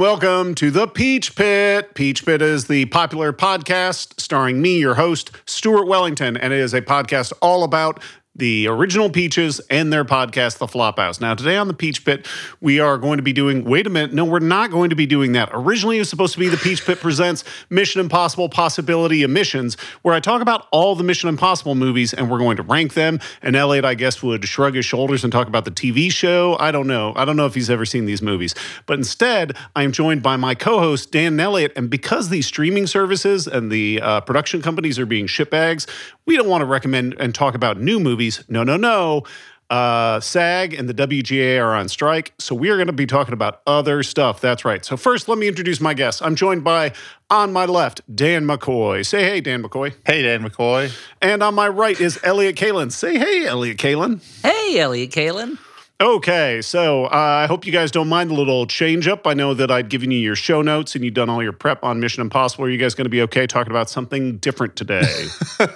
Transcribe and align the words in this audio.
welcome 0.00 0.54
to 0.54 0.70
the 0.70 0.86
Peach 0.86 1.36
Pit. 1.36 1.92
Peach 1.94 2.24
Pit 2.24 2.40
is 2.40 2.68
the 2.68 2.86
popular 2.86 3.34
podcast 3.34 4.18
starring 4.18 4.62
me, 4.62 4.78
your 4.78 4.94
host, 4.94 5.30
Stuart 5.44 5.86
Wellington, 5.86 6.38
and 6.38 6.54
it 6.54 6.58
is 6.58 6.72
a 6.72 6.80
podcast 6.80 7.34
all 7.42 7.64
about 7.64 8.02
the 8.36 8.68
original 8.68 9.10
Peaches 9.10 9.60
and 9.70 9.92
their 9.92 10.04
podcast, 10.04 10.58
The 10.58 10.66
Flophouse. 10.66 11.20
Now, 11.20 11.34
today 11.34 11.56
on 11.56 11.66
the 11.66 11.74
Peach 11.74 12.04
Pit, 12.04 12.28
we 12.60 12.78
are 12.78 12.96
going 12.96 13.16
to 13.16 13.24
be 13.24 13.32
doing, 13.32 13.64
wait 13.64 13.88
a 13.88 13.90
minute, 13.90 14.12
no, 14.12 14.24
we're 14.24 14.38
not 14.38 14.70
going 14.70 14.90
to 14.90 14.96
be 14.96 15.04
doing 15.04 15.32
that. 15.32 15.50
Originally, 15.52 15.96
it 15.96 16.00
was 16.00 16.08
supposed 16.08 16.34
to 16.34 16.38
be 16.38 16.48
the 16.48 16.56
Peach 16.56 16.86
Pit 16.86 17.00
presents 17.00 17.42
Mission 17.70 18.00
Impossible 18.00 18.48
Possibility 18.48 19.24
Emissions, 19.24 19.76
where 20.02 20.14
I 20.14 20.20
talk 20.20 20.42
about 20.42 20.68
all 20.70 20.94
the 20.94 21.02
Mission 21.02 21.28
Impossible 21.28 21.74
movies 21.74 22.14
and 22.14 22.30
we're 22.30 22.38
going 22.38 22.56
to 22.56 22.62
rank 22.62 22.94
them. 22.94 23.18
And 23.42 23.56
Elliot, 23.56 23.84
I 23.84 23.94
guess, 23.94 24.22
would 24.22 24.44
shrug 24.44 24.76
his 24.76 24.86
shoulders 24.86 25.24
and 25.24 25.32
talk 25.32 25.48
about 25.48 25.64
the 25.64 25.72
TV 25.72 26.10
show. 26.12 26.56
I 26.60 26.70
don't 26.70 26.86
know. 26.86 27.12
I 27.16 27.24
don't 27.24 27.36
know 27.36 27.46
if 27.46 27.54
he's 27.54 27.68
ever 27.68 27.84
seen 27.84 28.04
these 28.04 28.22
movies. 28.22 28.54
But 28.86 28.98
instead, 28.98 29.56
I 29.74 29.82
am 29.82 29.90
joined 29.90 30.22
by 30.22 30.36
my 30.36 30.54
co 30.54 30.78
host, 30.78 31.10
Dan 31.10 31.38
Elliott. 31.40 31.72
And 31.74 31.90
because 31.90 32.28
these 32.28 32.46
streaming 32.46 32.86
services 32.86 33.48
and 33.48 33.72
the 33.72 34.00
uh, 34.00 34.20
production 34.20 34.62
companies 34.62 35.00
are 35.00 35.06
being 35.06 35.26
shitbags, 35.26 35.88
we 36.26 36.36
don't 36.36 36.48
want 36.48 36.62
to 36.62 36.66
recommend 36.66 37.16
and 37.18 37.34
talk 37.34 37.56
about 37.56 37.80
new 37.80 37.98
movies. 37.98 38.19
No, 38.48 38.62
no, 38.62 38.76
no. 38.76 39.24
Uh, 39.70 40.18
SAG 40.18 40.74
and 40.74 40.88
the 40.88 40.94
WGA 40.94 41.62
are 41.62 41.76
on 41.76 41.88
strike, 41.88 42.34
so 42.38 42.56
we 42.56 42.70
are 42.70 42.76
going 42.76 42.88
to 42.88 42.92
be 42.92 43.06
talking 43.06 43.32
about 43.32 43.62
other 43.68 44.02
stuff. 44.02 44.40
That's 44.40 44.64
right. 44.64 44.84
So 44.84 44.96
first, 44.96 45.28
let 45.28 45.38
me 45.38 45.46
introduce 45.46 45.80
my 45.80 45.94
guests. 45.94 46.20
I'm 46.20 46.34
joined 46.34 46.64
by, 46.64 46.92
on 47.30 47.52
my 47.52 47.66
left, 47.66 48.00
Dan 48.12 48.44
McCoy. 48.46 49.06
Say 49.06 49.22
hey, 49.22 49.40
Dan 49.40 49.62
McCoy. 49.62 49.94
Hey, 50.04 50.22
Dan 50.22 50.42
McCoy. 50.42 50.92
And 51.22 51.40
on 51.40 51.54
my 51.54 51.68
right 51.68 51.98
is 52.00 52.18
Elliot 52.24 52.56
Kalin. 52.56 52.90
Say 52.90 53.16
hey, 53.16 53.46
Elliot 53.46 53.78
Kalin. 53.78 54.20
Hey, 54.42 54.80
Elliot 54.80 55.12
Kalin. 55.12 55.56
Okay, 56.00 56.62
so 56.62 57.04
uh, 57.04 57.08
I 57.10 57.46
hope 57.46 57.66
you 57.66 57.72
guys 57.72 57.90
don't 57.90 58.08
mind 58.08 58.30
the 58.30 58.34
little 58.34 58.66
change 58.66 59.06
up. 59.06 59.26
I 59.26 59.34
know 59.34 59.52
that 59.52 59.70
I'd 59.70 59.90
given 59.90 60.10
you 60.10 60.18
your 60.18 60.34
show 60.34 60.62
notes 60.62 60.94
and 60.94 61.04
you've 61.04 61.12
done 61.12 61.28
all 61.28 61.42
your 61.42 61.52
prep 61.52 61.84
on 61.84 62.00
Mission 62.00 62.22
Impossible. 62.22 62.64
Are 62.64 62.70
you 62.70 62.78
guys 62.78 62.94
going 62.94 63.04
to 63.04 63.10
be 63.10 63.20
okay 63.22 63.46
talking 63.46 63.70
about 63.70 63.90
something 63.90 64.38
different 64.38 64.76
today? 64.76 65.26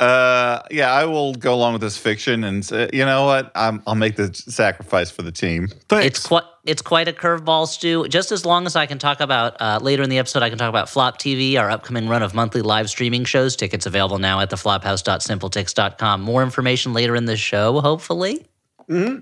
uh, 0.00 0.62
yeah, 0.70 0.92
I 0.92 1.04
will 1.04 1.34
go 1.34 1.54
along 1.54 1.74
with 1.74 1.82
this 1.82 1.96
fiction, 1.96 2.44
and 2.44 2.64
say, 2.64 2.90
you 2.92 3.04
know 3.04 3.24
what? 3.24 3.52
i 3.54 3.70
will 3.70 3.94
make 3.94 4.16
the 4.16 4.32
sacrifice 4.34 5.10
for 5.10 5.22
the 5.22 5.32
team. 5.32 5.68
Thanks. 5.88 6.06
It's 6.06 6.26
quite 6.26 6.44
it's 6.64 6.82
quite 6.82 7.08
a 7.08 7.12
curveball, 7.12 7.66
Stu. 7.66 8.06
Just 8.08 8.30
as 8.30 8.46
long 8.46 8.66
as 8.66 8.76
I 8.76 8.86
can 8.86 8.98
talk 8.98 9.20
about 9.20 9.60
uh, 9.60 9.80
later 9.82 10.02
in 10.02 10.10
the 10.10 10.18
episode, 10.18 10.42
I 10.42 10.48
can 10.48 10.58
talk 10.58 10.68
about 10.68 10.88
Flop 10.88 11.18
TV, 11.18 11.58
our 11.58 11.70
upcoming 11.70 12.08
run 12.08 12.22
of 12.22 12.34
monthly 12.34 12.62
live 12.62 12.88
streaming 12.88 13.24
shows. 13.24 13.56
Tickets 13.56 13.86
available 13.86 14.18
now 14.18 14.40
at 14.40 14.50
theflophouse.simpletix.com. 14.50 16.20
More 16.20 16.42
information 16.42 16.92
later 16.92 17.16
in 17.16 17.24
the 17.24 17.36
show, 17.36 17.80
hopefully. 17.80 18.46
Mm-hmm. 18.88 19.20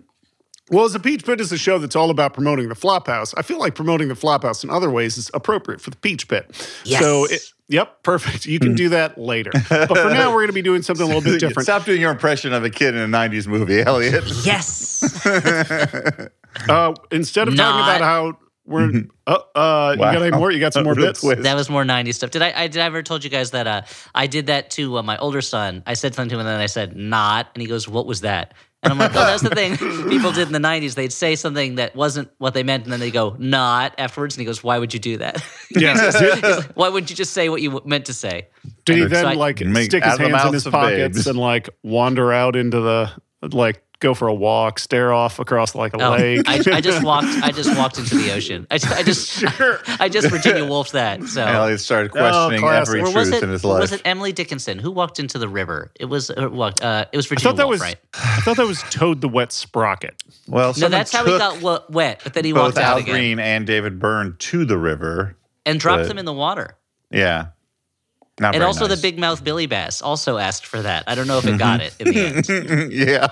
Well, 0.71 0.85
as 0.85 0.95
a 0.95 1.01
Peach 1.01 1.25
Pit 1.25 1.41
is 1.41 1.51
a 1.51 1.59
show 1.59 1.79
that's 1.79 1.97
all 1.97 2.11
about 2.11 2.33
promoting 2.33 2.69
the 2.69 2.77
Flophouse, 2.77 3.35
I 3.37 3.43
feel 3.43 3.59
like 3.59 3.75
promoting 3.75 4.09
the 4.09 4.15
Flophouse 4.15 4.63
in 4.63 4.71
other 4.71 4.89
ways 4.89 5.19
is 5.19 5.31
appropriate 5.35 5.81
for 5.81 5.91
the 5.91 5.97
Peach 5.97 6.29
Pit. 6.29 6.47
Yes. 6.85 7.03
So, 7.03 7.25
it, 7.25 7.43
yep, 7.69 8.03
perfect. 8.05 8.47
You 8.47 8.61
can 8.61 8.75
do 8.75 8.89
that 8.91 9.19
later. 9.19 9.51
But 9.69 9.89
for 9.89 10.11
now, 10.11 10.29
we're 10.29 10.43
going 10.43 10.47
to 10.49 10.53
be 10.53 10.63
doing 10.63 10.83
something 10.83 11.05
a 11.05 11.07
little 11.07 11.23
bit 11.23 11.41
different. 11.41 11.65
Stop 11.65 11.85
doing 11.85 12.01
your 12.01 12.13
impression 12.13 12.53
of 12.53 12.65
a 12.65 12.71
kid 12.71 12.95
in 12.95 13.01
a 13.01 13.09
90s 13.09 13.49
movie, 13.49 13.81
Elliot. 13.81 14.25
Yes. 14.45 15.27
uh, 16.69 16.95
instead 17.11 17.49
of 17.49 17.57
talking 17.57 17.81
about 17.81 18.01
how 18.01 18.39
we're 18.71 19.05
uh, 19.27 19.31
uh 19.31 19.41
wow. 19.55 19.93
you 19.93 19.99
got 19.99 20.23
any 20.23 20.37
more? 20.37 20.51
You 20.53 20.61
got 20.61 20.73
some 20.73 20.85
more 20.85 20.95
bits? 20.95 21.23
Twist. 21.23 21.43
That 21.43 21.55
was 21.55 21.69
more 21.69 21.83
'90s 21.83 22.15
stuff. 22.15 22.31
Did 22.31 22.43
I? 22.43 22.53
I 22.55 22.67
did 22.69 22.81
I 22.81 22.87
ever 22.87 23.03
told 23.03 23.25
you 23.25 23.31
guys 23.31 23.51
that 23.51 23.67
uh, 23.67 23.83
I 24.15 24.29
did 24.29 24.47
that 24.47 24.71
to 24.73 24.99
uh, 24.99 25.03
my 25.03 25.19
older 25.19 25.41
son? 25.41 25.83
I 25.87 25.95
said 25.95 26.15
something 26.15 26.29
to 26.31 26.35
him, 26.37 26.41
and 26.41 26.49
then 26.49 26.61
I 26.61 26.67
said 26.67 26.97
not, 26.97 27.49
and 27.55 27.63
he 27.63 27.67
goes, 27.67 27.89
"What 27.89 28.07
was 28.07 28.21
that?" 28.21 28.55
And 28.83 28.93
I'm 28.93 28.99
like, 28.99 29.11
oh, 29.11 29.27
that's 29.27 29.43
the 29.43 29.51
thing 29.51 29.77
people 30.09 30.33
did 30.33 30.47
in 30.47 30.53
the 30.55 30.59
90s. 30.59 30.95
They'd 30.95 31.13
say 31.13 31.37
something 31.37 31.75
that 31.75 31.95
wasn't 31.95 32.31
what 32.39 32.55
they 32.55 32.63
meant, 32.63 32.85
and 32.85 32.93
then 32.93 33.01
they 33.01 33.11
go, 33.11 33.37
not 33.39 33.95
afterwards. 33.99 34.37
And 34.37 34.41
he 34.41 34.47
goes, 34.47 34.65
why 34.65 34.79
would 34.79 34.95
you 34.95 35.01
do 35.01 35.19
that? 35.19 35.45
Yeah. 35.71 35.95
like, 36.43 36.65
why 36.75 36.89
wouldn't 36.89 37.11
you 37.11 37.17
just 37.17 37.35
say 37.35 37.49
what 37.51 37.61
you 37.61 37.83
meant 37.85 38.07
to 38.07 38.15
say? 38.15 38.49
Did 38.87 38.97
he 38.97 39.05
then 39.05 39.35
so 39.35 39.39
like 39.39 39.59
stick 39.59 40.05
his 40.05 40.19
hands 40.19 40.45
in 40.47 40.53
his 40.55 40.65
pockets 40.65 41.19
babes. 41.19 41.27
and 41.27 41.39
like 41.39 41.69
wander 41.83 42.33
out 42.33 42.57
into 42.57 42.81
the 42.81 43.13
like 43.43 43.83
go 44.01 44.15
for 44.15 44.29
a 44.29 44.35
walk, 44.35 44.79
stare 44.79 45.13
off 45.13 45.39
across 45.39 45.75
like 45.75 45.95
a 45.95 46.05
oh, 46.05 46.11
lake. 46.13 46.43
I, 46.47 46.55
I, 46.73 46.81
just 46.81 47.05
walked. 47.05 47.29
I 47.43 47.53
just 47.53 47.77
walked 47.77 47.99
into 47.99 48.17
the 48.17 48.33
ocean. 48.33 48.67
I, 48.71 48.75
I 48.75 49.03
just, 49.03 49.29
sure. 49.57 49.79
I, 49.87 50.09
just 50.09 50.29
Virginia 50.29 50.65
Woolf 50.65 50.93
that. 50.93 51.23
So 51.25 51.45
Elliot 51.45 51.81
started 51.81 52.11
questioning 52.11 52.65
oh, 52.65 52.69
every 52.69 53.03
truth 53.03 53.33
it, 53.33 53.43
in 53.43 53.51
his 53.51 53.63
life. 53.63 53.81
Was 53.81 53.93
it 53.93 54.03
Emily 54.05 54.33
Dickinson 54.33 54.79
who 54.79 54.91
walked 54.91 55.21
into 55.21 55.39
the 55.39 55.49
river? 55.49 55.93
It 56.01 56.07
was 56.07 56.31
uh, 56.31 56.49
what? 56.49 56.83
Uh, 56.83 57.05
it 57.13 57.17
was 57.17 57.27
Virginia 57.27 57.49
I 57.49 57.51
thought 57.51 57.57
that 57.59 57.69
Woolf, 57.69 57.73
was, 57.73 57.81
right? 57.81 57.97
I 58.15 58.41
thought 58.41 58.57
that 58.57 58.67
was 58.67 58.83
Toad 58.91 59.21
the 59.21 59.29
Wet 59.29 59.53
Sprocket. 59.53 60.21
Well, 60.49 60.75
no, 60.79 60.89
that's 60.89 61.13
how 61.13 61.25
he 61.25 61.39
got 61.39 61.91
wet, 61.91 62.23
but 62.25 62.35
then 62.35 62.45
he 62.45 62.53
walked 62.53 62.79
out 62.79 62.93
Al 62.93 62.99
again. 62.99 63.15
Green 63.15 63.39
and 63.39 63.67
David 63.67 63.99
Byrne 63.99 64.37
to 64.39 64.65
the 64.65 64.79
river 64.79 65.37
and 65.67 65.79
dropped 65.79 66.03
but, 66.03 66.09
them 66.09 66.19
in 66.19 66.25
the 66.25 66.33
water. 66.33 66.77
Yeah. 67.11 67.49
Not 68.41 68.55
and 68.55 68.65
also 68.65 68.87
nice. 68.87 68.97
the 68.97 69.03
big 69.03 69.19
mouth 69.19 69.45
Billy 69.45 69.67
Bass 69.67 70.01
also 70.01 70.39
asked 70.39 70.65
for 70.65 70.81
that. 70.81 71.05
I 71.07 71.15
don't 71.15 71.27
know 71.27 71.37
if 71.37 71.47
it 71.47 71.59
got 71.59 71.83
it 71.83 71.95
in 72.01 72.09
the 72.09 72.81
end. 72.81 72.93
yeah, 72.93 73.29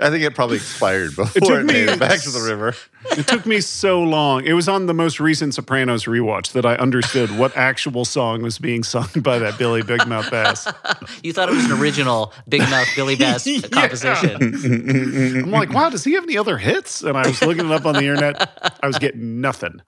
I 0.00 0.10
think 0.10 0.24
it 0.24 0.34
probably 0.34 0.56
expired 0.56 1.14
before 1.14 1.36
it, 1.36 1.46
took 1.46 1.60
it 1.60 1.64
made 1.64 1.86
me, 1.86 1.92
it 1.92 2.00
back 2.00 2.20
to 2.22 2.30
the 2.30 2.40
river. 2.40 2.74
It 3.12 3.28
took 3.28 3.46
me 3.46 3.60
so 3.60 4.02
long. 4.02 4.44
It 4.44 4.54
was 4.54 4.68
on 4.68 4.86
the 4.86 4.94
most 4.94 5.20
recent 5.20 5.54
Sopranos 5.54 6.06
rewatch 6.06 6.52
that 6.52 6.66
I 6.66 6.74
understood 6.74 7.38
what 7.38 7.56
actual 7.56 8.04
song 8.04 8.42
was 8.42 8.58
being 8.58 8.82
sung 8.82 9.08
by 9.22 9.38
that 9.38 9.58
Billy 9.58 9.82
Big 9.82 10.08
Mouth 10.08 10.28
Bass. 10.28 10.66
you 11.22 11.32
thought 11.32 11.48
it 11.48 11.54
was 11.54 11.64
an 11.66 11.80
original 11.80 12.32
Big 12.48 12.62
Mouth 12.62 12.88
Billy 12.96 13.14
Bass 13.14 13.44
composition. 13.70 14.42
I'm 14.42 15.52
like, 15.52 15.72
wow, 15.72 15.88
does 15.88 16.02
he 16.02 16.14
have 16.14 16.24
any 16.24 16.36
other 16.36 16.58
hits? 16.58 17.02
And 17.02 17.16
I 17.16 17.28
was 17.28 17.40
looking 17.42 17.66
it 17.66 17.70
up 17.70 17.86
on 17.86 17.94
the 17.94 18.00
internet. 18.00 18.76
I 18.82 18.88
was 18.88 18.98
getting 18.98 19.40
nothing. 19.40 19.80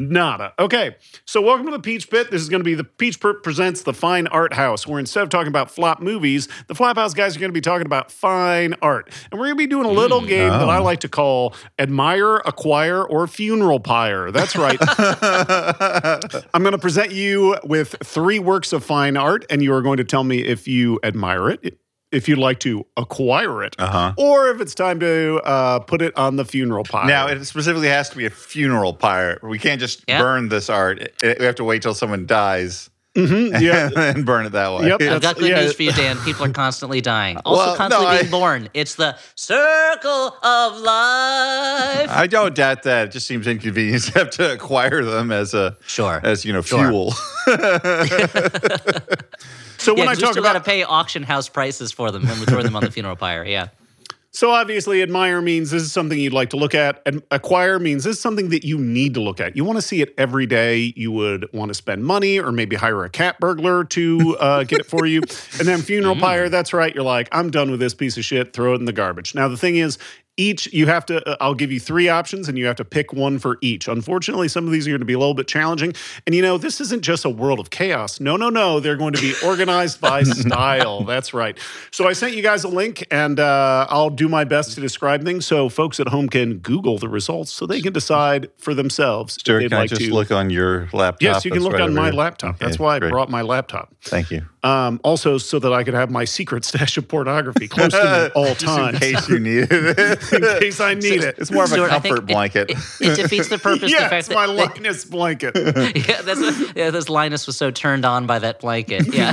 Nada. 0.00 0.52
Okay, 0.58 0.96
so 1.24 1.40
welcome 1.40 1.66
to 1.66 1.72
the 1.72 1.78
Peach 1.78 2.10
Pit. 2.10 2.32
This 2.32 2.42
is 2.42 2.48
going 2.48 2.60
to 2.60 2.64
be 2.64 2.74
the 2.74 2.82
Peach 2.82 3.20
Pit 3.20 3.44
presents 3.44 3.84
the 3.84 3.99
Fine 4.00 4.28
Art 4.28 4.54
House, 4.54 4.86
where 4.86 4.98
instead 4.98 5.22
of 5.22 5.28
talking 5.28 5.48
about 5.48 5.70
flop 5.70 6.00
movies, 6.00 6.48
the 6.68 6.74
flop 6.74 6.96
house 6.96 7.12
guys 7.12 7.36
are 7.36 7.38
going 7.38 7.50
to 7.50 7.54
be 7.54 7.60
talking 7.60 7.84
about 7.84 8.10
fine 8.10 8.74
art. 8.80 9.12
And 9.30 9.38
we're 9.38 9.46
going 9.46 9.56
to 9.56 9.62
be 9.62 9.66
doing 9.66 9.84
a 9.84 9.90
little 9.90 10.22
mm, 10.22 10.28
game 10.28 10.50
oh. 10.50 10.58
that 10.58 10.68
I 10.70 10.78
oh. 10.78 10.82
like 10.82 11.00
to 11.00 11.08
call 11.08 11.54
Admire, 11.78 12.36
Acquire, 12.38 13.04
or 13.04 13.26
Funeral 13.26 13.78
Pyre. 13.78 14.30
That's 14.30 14.56
right. 14.56 14.78
I'm 16.54 16.62
going 16.62 16.72
to 16.72 16.78
present 16.78 17.12
you 17.12 17.56
with 17.62 17.94
three 18.02 18.38
works 18.38 18.72
of 18.72 18.82
fine 18.84 19.18
art, 19.18 19.44
and 19.50 19.62
you 19.62 19.74
are 19.74 19.82
going 19.82 19.98
to 19.98 20.04
tell 20.04 20.24
me 20.24 20.38
if 20.38 20.66
you 20.66 20.98
admire 21.02 21.50
it, 21.50 21.78
if 22.12 22.28
you'd 22.28 22.38
like 22.38 22.58
to 22.60 22.86
acquire 22.96 23.62
it, 23.62 23.76
uh-huh. 23.78 24.14
or 24.16 24.50
if 24.50 24.60
it's 24.60 24.74
time 24.74 24.98
to 25.00 25.40
uh, 25.44 25.78
put 25.80 26.02
it 26.02 26.16
on 26.16 26.36
the 26.36 26.44
funeral 26.44 26.84
pyre. 26.84 27.06
Now, 27.06 27.28
it 27.28 27.44
specifically 27.44 27.88
has 27.88 28.10
to 28.10 28.16
be 28.16 28.26
a 28.26 28.30
funeral 28.30 28.94
pyre. 28.94 29.38
We 29.42 29.58
can't 29.58 29.80
just 29.80 30.04
yep. 30.08 30.20
burn 30.20 30.48
this 30.48 30.68
art. 30.68 31.12
We 31.22 31.44
have 31.44 31.54
to 31.56 31.64
wait 31.64 31.82
till 31.82 31.94
someone 31.94 32.26
dies. 32.26 32.89
Mm-hmm, 33.16 33.60
yeah, 33.62 33.90
and 34.14 34.24
burn 34.24 34.46
it 34.46 34.52
that 34.52 34.72
way. 34.72 34.86
Yep, 34.86 35.02
I've 35.02 35.20
got 35.20 35.36
good 35.36 35.50
yeah. 35.50 35.62
news 35.62 35.74
for 35.74 35.82
you, 35.82 35.90
Dan. 35.92 36.16
People 36.18 36.44
are 36.44 36.52
constantly 36.52 37.00
dying, 37.00 37.38
also 37.44 37.66
well, 37.66 37.76
constantly 37.76 38.06
no, 38.06 38.20
being 38.20 38.30
born. 38.30 38.68
It's 38.72 38.94
the 38.94 39.18
circle 39.34 40.36
of 40.42 40.80
life. 40.80 42.08
I 42.08 42.28
don't 42.30 42.54
doubt 42.54 42.84
that. 42.84 43.08
It 43.08 43.10
just 43.10 43.26
seems 43.26 43.48
inconvenient 43.48 44.04
to 44.04 44.18
have 44.20 44.30
to 44.30 44.52
acquire 44.52 45.04
them 45.04 45.32
as 45.32 45.54
a 45.54 45.76
sure 45.86 46.20
as 46.22 46.44
you 46.44 46.52
know 46.52 46.62
sure. 46.62 46.88
fuel. 46.88 47.10
so 49.78 49.94
when 49.94 50.04
yeah, 50.04 50.10
I 50.10 50.14
talk 50.14 50.36
about, 50.36 50.42
got 50.42 50.52
to 50.52 50.60
pay 50.60 50.84
auction 50.84 51.24
house 51.24 51.48
prices 51.48 51.90
for 51.90 52.12
them 52.12 52.22
when 52.22 52.38
we 52.38 52.46
throw 52.46 52.62
them 52.62 52.76
on 52.76 52.84
the 52.84 52.92
funeral 52.92 53.16
pyre. 53.16 53.44
Yeah. 53.44 53.68
So 54.32 54.52
obviously, 54.52 55.02
admire 55.02 55.42
means 55.42 55.72
this 55.72 55.82
is 55.82 55.90
something 55.90 56.16
you'd 56.16 56.32
like 56.32 56.50
to 56.50 56.56
look 56.56 56.74
at, 56.74 57.02
and 57.04 57.20
acquire 57.32 57.80
means 57.80 58.04
this 58.04 58.16
is 58.16 58.22
something 58.22 58.50
that 58.50 58.64
you 58.64 58.78
need 58.78 59.14
to 59.14 59.20
look 59.20 59.40
at. 59.40 59.56
You 59.56 59.64
want 59.64 59.78
to 59.78 59.82
see 59.82 60.02
it 60.02 60.14
every 60.16 60.46
day. 60.46 60.92
You 60.94 61.10
would 61.10 61.52
want 61.52 61.70
to 61.70 61.74
spend 61.74 62.04
money, 62.04 62.38
or 62.38 62.52
maybe 62.52 62.76
hire 62.76 63.02
a 63.04 63.10
cat 63.10 63.40
burglar 63.40 63.84
to 63.84 64.36
uh, 64.38 64.62
get 64.64 64.80
it 64.80 64.86
for 64.86 65.04
you. 65.04 65.22
And 65.58 65.66
then 65.66 65.82
funeral 65.82 66.14
mm. 66.14 66.20
pyre, 66.20 66.48
that's 66.48 66.72
right. 66.72 66.94
You're 66.94 67.02
like, 67.02 67.28
I'm 67.32 67.50
done 67.50 67.72
with 67.72 67.80
this 67.80 67.92
piece 67.92 68.16
of 68.16 68.24
shit. 68.24 68.52
Throw 68.52 68.74
it 68.74 68.76
in 68.76 68.84
the 68.84 68.92
garbage. 68.92 69.34
Now 69.34 69.48
the 69.48 69.56
thing 69.56 69.76
is, 69.76 69.98
each 70.40 70.72
you 70.72 70.86
have 70.86 71.04
to 71.04 71.28
uh, 71.28 71.36
i'll 71.40 71.54
give 71.54 71.70
you 71.70 71.78
three 71.78 72.08
options 72.08 72.48
and 72.48 72.56
you 72.56 72.64
have 72.66 72.76
to 72.76 72.84
pick 72.84 73.12
one 73.12 73.38
for 73.38 73.58
each. 73.60 73.88
Unfortunately 73.88 74.48
some 74.48 74.64
of 74.66 74.72
these 74.72 74.86
are 74.86 74.90
going 74.90 75.00
to 75.00 75.04
be 75.04 75.12
a 75.12 75.18
little 75.18 75.34
bit 75.34 75.46
challenging. 75.46 75.92
And 76.26 76.34
you 76.34 76.40
know 76.40 76.56
this 76.56 76.80
isn't 76.80 77.02
just 77.02 77.24
a 77.24 77.30
world 77.30 77.60
of 77.60 77.68
chaos. 77.70 78.20
No 78.20 78.36
no 78.36 78.48
no 78.48 78.80
they're 78.80 78.96
going 78.96 79.12
to 79.12 79.20
be 79.20 79.34
organized 79.44 80.00
by 80.00 80.22
style. 80.22 81.04
That's 81.04 81.34
right. 81.34 81.58
So 81.90 82.08
i 82.08 82.14
sent 82.14 82.34
you 82.34 82.42
guys 82.42 82.64
a 82.64 82.68
link 82.68 83.06
and 83.10 83.38
uh, 83.38 83.86
i'll 83.90 84.10
do 84.10 84.28
my 84.28 84.44
best 84.44 84.72
to 84.74 84.80
describe 84.80 85.24
things 85.24 85.44
so 85.46 85.68
folks 85.68 86.00
at 86.00 86.08
home 86.08 86.28
can 86.28 86.58
google 86.58 86.96
the 86.98 87.08
results 87.08 87.52
so 87.52 87.66
they 87.66 87.80
can 87.80 87.92
decide 87.92 88.48
for 88.56 88.72
themselves 88.74 89.34
Stuart, 89.34 89.60
can 89.60 89.70
like 89.70 89.80
i 89.80 89.86
just 89.86 90.00
to. 90.00 90.14
look 90.14 90.30
on 90.30 90.48
your 90.50 90.88
laptop? 90.92 91.22
Yes 91.22 91.44
you 91.44 91.50
can 91.50 91.62
look 91.62 91.74
right 91.74 91.82
on 91.82 91.94
my 91.94 92.04
here. 92.04 92.12
laptop. 92.12 92.54
Okay, 92.56 92.64
that's 92.64 92.78
why 92.78 92.98
great. 92.98 93.08
i 93.08 93.10
brought 93.10 93.28
my 93.28 93.42
laptop. 93.42 93.94
Thank 94.02 94.30
you. 94.30 94.42
Um, 94.62 95.00
also 95.04 95.38
so 95.38 95.58
that 95.58 95.72
i 95.72 95.84
could 95.84 95.94
have 95.94 96.10
my 96.10 96.24
secret 96.24 96.64
stash 96.64 96.96
of 96.96 97.08
pornography 97.08 97.68
close 97.68 97.92
to 97.92 98.30
me 98.34 98.40
all 98.40 98.54
times 98.54 98.94
in 98.94 99.00
case 99.00 99.28
you 99.28 99.38
needed 99.38 99.68
it 99.98 100.22
in 100.32 100.42
case 100.60 100.80
I 100.80 100.94
need 100.94 101.22
it. 101.22 101.36
It's 101.38 101.50
more 101.50 101.64
of 101.64 101.70
a 101.70 101.74
Stuart, 101.74 101.88
comfort 101.90 102.26
blanket. 102.26 102.70
It, 102.70 102.78
it 103.00 103.16
defeats 103.16 103.48
the 103.48 103.58
purpose. 103.58 103.90
yeah, 103.92 104.04
the 104.04 104.08
fact 104.08 104.18
it's 104.20 104.28
that, 104.28 104.34
my 104.34 104.46
that- 104.46 104.76
Linus 104.76 105.04
blanket. 105.04 105.56
yeah, 105.56 106.22
that's 106.22 106.40
what, 106.40 106.76
yeah, 106.76 106.90
this 106.90 107.08
Linus 107.08 107.46
was 107.46 107.56
so 107.56 107.70
turned 107.70 108.04
on 108.04 108.26
by 108.26 108.38
that 108.38 108.60
blanket. 108.60 109.12
Yeah, 109.12 109.32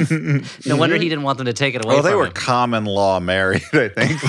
no 0.66 0.76
wonder 0.78 0.96
he 0.98 1.10
didn't 1.10 1.24
want 1.24 1.38
them 1.38 1.46
to 1.46 1.54
take 1.54 1.76
it 1.76 1.86
away 1.86 1.96
well, 1.96 2.04
they 2.04 2.10
from 2.12 2.20
were 2.20 2.26
him. 2.28 2.34
common 2.34 2.86
law 2.86 3.20
married, 3.20 3.64
I 3.74 3.90
think. 3.90 4.22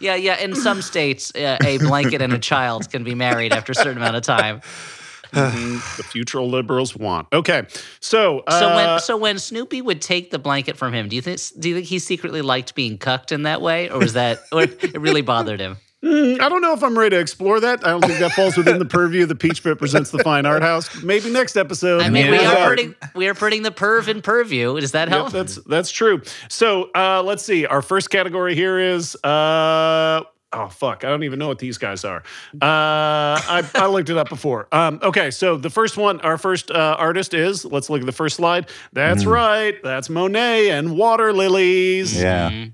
Yeah, 0.00 0.14
yeah. 0.14 0.38
In 0.38 0.54
some 0.54 0.82
states, 0.82 1.34
uh, 1.34 1.58
a 1.64 1.78
blanket 1.78 2.22
and 2.22 2.32
a 2.32 2.38
child 2.38 2.90
can 2.90 3.04
be 3.04 3.14
married 3.14 3.52
after 3.52 3.72
a 3.72 3.74
certain 3.74 3.98
amount 3.98 4.16
of 4.16 4.22
time. 4.22 4.60
the 5.96 6.02
future 6.02 6.40
liberals 6.42 6.96
want. 6.96 7.28
Okay, 7.32 7.66
so 8.00 8.40
uh, 8.46 8.60
So 8.60 8.74
when 8.74 9.00
so 9.00 9.16
when 9.16 9.38
Snoopy 9.38 9.82
would 9.82 10.00
take 10.00 10.30
the 10.30 10.38
blanket 10.38 10.76
from 10.76 10.92
him, 10.92 11.08
do 11.08 11.16
you 11.16 11.22
think 11.22 11.40
do 11.58 11.68
you 11.68 11.74
think 11.76 11.86
he 11.86 11.98
secretly 11.98 12.42
liked 12.42 12.74
being 12.74 12.98
cucked 12.98 13.32
in 13.32 13.42
that 13.42 13.60
way, 13.60 13.90
or 13.90 13.98
was 13.98 14.14
that 14.14 14.40
or 14.52 14.62
it 14.62 15.00
really 15.00 15.22
bothered 15.22 15.60
him? 15.60 15.76
I 16.04 16.48
don't 16.48 16.60
know 16.62 16.72
if 16.74 16.84
I'm 16.84 16.96
ready 16.96 17.16
to 17.16 17.20
explore 17.20 17.58
that. 17.58 17.84
I 17.84 17.90
don't 17.90 18.04
think 18.04 18.18
that 18.20 18.32
falls 18.32 18.56
within 18.56 18.78
the 18.78 18.84
purview 18.84 19.22
of 19.24 19.28
the 19.28 19.34
Peach 19.34 19.64
Pit 19.64 19.78
presents 19.78 20.10
the 20.10 20.18
Fine 20.18 20.46
Art 20.46 20.62
House. 20.62 21.02
Maybe 21.02 21.30
next 21.30 21.56
episode. 21.56 22.02
I 22.02 22.10
mean, 22.10 22.30
we 22.30 22.38
are 22.38 22.68
putting 22.68 22.94
we 23.14 23.28
are 23.28 23.34
putting 23.34 23.62
the 23.62 23.70
perv 23.72 24.06
in 24.06 24.22
purview. 24.22 24.78
Does 24.78 24.92
that 24.92 25.08
Yep, 25.08 25.16
help? 25.16 25.32
that's 25.32 25.56
that's 25.64 25.90
true. 25.90 26.20
So 26.48 26.90
uh, 26.94 27.22
let's 27.24 27.42
see. 27.44 27.66
Our 27.66 27.82
first 27.82 28.10
category 28.10 28.54
here 28.54 28.78
is 28.78 29.16
uh, 29.24 30.22
oh 30.52 30.68
fuck, 30.68 31.04
I 31.04 31.08
don't 31.08 31.24
even 31.24 31.38
know 31.38 31.48
what 31.48 31.58
these 31.58 31.78
guys 31.78 32.04
are. 32.04 32.22
Uh, 32.54 32.60
I, 32.62 33.68
I 33.74 33.86
looked 33.86 34.10
it 34.10 34.16
up 34.16 34.28
before. 34.28 34.68
Um, 34.76 35.00
okay, 35.02 35.30
so 35.30 35.56
the 35.56 35.70
first 35.70 35.96
one, 35.96 36.20
our 36.20 36.36
first 36.36 36.70
uh, 36.70 36.96
artist 36.98 37.32
is. 37.34 37.64
Let's 37.64 37.88
look 37.88 38.00
at 38.00 38.06
the 38.06 38.12
first 38.12 38.36
slide. 38.36 38.68
That's 38.92 39.24
right. 39.24 39.74
That's 39.82 40.10
Monet 40.10 40.68
and 40.70 40.96
water 40.96 41.32
lilies. 41.32 42.14
yeah. 42.20 42.66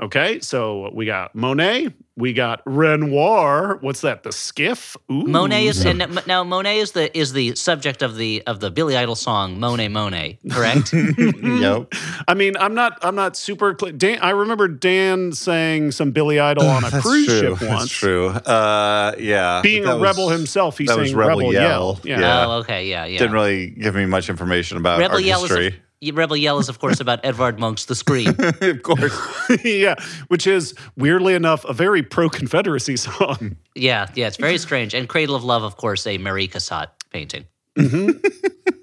Okay, 0.00 0.40
so 0.40 0.90
we 0.94 1.04
got 1.04 1.34
Monet. 1.34 1.88
We 2.16 2.32
got 2.32 2.60
Renoir. 2.66 3.76
What's 3.80 4.00
that? 4.02 4.22
The 4.22 4.32
skiff. 4.32 4.96
Ooh. 5.10 5.24
Monet 5.24 5.66
is 5.66 5.84
and 5.84 6.20
now 6.26 6.42
Monet 6.44 6.78
is 6.78 6.92
the 6.92 7.16
is 7.16 7.32
the 7.32 7.54
subject 7.54 8.02
of 8.02 8.16
the 8.16 8.42
of 8.46 8.60
the 8.60 8.70
Billy 8.70 8.96
Idol 8.96 9.14
song 9.14 9.58
Monet 9.60 9.88
Monet, 9.88 10.38
correct? 10.50 10.92
Yep. 11.50 11.92
I 12.28 12.34
mean, 12.34 12.56
I'm 12.58 12.74
not. 12.74 12.98
I'm 13.02 13.14
not 13.14 13.36
super. 13.36 13.76
Cl- 13.78 13.92
Dan, 13.92 14.18
I 14.22 14.30
remember 14.30 14.68
Dan 14.68 15.32
saying 15.32 15.92
some 15.92 16.10
Billy 16.12 16.38
Idol 16.40 16.66
on 16.66 16.84
a 16.84 16.90
cruise 16.90 17.26
true. 17.26 17.56
ship 17.56 17.60
once. 17.68 17.80
That's 17.82 17.90
true. 17.90 18.28
Uh, 18.28 19.14
yeah. 19.18 19.60
Being 19.62 19.84
That 19.84 19.92
a 19.92 19.96
was- 19.98 20.02
rebel 20.02 20.28
himself, 20.30 20.78
he 20.78 20.86
that 20.86 20.92
sang 20.94 21.00
was 21.02 21.14
Rebel, 21.14 21.38
Rebel 21.38 21.52
Yell. 21.52 21.62
Yell. 21.62 22.00
Yeah. 22.04 22.20
Yeah. 22.20 22.46
Oh, 22.46 22.52
okay, 22.60 22.86
yeah, 22.88 23.04
yeah. 23.04 23.18
Didn't 23.18 23.32
really 23.34 23.70
give 23.70 23.94
me 23.94 24.06
much 24.06 24.28
information 24.30 24.76
about 24.78 24.98
Rebel 24.98 25.16
art 25.16 25.24
Yell 25.24 25.44
is 25.44 25.50
history. 25.50 25.80
Of, 26.02 26.16
Rebel 26.16 26.36
Yell 26.36 26.58
is 26.58 26.68
of 26.68 26.78
course 26.78 27.00
about 27.00 27.20
Edvard 27.24 27.58
Munch's 27.58 27.86
The 27.86 27.94
Scream. 27.94 28.28
of 28.60 28.82
course. 28.82 29.14
yeah, 29.64 29.94
which 30.28 30.46
is 30.46 30.74
weirdly 30.96 31.34
enough 31.34 31.64
a 31.64 31.72
very 31.72 32.02
pro-Confederacy 32.02 32.96
song. 32.96 33.56
yeah, 33.74 34.08
yeah, 34.14 34.26
it's 34.26 34.36
very 34.36 34.58
strange. 34.58 34.94
And 34.94 35.08
Cradle 35.08 35.34
of 35.36 35.44
Love, 35.44 35.62
of 35.62 35.76
course, 35.76 36.06
a 36.06 36.18
Marie 36.18 36.48
Cassatt 36.48 36.88
painting. 37.10 37.44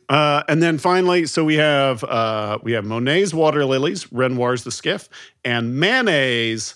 Uh, 0.09 0.41
and 0.47 0.63
then 0.63 0.77
finally, 0.77 1.25
so 1.25 1.43
we 1.43 1.55
have 1.55 2.01
uh, 2.05 2.57
we 2.63 2.71
have 2.71 2.85
Monet's 2.85 3.33
Water 3.33 3.65
Lilies, 3.65 4.05
Renoir's 4.05 4.63
The 4.63 4.71
Skiff, 4.71 5.09
and 5.43 5.75
Manet's 5.75 6.75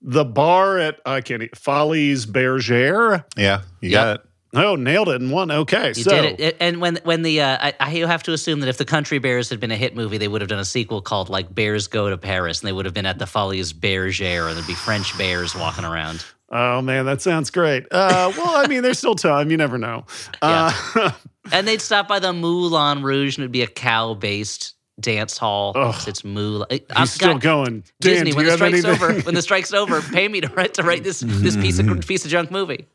The 0.00 0.24
Bar 0.24 0.78
at 0.78 1.00
I 1.04 1.20
can't 1.20 1.42
Folies 1.56 2.24
Bergère. 2.24 3.24
Yeah, 3.36 3.62
you 3.80 3.90
Yep. 3.90 3.92
got 4.00 4.16
it. 4.16 4.27
Oh, 4.54 4.76
nailed 4.76 5.08
it 5.10 5.20
in 5.20 5.30
one. 5.30 5.50
Okay, 5.50 5.88
You 5.88 6.02
so 6.02 6.10
did 6.10 6.24
it. 6.24 6.40
it. 6.40 6.56
And 6.60 6.80
when 6.80 6.98
when 7.04 7.22
the 7.22 7.42
uh, 7.42 7.58
I, 7.60 7.74
I 7.80 7.92
you 7.92 8.06
have 8.06 8.22
to 8.24 8.32
assume 8.32 8.60
that 8.60 8.68
if 8.68 8.78
the 8.78 8.84
Country 8.84 9.18
Bears 9.18 9.50
had 9.50 9.60
been 9.60 9.70
a 9.70 9.76
hit 9.76 9.94
movie, 9.94 10.16
they 10.18 10.28
would 10.28 10.40
have 10.40 10.48
done 10.48 10.58
a 10.58 10.64
sequel 10.64 11.02
called 11.02 11.28
like 11.28 11.54
Bears 11.54 11.86
Go 11.86 12.08
to 12.08 12.16
Paris, 12.16 12.60
and 12.60 12.68
they 12.68 12.72
would 12.72 12.84
have 12.86 12.94
been 12.94 13.06
at 13.06 13.18
the 13.18 13.26
Folies 13.26 13.72
Bergère, 13.74 14.48
and 14.48 14.56
there'd 14.56 14.66
be 14.66 14.74
French 14.74 15.16
bears 15.18 15.54
walking 15.54 15.84
around. 15.84 16.24
Oh 16.50 16.80
man, 16.80 17.04
that 17.04 17.20
sounds 17.20 17.50
great. 17.50 17.84
Uh, 17.90 18.32
well, 18.38 18.56
I 18.56 18.66
mean, 18.68 18.82
there's 18.82 18.98
still 18.98 19.14
time. 19.14 19.50
You 19.50 19.56
never 19.58 19.76
know. 19.78 20.06
Uh, 20.40 21.10
And 21.52 21.66
they'd 21.66 21.80
stop 21.80 22.08
by 22.08 22.18
the 22.18 22.32
Moulin 22.34 23.02
Rouge, 23.02 23.38
and 23.38 23.42
it'd 23.42 23.52
be 23.52 23.62
a 23.62 23.66
cow-based 23.66 24.74
dance 25.00 25.38
hall. 25.38 25.72
Ugh. 25.74 25.94
It's 26.06 26.22
Moulin. 26.22 26.66
he's 26.96 27.10
still 27.12 27.38
going. 27.38 27.84
Dan, 28.00 28.24
Disney, 28.26 28.32
when 28.34 28.44
the 28.44 28.52
strike's 28.52 28.84
anything? 28.84 28.90
over, 28.90 29.20
when 29.22 29.34
the 29.34 29.40
strike's 29.48 29.72
over, 29.72 30.02
pay 30.02 30.28
me 30.28 30.42
to 30.42 30.48
write 30.48 30.74
to 30.74 30.82
write 30.82 31.04
this 31.04 31.20
this 31.20 31.56
piece 31.56 31.78
of 31.78 31.86
piece 32.06 32.24
of 32.26 32.30
junk 32.30 32.50
movie. 32.50 32.86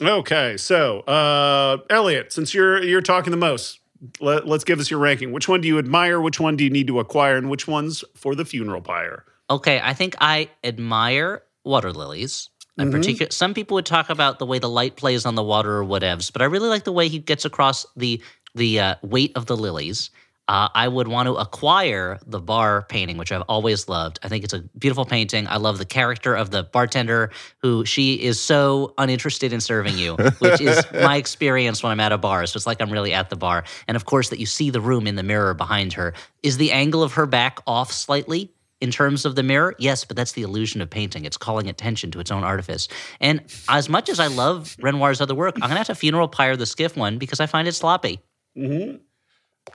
Okay, 0.00 0.56
so 0.56 1.00
uh, 1.00 1.78
Elliot, 1.88 2.32
since 2.32 2.52
you're 2.52 2.82
you're 2.82 3.00
talking 3.00 3.30
the 3.30 3.36
most, 3.36 3.80
let, 4.20 4.46
let's 4.46 4.64
give 4.64 4.78
us 4.78 4.90
your 4.90 5.00
ranking. 5.00 5.32
Which 5.32 5.48
one 5.48 5.60
do 5.60 5.68
you 5.68 5.78
admire? 5.78 6.20
Which 6.20 6.38
one 6.38 6.56
do 6.56 6.64
you 6.64 6.70
need 6.70 6.86
to 6.88 7.00
acquire? 7.00 7.36
And 7.36 7.48
which 7.48 7.66
one's 7.66 8.04
for 8.14 8.34
the 8.34 8.44
funeral 8.44 8.82
pyre? 8.82 9.24
Okay, 9.48 9.80
I 9.82 9.94
think 9.94 10.14
I 10.20 10.50
admire 10.64 11.42
water 11.64 11.92
lilies. 11.92 12.50
Mm-hmm. 12.78 12.82
In 12.82 12.92
particular, 12.92 13.30
some 13.30 13.54
people 13.54 13.76
would 13.76 13.86
talk 13.86 14.10
about 14.10 14.38
the 14.38 14.46
way 14.46 14.58
the 14.58 14.68
light 14.68 14.96
plays 14.96 15.24
on 15.24 15.34
the 15.34 15.42
water 15.42 15.78
or 15.78 15.84
whatevs, 15.84 16.30
but 16.30 16.42
I 16.42 16.44
really 16.44 16.68
like 16.68 16.84
the 16.84 16.92
way 16.92 17.08
he 17.08 17.18
gets 17.18 17.44
across 17.44 17.86
the 17.96 18.20
the 18.54 18.80
uh, 18.80 18.94
weight 19.02 19.32
of 19.34 19.46
the 19.46 19.56
lilies. 19.56 20.10
Uh, 20.48 20.68
I 20.74 20.86
would 20.86 21.08
want 21.08 21.26
to 21.26 21.34
acquire 21.34 22.20
the 22.24 22.40
bar 22.40 22.82
painting, 22.88 23.16
which 23.16 23.32
I've 23.32 23.42
always 23.42 23.88
loved. 23.88 24.20
I 24.22 24.28
think 24.28 24.44
it's 24.44 24.52
a 24.52 24.60
beautiful 24.78 25.04
painting. 25.04 25.48
I 25.48 25.56
love 25.56 25.78
the 25.78 25.84
character 25.84 26.34
of 26.34 26.50
the 26.50 26.62
bartender, 26.62 27.30
who 27.58 27.84
she 27.84 28.14
is 28.14 28.40
so 28.40 28.94
uninterested 28.96 29.52
in 29.52 29.60
serving 29.60 29.98
you, 29.98 30.14
which 30.38 30.60
is 30.60 30.84
my 30.92 31.16
experience 31.16 31.82
when 31.82 31.90
I'm 31.90 32.00
at 32.00 32.12
a 32.12 32.18
bar. 32.18 32.46
So 32.46 32.56
it's 32.56 32.66
like 32.66 32.80
I'm 32.80 32.90
really 32.90 33.12
at 33.12 33.28
the 33.28 33.36
bar. 33.36 33.64
And 33.88 33.96
of 33.96 34.04
course, 34.04 34.28
that 34.28 34.38
you 34.38 34.46
see 34.46 34.70
the 34.70 34.80
room 34.80 35.08
in 35.08 35.16
the 35.16 35.24
mirror 35.24 35.52
behind 35.52 35.92
her. 35.94 36.14
Is 36.44 36.58
the 36.58 36.70
angle 36.70 37.02
of 37.02 37.14
her 37.14 37.26
back 37.26 37.58
off 37.66 37.92
slightly? 37.92 38.52
in 38.80 38.90
terms 38.90 39.24
of 39.24 39.34
the 39.36 39.42
mirror, 39.42 39.74
yes, 39.78 40.04
but 40.04 40.18
that's 40.18 40.32
the 40.32 40.42
illusion 40.42 40.82
of 40.82 40.90
painting. 40.90 41.24
It's 41.24 41.38
calling 41.38 41.66
attention 41.68 42.10
to 42.10 42.20
its 42.20 42.30
own 42.30 42.44
artifice. 42.44 42.88
And 43.20 43.40
as 43.70 43.88
much 43.88 44.10
as 44.10 44.20
I 44.20 44.26
love 44.26 44.76
Renoir's 44.80 45.22
other 45.22 45.34
work, 45.34 45.54
I'm 45.56 45.62
gonna 45.62 45.76
have 45.76 45.86
to 45.86 45.94
funeral 45.94 46.28
pyre 46.28 46.56
the 46.56 46.66
skiff 46.66 46.94
one 46.94 47.16
because 47.16 47.40
I 47.40 47.46
find 47.46 47.66
it 47.66 47.72
sloppy. 47.72 48.20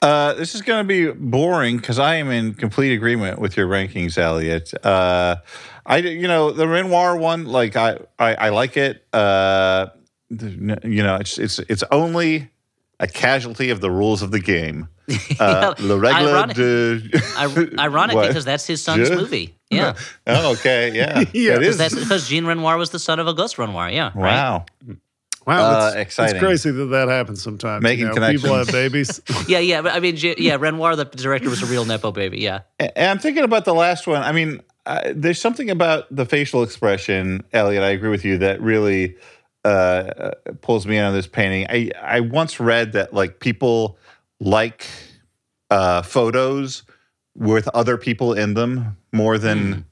Uh, 0.02 0.34
this 0.34 0.56
is 0.56 0.62
going 0.62 0.84
to 0.84 0.88
be 0.88 1.12
boring 1.12 1.78
because 1.78 2.00
I 2.00 2.16
am 2.16 2.32
in 2.32 2.54
complete 2.54 2.94
agreement 2.94 3.40
with 3.40 3.56
your 3.58 3.68
rankings, 3.68 4.18
Elliot. 4.18 4.74
Uh, 4.84 5.36
I, 5.86 5.98
you 5.98 6.28
know, 6.28 6.52
the 6.52 6.68
Renoir 6.68 7.18
one, 7.18 7.46
like 7.46 7.76
I, 7.76 8.00
I, 8.18 8.34
I 8.36 8.50
like 8.50 8.78
it. 8.78 9.06
Uh, 9.14 9.88
you 10.30 11.04
know, 11.04 11.18
it's 11.18 11.38
it's 11.38 11.60
it's 11.60 11.84
only 11.92 12.50
a 13.00 13.08
casualty 13.08 13.70
of 13.70 13.82
the 13.82 13.92
rules 13.92 14.22
of 14.22 14.32
the 14.32 14.40
game. 14.40 14.88
Uh, 15.40 15.74
Yeah, 15.80 15.94
ironic- 16.16 16.56
de. 16.56 17.76
Ironic 17.80 18.16
because 18.28 18.46
that's 18.46 18.66
his 18.66 18.82
son's 18.82 19.10
movie. 19.10 19.58
Yeah, 19.70 19.96
Oh, 20.28 20.54
okay, 20.54 20.92
yeah, 20.94 21.20
Yeah, 21.34 21.56
it 21.56 21.60
because 21.60 21.78
that's 21.78 21.96
because 21.96 22.30
Jean 22.30 22.46
Renoir 22.46 22.78
was 22.78 22.92
the 22.92 23.00
son 23.00 23.20
of 23.20 23.28
Auguste 23.28 23.58
Renoir. 23.58 23.90
Yeah, 23.90 24.12
right. 24.16 24.64
Wow, 25.46 25.58
Wow, 25.58 25.80
Uh, 25.80 25.88
it's, 25.88 25.96
exciting. 25.96 26.36
It's 26.36 26.44
crazy 26.44 26.72
that 26.72 26.86
that 26.86 27.08
happens 27.08 27.42
sometimes. 27.42 27.82
Making 27.82 28.08
you 28.08 28.14
know, 28.14 28.32
People 28.32 28.56
have 28.56 28.72
babies. 28.72 29.22
Yeah, 29.48 29.60
yeah, 29.60 29.82
but 29.82 29.94
I 29.94 30.00
mean, 30.00 30.16
yeah, 30.18 30.58
Renoir, 30.60 30.96
the 30.96 31.06
director, 31.06 31.50
was 31.50 31.64
a 31.64 31.66
real 31.66 31.86
nepo 31.86 32.12
baby. 32.12 32.40
Yeah, 32.40 32.62
And 32.80 33.10
I'm 33.10 33.20
thinking 33.20 33.44
about 33.44 33.66
the 33.66 33.74
last 33.74 34.06
one. 34.08 34.22
I 34.22 34.32
mean, 34.32 34.62
uh, 34.86 35.14
there's 35.16 35.42
something 35.42 35.70
about 35.70 36.14
the 36.16 36.26
facial 36.26 36.64
expression, 36.64 37.44
Elliot. 37.54 37.84
I 37.84 37.90
agree 37.90 38.10
with 38.10 38.24
you 38.26 38.38
that 38.40 38.62
really 38.62 39.16
uh, 39.66 39.68
uh, 39.68 40.32
pulls 40.62 40.88
me 40.88 40.98
in 40.98 41.04
on 41.04 41.14
this 41.14 41.28
painting. 41.28 41.66
I 41.70 41.92
I 42.02 42.20
once 42.20 42.60
read 42.60 42.94
that 42.94 43.14
like 43.14 43.40
people 43.40 43.98
like 44.40 44.88
uh, 45.70 46.02
photos 46.02 46.84
with 47.36 47.68
other 47.70 47.98
people 47.98 48.34
in 48.34 48.54
them 48.56 48.98
more 49.12 49.38
than 49.38 49.86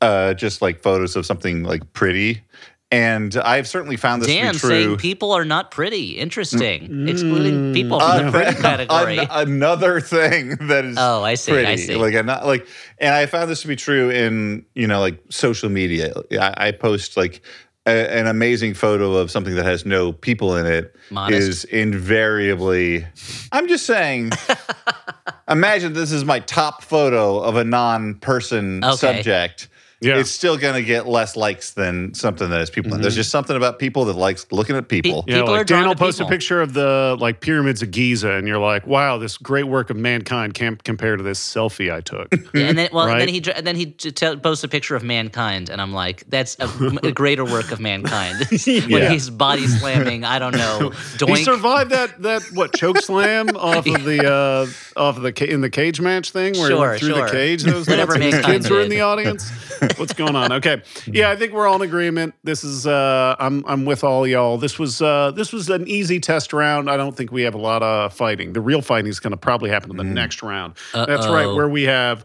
uh, 0.00 0.34
just 0.34 0.62
like 0.62 0.80
photos 0.80 1.16
of 1.16 1.26
something 1.26 1.62
like 1.62 1.92
pretty. 1.92 2.42
And 2.90 3.36
I've 3.36 3.68
certainly 3.68 3.98
found 3.98 4.22
this 4.22 4.28
Dan 4.28 4.46
to 4.46 4.52
be 4.54 4.58
true. 4.60 4.68
Damn, 4.70 4.78
saying 4.88 4.96
people 4.96 5.32
are 5.32 5.44
not 5.44 5.70
pretty. 5.70 6.12
Interesting, 6.18 7.06
excluding 7.06 7.74
people 7.74 8.00
from 8.00 8.18
the 8.18 8.24
Uh, 8.28 8.30
pretty 8.30 8.54
category. 8.62 9.18
an- 9.18 9.26
another 9.30 10.00
thing 10.00 10.56
that 10.68 10.86
is 10.86 10.96
Oh, 10.98 11.22
I 11.22 11.34
see, 11.34 11.52
I 11.66 11.76
see. 11.76 11.96
like 11.96 12.14
I'm 12.14 12.24
not 12.24 12.46
like 12.46 12.66
and 12.96 13.14
I 13.14 13.26
found 13.26 13.50
this 13.50 13.60
to 13.60 13.68
be 13.68 13.76
true 13.76 14.08
in 14.08 14.64
you 14.74 14.86
know 14.86 15.00
like 15.00 15.20
social 15.28 15.68
media 15.68 16.14
I, 16.40 16.68
I 16.68 16.70
post 16.72 17.18
like 17.18 17.42
a, 17.86 17.90
an 18.18 18.26
amazing 18.26 18.72
photo 18.72 19.16
of 19.16 19.30
something 19.30 19.54
that 19.56 19.66
has 19.66 19.84
no 19.84 20.12
people 20.12 20.56
in 20.56 20.64
it 20.64 20.84
is 20.86 21.10
Modest. 21.10 21.64
invariably 21.66 23.06
I'm 23.52 23.68
just 23.68 23.84
saying 23.84 24.30
imagine 25.48 25.92
this 25.92 26.12
is 26.12 26.24
my 26.24 26.40
top 26.40 26.82
photo 26.82 27.38
of 27.40 27.56
a 27.56 27.64
non-person 27.64 28.82
Okay. 28.84 28.96
subject 28.96 29.68
Yeah. 30.00 30.18
it's 30.18 30.30
still 30.30 30.56
going 30.56 30.74
to 30.74 30.82
get 30.82 31.08
less 31.08 31.34
likes 31.36 31.72
than 31.72 32.14
something 32.14 32.48
that 32.50 32.60
has 32.60 32.70
people 32.70 32.94
in. 32.94 33.00
There's 33.00 33.16
just 33.16 33.30
something 33.30 33.56
about 33.56 33.78
people 33.80 34.04
that 34.04 34.16
likes 34.16 34.46
looking 34.52 34.76
at 34.76 34.88
people. 34.88 35.24
Yeah, 35.26 35.38
People 35.40 35.54
are 35.54 35.58
like 35.58 35.66
drawn 35.66 35.80
Dan 35.82 35.88
will 35.88 35.96
post 35.96 36.18
people. 36.18 36.28
a 36.28 36.30
picture 36.30 36.60
of 36.60 36.72
the 36.72 37.16
like 37.18 37.40
pyramids 37.40 37.82
of 37.82 37.90
Giza, 37.90 38.32
and 38.32 38.46
you're 38.46 38.58
like, 38.58 38.86
"Wow, 38.86 39.18
this 39.18 39.36
great 39.36 39.64
work 39.64 39.90
of 39.90 39.96
mankind 39.96 40.54
can't 40.54 40.82
compare 40.84 41.16
to 41.16 41.22
this 41.24 41.40
selfie 41.40 41.92
I 41.92 42.00
took." 42.00 42.32
Yeah, 42.54 42.68
and 42.68 42.78
then, 42.78 42.88
well, 42.92 43.08
and 43.08 43.20
then 43.20 43.28
he 43.28 43.42
and 43.52 43.66
then 43.66 43.76
he 43.76 43.86
t- 43.86 44.10
tell 44.10 44.36
posts 44.36 44.64
a 44.64 44.68
picture 44.68 44.94
of 44.96 45.02
mankind, 45.02 45.68
and 45.68 45.80
I'm 45.82 45.92
like, 45.92 46.24
that's 46.28 46.56
a, 46.60 46.68
a 47.02 47.12
greater 47.12 47.44
work 47.44 47.72
of 47.72 47.78
mankind. 47.80 48.38
when 48.66 48.88
Yeah. 48.88 49.10
he's 49.10 49.28
body 49.30 49.66
slamming, 49.66 50.24
I 50.24 50.38
don't 50.38 50.56
know, 50.56 50.90
he 51.26 51.44
survived 51.44 51.90
that 51.90 52.22
that 52.22 52.42
what 52.54 52.72
choke 52.74 52.98
slam 52.98 53.48
off 53.56 53.86
of 53.86 54.04
the 54.04 54.26
uh, 54.26 54.66
off 55.00 55.16
of 55.18 55.22
the 55.22 55.32
ca- 55.32 55.48
in 55.48 55.60
the 55.60 55.70
cage 55.70 56.00
match 56.00 56.30
thing 56.30 56.54
where 56.54 56.70
he 56.70 56.76
Sure, 56.76 56.88
went 56.88 57.00
through 57.00 57.08
sure. 57.14 57.26
the 57.26 57.32
cage. 57.32 57.62
Those 57.64 57.86
Whatever 57.88 58.14
nuts, 58.14 58.16
and 58.16 58.24
his 58.24 58.32
mankind 58.34 58.52
kids 58.62 58.70
were 58.70 58.80
in 58.80 58.88
the 58.90 59.00
audience. 59.02 59.50
What's 59.96 60.12
going 60.12 60.36
on? 60.36 60.52
Okay. 60.52 60.82
Yeah, 61.06 61.30
I 61.30 61.36
think 61.36 61.52
we're 61.52 61.66
all 61.66 61.76
in 61.76 61.82
agreement. 61.82 62.34
This 62.44 62.62
is 62.64 62.86
uh 62.86 63.34
I'm 63.38 63.64
I'm 63.66 63.84
with 63.84 64.04
all 64.04 64.26
y'all. 64.26 64.58
This 64.58 64.78
was 64.78 65.00
uh 65.02 65.30
this 65.32 65.52
was 65.52 65.68
an 65.70 65.86
easy 65.88 66.20
test 66.20 66.52
round. 66.52 66.90
I 66.90 66.96
don't 66.96 67.16
think 67.16 67.32
we 67.32 67.42
have 67.42 67.54
a 67.54 67.58
lot 67.58 67.82
of 67.82 68.12
fighting. 68.12 68.52
The 68.52 68.60
real 68.60 68.82
fighting 68.82 69.08
is 69.10 69.20
going 69.20 69.30
to 69.32 69.36
probably 69.36 69.70
happen 69.70 69.90
in 69.90 69.96
the 69.96 70.04
next 70.04 70.42
round. 70.42 70.74
That's 70.92 71.26
right 71.26 71.46
where 71.46 71.68
we 71.68 71.84
have 71.84 72.24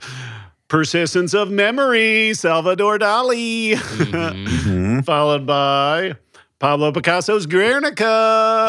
Persistence 0.67 1.33
of 1.33 1.51
Memory, 1.51 2.33
Salvador 2.33 2.97
Dali, 2.97 3.73
Mhm. 3.75 5.05
followed 5.05 5.45
by 5.45 6.15
Pablo 6.59 6.91
Picasso's 6.91 7.45
Guernica 7.45 8.03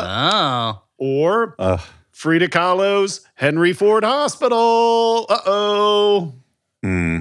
Oh. 0.06 0.82
or 0.98 1.54
Ugh. 1.58 1.80
Frida 2.12 2.48
Kahlo's 2.48 3.20
Henry 3.34 3.72
Ford 3.72 4.04
Hospital. 4.04 5.26
Uh-oh. 5.28 6.34
Hmm. 6.82 7.18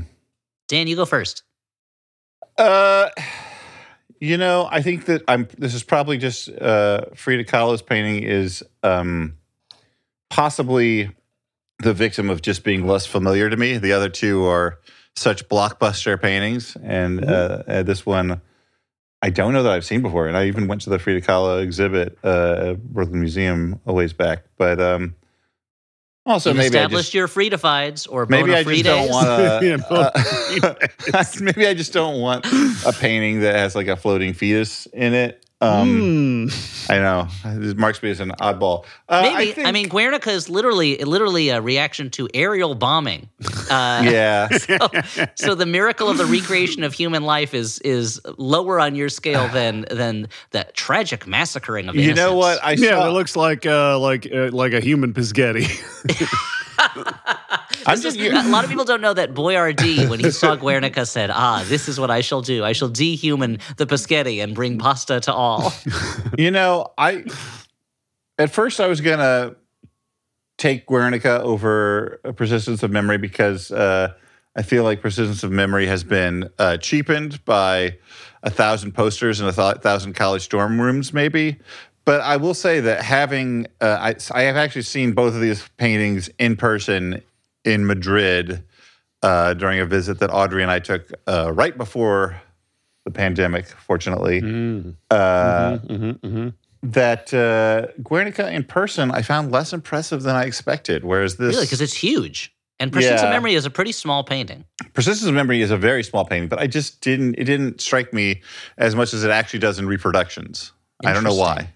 Dan, 0.67 0.87
you 0.87 0.95
go 0.95 1.05
first. 1.05 1.43
Uh, 2.57 3.09
you 4.19 4.37
know, 4.37 4.67
I 4.71 4.81
think 4.81 5.05
that 5.05 5.23
I'm. 5.27 5.47
This 5.57 5.73
is 5.73 5.83
probably 5.83 6.17
just 6.17 6.49
uh, 6.49 7.05
Frida 7.15 7.45
Kahlo's 7.45 7.81
painting 7.81 8.23
is 8.23 8.63
um, 8.81 9.37
possibly 10.29 11.11
the 11.79 11.93
victim 11.93 12.29
of 12.29 12.41
just 12.41 12.63
being 12.63 12.87
less 12.87 13.05
familiar 13.05 13.49
to 13.49 13.57
me. 13.57 13.77
The 13.77 13.93
other 13.93 14.09
two 14.09 14.45
are 14.45 14.79
such 15.15 15.47
blockbuster 15.49 16.21
paintings, 16.21 16.77
and 16.81 17.25
uh, 17.25 17.63
uh, 17.67 17.83
this 17.83 18.05
one 18.05 18.41
I 19.23 19.29
don't 19.29 19.53
know 19.53 19.63
that 19.63 19.71
I've 19.71 19.85
seen 19.85 20.01
before. 20.01 20.27
And 20.27 20.35
I 20.35 20.47
even 20.47 20.67
went 20.67 20.81
to 20.81 20.89
the 20.89 20.99
Frida 20.99 21.25
Kahlo 21.25 21.63
exhibit 21.63 22.17
uh, 22.25 22.71
at 22.71 22.83
Brooklyn 22.83 23.21
Museum 23.21 23.79
a 23.85 23.93
ways 23.93 24.11
back, 24.11 24.43
but 24.57 24.81
um, 24.81 25.15
also 26.25 26.49
You've 26.51 26.57
maybe 26.57 26.77
I 26.77 26.83
established 26.83 27.11
just 27.11 27.13
your 27.13 27.27
Friedifieds 27.27 28.07
or 28.09 28.25
maybe 28.27 28.53
I 28.53 28.63
just 28.63 28.83
don't 28.83 29.09
want 29.09 29.27
Yeah, 29.63 29.77
to. 29.77 29.85
bona 29.89 30.11
Uh, 31.13 31.23
maybe 31.41 31.67
I 31.67 31.73
just 31.73 31.93
don't 31.93 32.19
want 32.21 32.45
a 32.45 32.93
painting 32.99 33.41
that 33.41 33.55
has 33.55 33.75
like 33.75 33.87
a 33.87 33.97
floating 33.97 34.33
fetus 34.33 34.85
in 34.93 35.13
it. 35.13 35.45
Um, 35.63 36.49
Hmm. 36.49 36.91
I 36.91 36.97
know 36.97 37.27
this 37.55 37.75
marks 37.75 38.03
me 38.03 38.09
as 38.11 38.19
an 38.19 38.31
oddball. 38.41 38.83
Uh, 39.07 39.21
Maybe 39.21 39.51
I, 39.51 39.53
think- 39.53 39.73
mean 39.73 39.87
Guernica 39.87 40.29
is 40.31 40.49
literally 40.49 40.97
literally 40.97 41.47
a 41.49 41.61
reaction 41.61 42.09
to 42.11 42.27
aerial 42.33 42.75
bombing. 42.75 43.29
Uh, 43.69 44.03
yeah. 44.05 44.49
so 45.35 45.55
the 45.55 45.65
miracle 45.65 46.09
of 46.09 46.17
the 46.17 46.25
recreation 46.25 46.83
of 46.83 46.93
human 46.93 47.23
life 47.23 47.53
is 47.53 47.79
is 47.79 48.19
lower 48.37 48.79
on 48.81 48.95
your 48.95 49.07
scale 49.09 49.47
than 49.49 49.85
than 49.89 50.27
the 50.51 50.67
tragic 50.73 51.25
massacring 51.25 51.87
of 51.87 51.95
You 51.95 52.01
innocents. 52.01 52.19
know 52.19 52.35
what? 52.35 52.59
I 52.63 52.71
Yeah, 52.73 52.89
saw. 52.99 53.07
it 53.09 53.13
looks 53.13 53.35
like 53.37 53.65
uh, 53.65 53.97
like 53.99 54.27
uh, 54.33 54.49
like 54.51 54.73
a 54.73 54.81
human 54.81 55.13
Pisgetti. 55.13 55.69
I'm 57.85 57.99
just, 57.99 58.17
a 58.17 58.49
lot 58.49 58.63
of 58.63 58.69
people 58.69 58.85
don't 58.85 59.01
know 59.01 59.13
that 59.13 59.33
Boyardee, 59.33 60.09
when 60.09 60.19
he 60.19 60.31
saw 60.31 60.55
Guernica, 60.55 61.05
said, 61.05 61.29
"Ah, 61.31 61.65
this 61.67 61.89
is 61.89 61.99
what 61.99 62.09
I 62.11 62.21
shall 62.21 62.41
do. 62.41 62.63
I 62.63 62.71
shall 62.71 62.89
dehuman 62.89 63.59
the 63.77 63.85
Peschetti 63.85 64.43
and 64.43 64.55
bring 64.55 64.77
pasta 64.77 65.19
to 65.21 65.33
all." 65.33 65.73
you 66.37 66.51
know, 66.51 66.93
I 66.97 67.25
at 68.37 68.51
first 68.51 68.79
I 68.79 68.87
was 68.87 69.01
gonna 69.01 69.55
take 70.57 70.85
Guernica 70.85 71.41
over 71.41 72.19
Persistence 72.35 72.83
of 72.83 72.91
Memory 72.91 73.17
because 73.17 73.71
uh, 73.71 74.13
I 74.55 74.61
feel 74.61 74.83
like 74.83 75.01
Persistence 75.01 75.43
of 75.43 75.51
Memory 75.51 75.87
has 75.87 76.03
been 76.03 76.49
uh, 76.59 76.77
cheapened 76.77 77.43
by 77.45 77.97
a 78.43 78.49
thousand 78.49 78.93
posters 78.93 79.39
and 79.39 79.49
a 79.49 79.53
th- 79.53 79.77
thousand 79.81 80.13
college 80.13 80.49
dorm 80.49 80.79
rooms, 80.79 81.13
maybe. 81.13 81.59
But 82.05 82.21
I 82.21 82.37
will 82.37 82.53
say 82.53 82.81
that 82.81 83.01
having 83.01 83.67
uh, 83.79 83.97
I, 83.99 84.15
I 84.31 84.43
have 84.43 84.57
actually 84.57 84.81
seen 84.81 85.13
both 85.13 85.33
of 85.33 85.41
these 85.41 85.67
paintings 85.77 86.29
in 86.37 86.55
person 86.57 87.21
in 87.63 87.85
Madrid 87.85 88.63
uh, 89.21 89.53
during 89.53 89.79
a 89.79 89.85
visit 89.85 90.19
that 90.19 90.29
Audrey 90.29 90.61
and 90.63 90.71
I 90.71 90.79
took 90.79 91.09
uh, 91.27 91.51
right 91.53 91.77
before 91.77 92.41
the 93.05 93.11
pandemic. 93.11 93.67
Fortunately, 93.67 94.41
uh, 95.09 95.77
that 96.83 97.33
uh, 97.33 97.87
Guernica 98.03 98.51
in 98.51 98.65
person 98.65 99.11
I 99.11 99.21
found 99.21 99.51
less 99.51 99.71
impressive 99.71 100.23
than 100.23 100.35
I 100.35 100.43
expected. 100.43 101.05
Whereas 101.05 101.37
this 101.37 101.55
really, 101.55 101.65
because 101.65 101.81
it's 101.81 101.93
huge. 101.93 102.53
And 102.79 102.91
Persistence 102.91 103.21
of 103.21 103.29
Memory 103.29 103.53
is 103.53 103.65
a 103.65 103.69
pretty 103.69 103.93
small 103.93 104.25
painting. 104.25 104.65
Persistence 104.93 105.27
of 105.29 105.33
Memory 105.33 105.61
is 105.61 105.71
a 105.71 105.77
very 105.77 106.03
small 106.03 106.25
painting, 106.25 106.49
but 106.49 106.59
I 106.59 106.67
just 106.67 106.99
didn't 106.99 107.35
it 107.37 107.45
didn't 107.45 107.79
strike 107.79 108.11
me 108.11 108.41
as 108.77 108.93
much 108.93 109.13
as 109.13 109.23
it 109.23 109.31
actually 109.31 109.59
does 109.59 109.79
in 109.79 109.87
reproductions. 109.87 110.73
I 111.05 111.13
don't 111.13 111.23
know 111.23 111.35
why. 111.35 111.69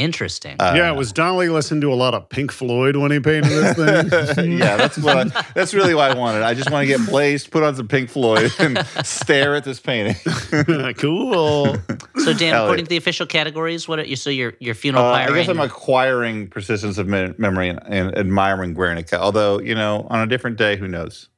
Interesting. 0.00 0.56
Uh, 0.58 0.72
yeah, 0.74 0.90
was 0.92 1.12
Donnelly 1.12 1.50
listening 1.50 1.82
to 1.82 1.92
a 1.92 1.94
lot 1.94 2.14
of 2.14 2.28
Pink 2.28 2.50
Floyd 2.52 2.96
when 2.96 3.10
he 3.10 3.20
painted 3.20 3.50
this 3.50 4.34
thing? 4.34 4.52
yeah, 4.58 4.76
that's 4.76 4.96
what 4.98 5.36
I, 5.36 5.44
that's 5.54 5.74
really 5.74 5.94
what 5.94 6.10
I 6.10 6.14
wanted. 6.18 6.42
I 6.42 6.54
just 6.54 6.70
want 6.70 6.88
to 6.88 6.96
get 6.96 7.06
blazed, 7.06 7.50
put 7.50 7.62
on 7.62 7.76
some 7.76 7.86
Pink 7.86 8.08
Floyd, 8.08 8.50
and 8.58 8.78
stare 9.04 9.54
at 9.54 9.64
this 9.64 9.78
painting. 9.78 10.14
cool. 10.94 11.76
so, 12.16 12.32
Dan, 12.32 12.54
Elliot. 12.54 12.54
according 12.54 12.84
to 12.86 12.88
the 12.88 12.96
official 12.96 13.26
categories, 13.26 13.86
what 13.86 13.98
are 13.98 14.04
you? 14.04 14.16
So 14.16 14.30
your 14.30 14.54
your 14.58 14.74
funeral 14.74 15.04
Uh, 15.04 15.12
pyre. 15.12 15.32
I 15.32 15.36
guess 15.36 15.48
I'm 15.48 15.60
acquiring 15.60 16.48
persistence 16.48 16.96
of 16.96 17.06
me- 17.06 17.34
memory 17.36 17.68
and, 17.68 17.80
and 17.86 18.16
admiring 18.16 18.72
Guernica. 18.74 19.20
Although 19.20 19.60
you 19.60 19.74
know, 19.74 20.06
on 20.10 20.20
a 20.20 20.26
different 20.26 20.56
day, 20.56 20.76
who 20.76 20.88
knows? 20.88 21.28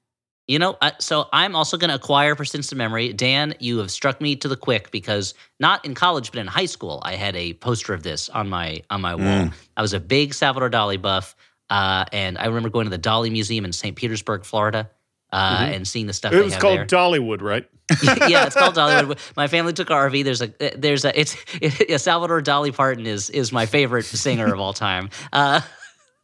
You 0.53 0.59
know, 0.59 0.77
uh, 0.83 0.91
so 1.01 1.31
I'm 1.33 1.57
also 1.57 1.79
going 1.79 1.89
to 1.89 1.95
acquire 1.95 2.35
persistence 2.35 2.73
of 2.73 2.77
memory. 2.77 3.15
Dan, 3.15 3.55
you 3.59 3.79
have 3.79 3.91
struck 3.91 4.21
me 4.21 4.37
to 4.37 4.49
the 4.49 4.57
quick 4.57 4.91
because 4.91 5.33
not 5.59 5.83
in 5.87 5.95
college, 5.95 6.31
but 6.31 6.41
in 6.41 6.47
high 6.47 6.67
school, 6.67 7.01
I 7.03 7.15
had 7.15 7.35
a 7.37 7.55
poster 7.55 7.95
of 7.95 8.03
this 8.03 8.29
on 8.29 8.51
my 8.51 8.83
on 8.91 9.01
my 9.01 9.15
wall. 9.15 9.51
I 9.79 9.81
was 9.81 9.95
a 9.95 9.99
big 9.99 10.35
Salvador 10.35 10.69
Dali 10.69 11.01
buff, 11.01 11.35
uh, 11.71 12.05
and 12.13 12.37
I 12.37 12.49
remember 12.49 12.69
going 12.69 12.85
to 12.85 12.91
the 12.91 12.99
Dali 12.99 13.33
Museum 13.33 13.65
in 13.65 13.73
St. 13.73 13.97
Petersburg, 13.97 14.45
Florida, 14.45 14.91
uh, 15.33 15.71
and 15.73 15.89
seeing 15.89 16.07
the 16.07 16.13
stuff 16.13 16.35
It 16.35 16.45
was 16.45 16.55
called 16.55 16.81
there. 16.81 16.87
Dollywood, 16.87 17.41
right? 17.41 17.67
yeah, 18.29 18.45
it's 18.45 18.55
called 18.55 18.75
Dollywood. 18.75 19.19
My 19.35 19.49
family 19.49 19.73
took 19.73 19.91
our 19.91 20.11
RV. 20.11 20.23
There's 20.23 20.43
a 20.43 20.53
there's 20.77 21.07
a 21.07 21.19
it's 21.19 21.35
it, 21.63 21.99
Salvador 21.99 22.43
Dali 22.43 22.77
Parton 22.77 23.07
is 23.07 23.31
is 23.31 23.53
my 23.53 23.65
favorite 23.65 24.05
singer 24.05 24.53
of 24.53 24.61
all 24.61 24.75
time. 24.75 25.09
Uh, 25.33 25.63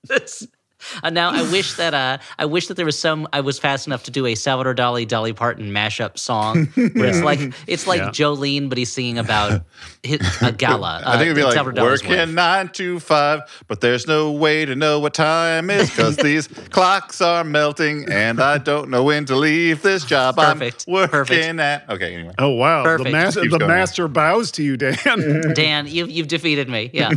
uh, 1.03 1.11
now 1.11 1.31
I 1.31 1.43
wish 1.51 1.75
that 1.75 1.95
uh, 1.95 2.19
I 2.39 2.45
wish 2.47 2.69
that 2.69 2.75
there 2.75 2.87
was 2.87 2.99
some 2.99 3.27
I 3.33 3.41
was 3.41 3.59
fast 3.59 3.87
enough 3.87 4.05
to 4.05 4.11
do 4.11 4.27
a 4.27 4.35
Salvador 4.35 4.75
Dali 4.75 5.07
Dolly 5.07 5.33
Parton 5.33 5.71
mashup 5.73 6.19
song 6.19 6.67
where 6.75 7.07
it's 7.07 7.21
like 7.21 7.41
it's 7.67 7.87
like 7.87 8.01
Yeah. 8.01 8.09
Jolene, 8.11 8.69
but 8.69 8.79
he's 8.79 8.93
singing 8.93 9.19
about 9.19 9.63
his, 10.03 10.21
a 10.43 10.53
gala. 10.53 11.03
I 11.05 11.13
think 11.19 11.23
it'd 11.27 11.37
be 11.37 11.43
uh, 11.43 11.47
like 11.47 11.55
Salvador 11.55 11.85
Dali's 11.85 12.03
wife. 12.03 12.11
working 12.19 12.35
nine 12.35 12.69
to 12.71 13.01
five, 13.01 13.41
but 13.67 13.81
there's 13.81 14.07
no 14.07 14.33
way 14.33 14.65
to 14.65 14.75
know 14.77 15.01
what 15.01 15.15
time 15.15 15.71
is 15.71 15.91
because 15.91 16.17
these 16.17 16.47
clocks 16.71 17.21
are 17.21 17.45
melting, 17.45 18.07
and 18.11 18.41
I 18.41 18.59
don't 18.59 18.91
know 18.91 19.05
when 19.05 19.25
to 19.27 19.37
leave 19.37 19.83
this 19.83 20.05
job. 20.05 20.37
Perfect. 20.37 20.85
I'm 20.87 20.93
working 20.95 21.11
Perfect. 21.11 21.61
at. 21.61 21.91
Okay, 21.91 22.15
anyway. 22.15 22.35
Oh 22.39 22.51
wow, 22.51 22.83
the, 22.83 22.89
Perfect. 22.89 23.11
mas- 23.13 23.35
Keeps 23.35 23.45
the 23.53 23.59
going 23.59 23.63
on. 23.63 23.69
master 23.77 24.09
bows 24.09 24.51
to 24.53 24.63
you, 24.63 24.77
Dan. 24.77 25.55
Dan, 25.55 25.87
you've 25.87 26.11
you've 26.11 26.29
defeated 26.29 26.69
me. 26.69 26.91
Yeah. 26.93 27.11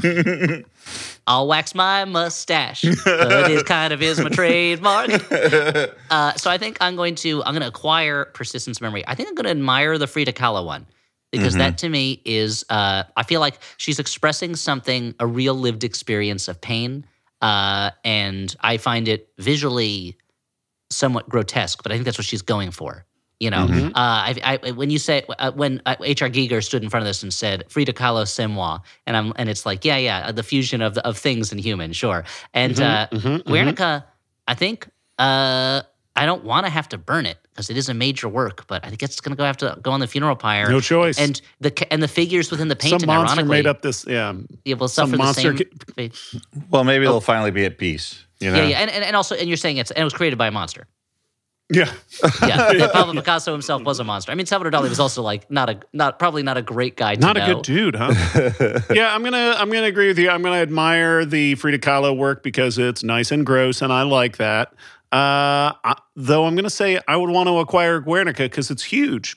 I'll 1.32 1.48
wax 1.48 1.74
my 1.74 2.04
mustache. 2.04 2.82
But 3.06 3.52
it 3.52 3.66
kind 3.66 3.94
of 3.94 4.02
is 4.02 4.20
my 4.20 4.30
trademark. 4.40 5.10
Uh, 6.12 6.34
so 6.34 6.52
I 6.52 6.58
think 6.58 6.78
I'm 6.82 6.98
going 6.98 7.16
to 7.16 7.42
I'm 7.44 7.54
going 7.54 7.62
to 7.62 7.70
acquire 7.70 8.26
persistence 8.26 8.82
memory. 8.82 9.08
I 9.08 9.16
think 9.16 9.30
I'm 9.30 9.36
going 9.36 9.46
to 9.46 9.52
admire 9.52 9.98
the 9.98 10.08
Frida 10.08 10.34
Kahlo 10.34 10.66
one 10.66 10.86
because 11.32 11.56
that 11.56 11.78
to 11.80 11.90
me 11.90 12.22
is 12.26 12.66
uh, 12.70 13.04
I 13.16 13.24
feel 13.24 13.40
like 13.40 13.60
she's 13.78 13.98
expressing 13.98 14.58
something 14.58 15.16
a 15.22 15.26
real 15.26 15.54
lived 15.54 15.86
experience 15.86 16.50
of 16.50 16.60
pain, 16.60 17.06
uh, 17.42 17.92
and 18.04 18.54
I 18.60 18.76
find 18.76 19.08
it 19.08 19.30
visually 19.38 20.18
somewhat 20.90 21.30
grotesque. 21.30 21.82
But 21.82 21.94
I 21.94 21.96
think 21.96 22.04
that's 22.04 22.18
what 22.18 22.28
she's 22.28 22.42
going 22.42 22.72
for. 22.72 23.06
You 23.42 23.50
know, 23.50 23.66
uh, 23.66 23.90
I, 23.96 24.60
I, 24.64 24.72
when 24.74 24.92
you 24.92 25.00
say 25.00 25.24
uh, 25.40 25.52
when 25.52 25.82
uh, 25.88 25.96
H.R. 26.04 26.30
Giger 26.30 26.64
stood 26.64 26.84
in 26.84 26.90
front 26.92 27.02
of 27.02 27.08
this 27.08 27.24
and 27.24 27.34
said 27.34 27.64
"Frida 27.70 27.94
Kahlo, 27.94 28.28
c'est 28.28 28.46
moi," 28.46 28.78
and 29.08 29.18
I'm 29.18 29.34
and 29.36 29.50
it's 29.50 29.66
like, 29.66 29.84
yeah, 29.84 29.98
yeah, 29.98 30.32
the 30.32 30.44
fusion 30.44 30.80
of 30.84 30.96
of 31.00 31.18
things 31.18 31.52
and 31.52 31.60
human, 31.60 31.92
sure. 31.92 32.24
And 32.54 32.80
uh, 32.80 33.08
Guernica, 33.48 34.06
I 34.48 34.54
think 34.54 34.88
uh, 35.18 35.82
I 36.16 36.26
don't 36.28 36.44
want 36.44 36.68
to 36.68 36.70
have 36.70 36.88
to 36.90 37.00
burn 37.00 37.26
it 37.26 37.40
because 37.50 37.72
it 37.72 37.78
is 37.78 37.90
a 37.90 37.96
major 37.96 38.30
work, 38.30 38.68
but 38.68 38.86
I 38.86 38.90
think 38.90 39.02
it's 39.02 39.20
going 39.20 39.32
to 39.32 39.38
go 39.38 39.44
have 39.44 39.58
to 39.58 39.76
go 39.82 39.90
on 39.90 40.00
the 40.02 40.08
funeral 40.08 40.36
pyre. 40.36 40.70
No 40.70 40.80
choice. 40.80 41.18
And 41.18 41.42
the 41.62 41.72
and 41.92 42.04
the 42.04 42.08
figures 42.08 42.52
within 42.52 42.68
the 42.68 42.76
painting, 42.76 43.00
Some 43.00 43.08
monster 43.08 43.38
ironically, 43.40 43.58
made 43.58 43.66
up 43.68 43.82
this. 43.82 44.06
Yeah, 44.08 44.34
yeah, 44.66 44.76
will 44.76 44.88
some 44.88 45.08
suffer 45.10 45.18
the 45.18 45.24
monster 45.24 45.58
same. 45.98 46.12
ca- 46.12 46.40
Well, 46.70 46.84
maybe 46.84 47.06
they'll 47.06 47.22
finally 47.22 47.50
be 47.52 47.66
at 47.66 47.80
peace. 47.80 48.24
You 48.40 48.52
know. 48.52 48.58
Yeah, 48.62 48.68
yeah, 48.70 48.82
and, 48.82 48.92
and 48.92 49.04
and 49.04 49.16
also, 49.16 49.34
and 49.36 49.48
you're 49.48 49.58
saying 49.58 49.78
it's 49.78 49.90
and 49.90 50.00
it 50.02 50.04
was 50.04 50.14
created 50.14 50.38
by 50.38 50.46
a 50.46 50.52
monster. 50.52 50.86
Yeah. 51.72 51.92
Yeah, 52.42 52.70
and 52.72 52.92
Pablo 52.92 53.14
Picasso 53.14 53.52
himself 53.52 53.84
was 53.84 54.00
a 54.00 54.04
monster. 54.04 54.32
I 54.32 54.36
mean, 54.36 54.46
Salvador 54.46 54.80
Dali 54.80 54.90
was 54.90 55.00
also 55.00 55.22
like 55.22 55.50
not 55.50 55.70
a 55.70 55.80
not 55.94 56.20
probably 56.20 56.44
not 56.44 56.58
a 56.58 56.62
great 56.62 56.98
guy. 56.98 57.16
To 57.16 57.22
Not 57.22 57.38
a 57.38 57.46
good 57.46 57.64
dude, 57.64 57.96
huh? 57.96 58.14
yeah, 58.94 59.14
I'm 59.14 59.24
gonna 59.24 59.56
I'm 59.58 59.70
gonna 59.72 59.88
agree 59.88 60.08
with 60.08 60.20
you. 60.20 60.30
I'm 60.30 60.42
gonna 60.42 60.58
admire 60.58 61.26
the 61.26 61.56
Frida 61.56 61.80
Kahlo 61.80 62.16
work 62.16 62.44
because 62.44 62.78
it's 62.78 63.04
nice 63.04 63.32
and 63.32 63.46
gross, 63.46 63.82
and 63.82 63.92
I 63.92 64.04
like 64.04 64.38
that. 64.38 64.74
Uh, 65.12 65.76
I, 65.84 65.96
though 66.16 66.46
I'm 66.46 66.56
gonna 66.56 66.70
say 66.70 67.00
I 67.08 67.16
would 67.18 67.30
want 67.30 67.48
to 67.48 67.58
acquire 67.60 68.00
Guernica 68.00 68.44
because 68.44 68.72
it's 68.72 68.84
huge. 68.84 69.36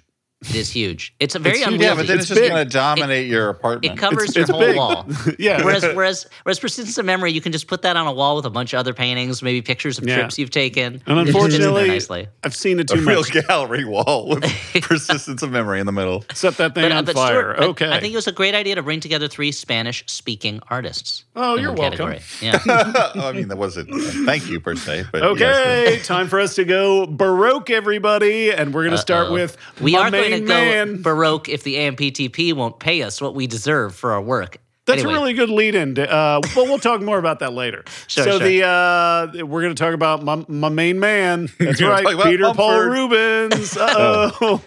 It 0.48 0.54
is 0.56 0.70
huge. 0.70 1.14
It's 1.20 1.34
a 1.34 1.38
very 1.38 1.56
It's 1.56 1.64
huge. 1.64 1.74
unwieldy. 1.74 1.84
Yeah, 1.86 1.94
but 1.94 2.06
then 2.06 2.18
It's 2.18 2.30
it's, 2.30 2.38
just 2.40 2.50
going 2.50 2.64
to 2.66 2.70
dominate 2.70 3.26
your 3.28 3.48
apartment. 3.50 3.94
it 3.94 3.98
covers 3.98 4.30
It's- 4.30 4.34
your 4.36 4.42
it's 4.42 4.50
whole 4.50 4.60
big. 4.60 4.76
wall. 4.76 5.06
Yeah. 5.38 5.64
Whereas, 5.64 5.82
whereas, 5.94 6.26
whereas 6.44 6.58
persistence 6.60 6.96
of 6.98 7.04
memory, 7.04 7.32
you 7.32 7.40
can 7.40 7.52
just 7.52 7.66
put 7.66 7.82
that 7.82 7.96
on 7.96 8.06
a 8.06 8.12
wall 8.12 8.36
with 8.36 8.44
a 8.46 8.50
bunch 8.50 8.72
of 8.72 8.78
other 8.78 8.92
paintings, 8.94 9.42
maybe 9.42 9.62
pictures 9.62 9.98
of 9.98 10.06
Yeah. 10.06 10.16
trips 10.16 10.38
you've 10.38 10.50
taken. 10.50 11.02
And 11.06 11.18
It 11.20 11.24
just 11.26 11.38
fits 11.38 11.54
in 11.54 11.60
there 11.60 11.68
unfortunately, 11.70 11.88
nicely. 11.88 12.28
I've 12.44 12.54
seen 12.54 12.78
it 12.80 12.90
a 12.90 12.94
too 12.94 13.04
real 13.06 13.24
gallery 13.24 13.84
wall 13.84 14.28
with 14.28 14.44
persistence 14.82 15.42
of 15.42 15.50
memory 15.50 15.80
in 15.80 15.86
the 15.86 15.92
middle. 15.92 16.24
Set 16.34 16.56
that 16.58 16.74
thing 16.74 16.84
But, 16.84 16.92
uh, 16.92 16.96
on 16.98 17.04
but 17.04 17.14
fire. 17.14 17.54
Stuart, 17.56 17.68
okay. 17.70 17.90
I, 17.90 18.00
think 18.00 18.12
it 18.12 18.16
was 18.16 18.26
a 18.26 18.32
great 18.32 18.54
idea 18.54 18.74
to 18.76 18.82
bring 18.82 19.00
together 19.00 19.28
three 19.28 19.50
Spanish-speaking 19.52 20.60
artists. 20.68 21.24
Oh, 21.36 21.56
you're 21.56 21.72
welcome. 21.72 21.98
category. 21.98 22.20
Yeah. 22.40 22.58
I 22.66 23.32
mean, 23.32 23.48
that 23.48 23.56
wasn't 23.58 23.90
a 23.90 23.98
thank 24.26 24.48
you 24.48 24.60
per 24.60 24.74
se, 24.76 25.04
but 25.12 25.22
Okay, 25.22 26.00
time 26.04 26.28
for 26.28 26.38
us 26.40 26.54
to 26.56 26.64
go 26.64 27.06
Baroque, 27.06 27.70
everybody. 27.70 28.52
And 28.52 28.74
we're 28.74 28.82
going 28.82 28.92
to 28.92 28.98
start 28.98 29.30
with 29.32 29.56
we 29.80 29.96
are 29.96 30.10
going 30.10 30.33
to 30.40 30.46
main 30.46 30.86
go 30.86 30.92
man. 30.92 31.02
Baroque 31.02 31.48
if 31.48 31.62
the 31.62 31.74
AMPTP 31.76 32.52
won't 32.54 32.78
pay 32.78 33.02
us 33.02 33.20
what 33.20 33.34
we 33.34 33.46
deserve 33.46 33.94
for 33.94 34.12
our 34.12 34.22
work. 34.22 34.58
That's 34.86 35.00
Anyway, 35.00 35.14
a 35.14 35.16
really 35.16 35.32
good 35.32 35.48
lead 35.48 35.74
in. 35.76 35.98
Uh, 35.98 36.40
but 36.42 36.56
we'll 36.56 36.78
talk 36.78 37.00
more 37.00 37.16
about 37.18 37.38
that 37.38 37.54
later. 37.54 37.84
Sure, 38.06 38.22
so 38.24 38.30
sure. 38.38 38.46
the 38.46 38.62
uh, 38.66 39.46
we're 39.46 39.62
going 39.62 39.74
to 39.74 39.82
talk 39.82 39.94
about 39.94 40.22
my, 40.22 40.44
my 40.46 40.68
main 40.68 41.00
man. 41.00 41.48
That's 41.58 41.80
right, 41.80 42.04
talk 42.04 42.12
about 42.14 42.26
Peter 42.26 42.52
Paul 42.52 42.80
Rubens. 42.82 43.74
Uh 43.80 44.30
oh, 44.42 44.60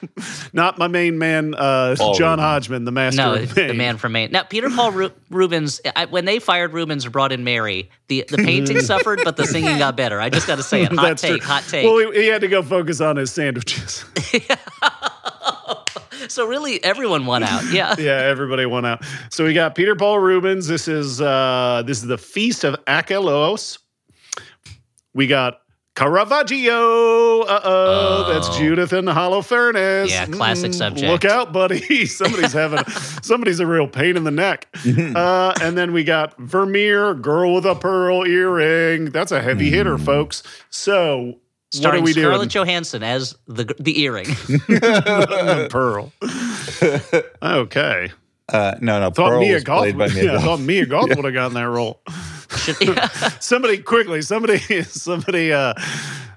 not 0.53 0.79
my 0.79 0.87
main 0.87 1.19
man, 1.19 1.53
uh, 1.53 1.93
John 1.95 2.39
Rubens. 2.39 2.41
Hodgman, 2.41 2.85
the 2.85 2.91
master 2.91 3.21
No, 3.21 3.33
of 3.35 3.53
the 3.53 3.73
man 3.73 3.97
from 3.97 4.13
Maine. 4.13 4.31
Now, 4.31 4.41
Peter 4.41 4.71
Paul 4.71 4.91
Ru- 4.91 5.11
Rubens, 5.29 5.81
I, 5.95 6.05
when 6.05 6.25
they 6.25 6.39
fired 6.39 6.73
Rubens 6.73 7.03
and 7.05 7.13
brought 7.13 7.31
in 7.31 7.43
Mary, 7.43 7.91
the, 8.07 8.25
the 8.27 8.37
painting 8.37 8.79
suffered, 8.79 9.21
but 9.23 9.37
the 9.37 9.45
singing 9.45 9.77
got 9.77 9.95
better. 9.95 10.19
I 10.19 10.29
just 10.29 10.47
got 10.47 10.55
to 10.55 10.63
say 10.63 10.81
it. 10.81 10.91
Hot 10.93 11.03
That's 11.03 11.21
take, 11.21 11.41
true. 11.41 11.47
hot 11.47 11.63
take. 11.69 11.85
Well, 11.85 12.11
he, 12.11 12.21
he 12.23 12.27
had 12.27 12.41
to 12.41 12.47
go 12.47 12.63
focus 12.63 13.01
on 13.01 13.17
his 13.17 13.31
sandwiches. 13.31 14.03
so 16.27 16.47
really, 16.47 16.83
everyone 16.83 17.25
won 17.25 17.43
out. 17.43 17.63
Yeah. 17.71 17.95
yeah, 17.99 18.21
everybody 18.23 18.65
went 18.65 18.85
out. 18.85 19.03
So 19.29 19.43
we 19.43 19.53
got 19.53 19.75
Peter 19.75 19.95
Paul 19.95 20.19
Rubens. 20.19 20.67
This 20.67 20.87
is 20.87 21.21
uh 21.21 21.83
this 21.85 21.97
is 22.01 22.07
the 22.07 22.17
Feast 22.17 22.63
of 22.63 22.75
Achelous. 22.85 23.77
We 25.13 25.27
got 25.27 25.59
Caravaggio. 25.95 27.41
Uh 27.41 27.61
oh, 27.63 28.33
that's. 28.33 28.57
Judith 28.57 28.93
in 28.93 29.05
the 29.05 29.13
Holofernes. 29.13 30.09
Yeah, 30.09 30.25
classic 30.27 30.73
subject. 30.73 31.07
Look 31.07 31.25
out, 31.25 31.51
buddy. 31.51 32.05
Somebody's 32.05 32.53
having 32.53 32.83
somebody's 33.21 33.59
a 33.59 33.67
real 33.67 33.87
pain 33.87 34.15
in 34.17 34.23
the 34.23 34.31
neck. 34.31 34.67
uh, 35.15 35.53
and 35.61 35.77
then 35.77 35.93
we 35.93 36.03
got 36.03 36.37
Vermeer, 36.39 37.13
Girl 37.15 37.55
with 37.55 37.65
a 37.65 37.75
Pearl 37.75 38.25
Earring. 38.25 39.05
That's 39.05 39.31
a 39.31 39.41
heavy 39.41 39.69
hitter, 39.69 39.97
folks. 39.97 40.43
So 40.69 41.39
Starring 41.71 42.01
what 42.01 42.03
are 42.03 42.05
we 42.05 42.21
Scarlett 42.21 42.49
doing? 42.49 42.65
Johansson 42.65 43.03
as 43.03 43.35
the 43.47 43.65
the 43.79 44.01
earring. 44.01 44.25
The 44.27 45.67
Pearl. 45.71 46.13
okay. 47.43 48.11
uh, 48.49 48.75
no, 48.79 48.99
no. 49.01 49.09
Thought 49.11 49.29
Pearl 49.31 49.39
Mia 49.41 49.53
was 49.55 49.63
Goth. 49.63 49.79
played 49.79 49.97
by 49.97 50.07
Mia 50.07 50.23
yeah, 50.23 50.31
I 50.31 50.35
Goth. 50.35 50.43
thought 50.45 50.59
Mia 50.61 50.85
Goth 50.85 51.09
would 51.15 51.25
have 51.25 51.33
gotten 51.33 51.55
that 51.55 51.63
role. 51.63 52.01
Somebody 53.41 53.79
quickly, 53.79 54.21
somebody, 54.21 54.59
somebody, 54.83 55.51
uh, 55.51 55.73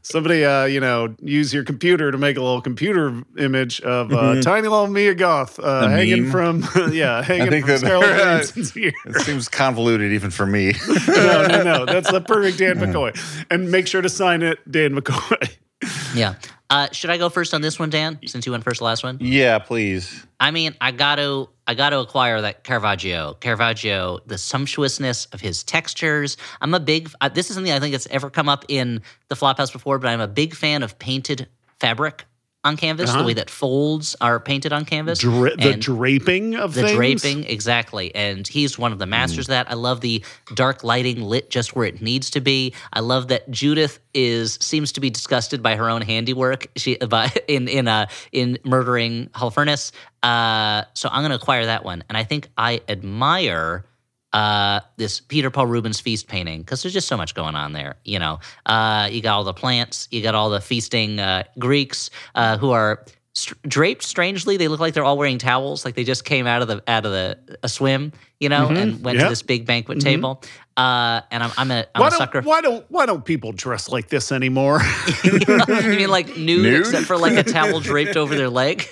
somebody, 0.02 0.44
uh, 0.44 0.64
you 0.64 0.80
know, 0.80 1.14
use 1.20 1.52
your 1.54 1.64
computer 1.64 2.10
to 2.10 2.18
make 2.18 2.36
a 2.36 2.40
little 2.40 2.60
computer 2.60 3.22
image 3.38 3.80
of 3.82 4.12
uh, 4.12 4.40
tiny 4.42 4.68
little 4.68 4.86
Mia 4.86 5.14
Goth 5.14 5.58
uh, 5.58 5.62
Mm-hmm. 5.62 5.92
Hanging 5.92 6.22
meme? 6.22 6.62
from, 6.62 6.92
yeah, 6.92 7.22
hanging 7.22 7.48
think 7.50 7.64
from 7.66 7.74
that- 7.74 7.80
Scarlett 7.80 8.16
Johansson's 8.18 8.76
ear. 8.76 8.92
It 9.06 9.16
seems 9.22 9.48
convoluted 9.48 10.12
even 10.12 10.30
for 10.30 10.46
me. 10.46 10.72
no, 11.08 11.46
no, 11.46 11.62
no, 11.62 11.86
that's 11.86 12.10
the 12.10 12.20
perfect 12.20 12.58
Dan 12.58 12.76
McCoy. 12.78 13.16
And 13.50 13.70
make 13.70 13.86
sure 13.86 14.02
to 14.02 14.08
sign 14.08 14.42
it, 14.42 14.58
Dan 14.70 14.94
McCoy. 14.94 15.56
yeah. 16.14 16.34
Uh, 16.68 16.88
should 16.92 17.10
I 17.10 17.18
go 17.18 17.28
first 17.28 17.52
on 17.52 17.62
this 17.62 17.78
one, 17.80 17.90
Dan? 17.90 18.18
Since 18.26 18.46
you 18.46 18.52
went 18.52 18.62
first 18.64 18.80
last 18.80 19.02
one. 19.02 19.18
yeah, 19.20 19.58
please. 19.58 20.24
I 20.38 20.52
mean, 20.52 20.74
I 20.80 20.92
got 20.92 21.16
to, 21.16 21.48
I 21.70 21.74
got 21.74 21.90
to 21.90 22.00
acquire 22.00 22.40
that 22.40 22.64
Caravaggio. 22.64 23.34
Caravaggio, 23.34 24.18
the 24.26 24.38
sumptuousness 24.38 25.26
of 25.26 25.40
his 25.40 25.62
textures. 25.62 26.36
I'm 26.60 26.74
a 26.74 26.80
big. 26.80 27.12
Uh, 27.20 27.28
this 27.28 27.48
is 27.48 27.54
something 27.54 27.72
I 27.72 27.78
think 27.78 27.92
that's 27.92 28.08
ever 28.08 28.28
come 28.28 28.48
up 28.48 28.64
in 28.66 29.02
the 29.28 29.36
Flophouse 29.36 29.72
before, 29.72 30.00
but 30.00 30.08
I'm 30.08 30.20
a 30.20 30.26
big 30.26 30.56
fan 30.56 30.82
of 30.82 30.98
painted 30.98 31.46
fabric 31.78 32.24
on 32.62 32.76
canvas. 32.76 33.10
Uh-huh. 33.10 33.20
The 33.20 33.26
way 33.26 33.34
that 33.34 33.48
folds 33.48 34.14
are 34.20 34.38
painted 34.38 34.72
on 34.72 34.84
canvas. 34.84 35.20
Dra- 35.20 35.56
the 35.56 35.76
draping 35.76 36.56
of 36.56 36.74
the 36.74 36.82
things. 36.82 36.92
draping 36.94 37.44
exactly 37.44 38.14
and 38.14 38.46
he's 38.46 38.78
one 38.78 38.92
of 38.92 38.98
the 38.98 39.06
masters 39.06 39.46
of 39.46 39.48
that 39.48 39.70
i 39.70 39.74
love 39.74 40.00
the 40.00 40.22
dark 40.54 40.84
lighting 40.84 41.22
lit 41.22 41.50
just 41.50 41.74
where 41.74 41.86
it 41.86 42.02
needs 42.02 42.30
to 42.30 42.40
be 42.40 42.74
i 42.92 43.00
love 43.00 43.28
that 43.28 43.50
judith 43.50 43.98
is 44.14 44.58
seems 44.60 44.92
to 44.92 45.00
be 45.00 45.08
disgusted 45.10 45.62
by 45.62 45.76
her 45.76 45.88
own 45.88 46.02
handiwork 46.02 46.66
she 46.76 46.96
by 47.08 47.30
in 47.48 47.68
in 47.68 47.88
uh 47.88 48.06
in 48.32 48.58
murdering 48.64 49.28
Holofernes. 49.34 49.92
uh 50.22 50.84
so 50.94 51.08
i'm 51.12 51.22
going 51.22 51.30
to 51.30 51.36
acquire 51.36 51.66
that 51.66 51.84
one 51.84 52.04
and 52.08 52.16
i 52.18 52.24
think 52.24 52.48
i 52.58 52.80
admire 52.88 53.84
uh, 54.32 54.80
this 54.96 55.20
Peter 55.20 55.50
Paul 55.50 55.66
Rubens 55.66 56.00
feast 56.00 56.28
painting 56.28 56.60
because 56.60 56.82
there's 56.82 56.92
just 56.94 57.08
so 57.08 57.16
much 57.16 57.34
going 57.34 57.54
on 57.54 57.72
there. 57.72 57.96
You 58.04 58.18
know, 58.18 58.40
uh, 58.66 59.08
you 59.10 59.20
got 59.22 59.34
all 59.34 59.44
the 59.44 59.54
plants, 59.54 60.08
you 60.10 60.22
got 60.22 60.34
all 60.34 60.50
the 60.50 60.60
feasting 60.60 61.18
uh, 61.18 61.44
Greeks 61.58 62.10
uh, 62.34 62.56
who 62.58 62.70
are 62.70 63.04
str 63.32 63.54
draped 63.66 64.02
strangely. 64.02 64.56
They 64.56 64.68
look 64.68 64.80
like 64.80 64.94
they're 64.94 65.04
all 65.04 65.18
wearing 65.18 65.38
towels, 65.38 65.84
like 65.84 65.94
they 65.94 66.04
just 66.04 66.24
came 66.24 66.46
out 66.46 66.62
of 66.62 66.68
the 66.68 66.82
out 66.88 67.04
of 67.06 67.12
the 67.12 67.38
a 67.62 67.68
swim, 67.68 68.12
you 68.38 68.48
know, 68.48 68.68
and 68.68 69.02
went 69.04 69.18
Yep. 69.18 69.26
to 69.26 69.30
this 69.30 69.42
big 69.42 69.66
banquet 69.66 70.00
table. 70.00 70.42
Uh, 70.76 71.20
and 71.30 71.42
I'm 71.42 71.50
I'm 71.58 71.70
a 71.70 71.86
I'm 71.94 72.00
Why 72.00 72.06
a 72.06 72.10
don't, 72.10 72.18
sucker. 72.18 72.40
why 72.42 72.60
don't 72.60 72.84
why 72.88 73.06
don't 73.06 73.24
people 73.24 73.52
dress 73.52 73.88
like 73.90 74.08
this 74.08 74.32
anymore? 74.32 74.80
you 75.24 75.32
mean 75.90 76.08
like 76.08 76.36
nude, 76.36 76.62
Nude? 76.62 76.80
except 76.80 77.06
for 77.06 77.18
like 77.18 77.34
a 77.36 77.42
towel 77.42 77.80
draped 77.90 78.16
over 78.16 78.34
their 78.34 78.48
leg? 78.48 78.88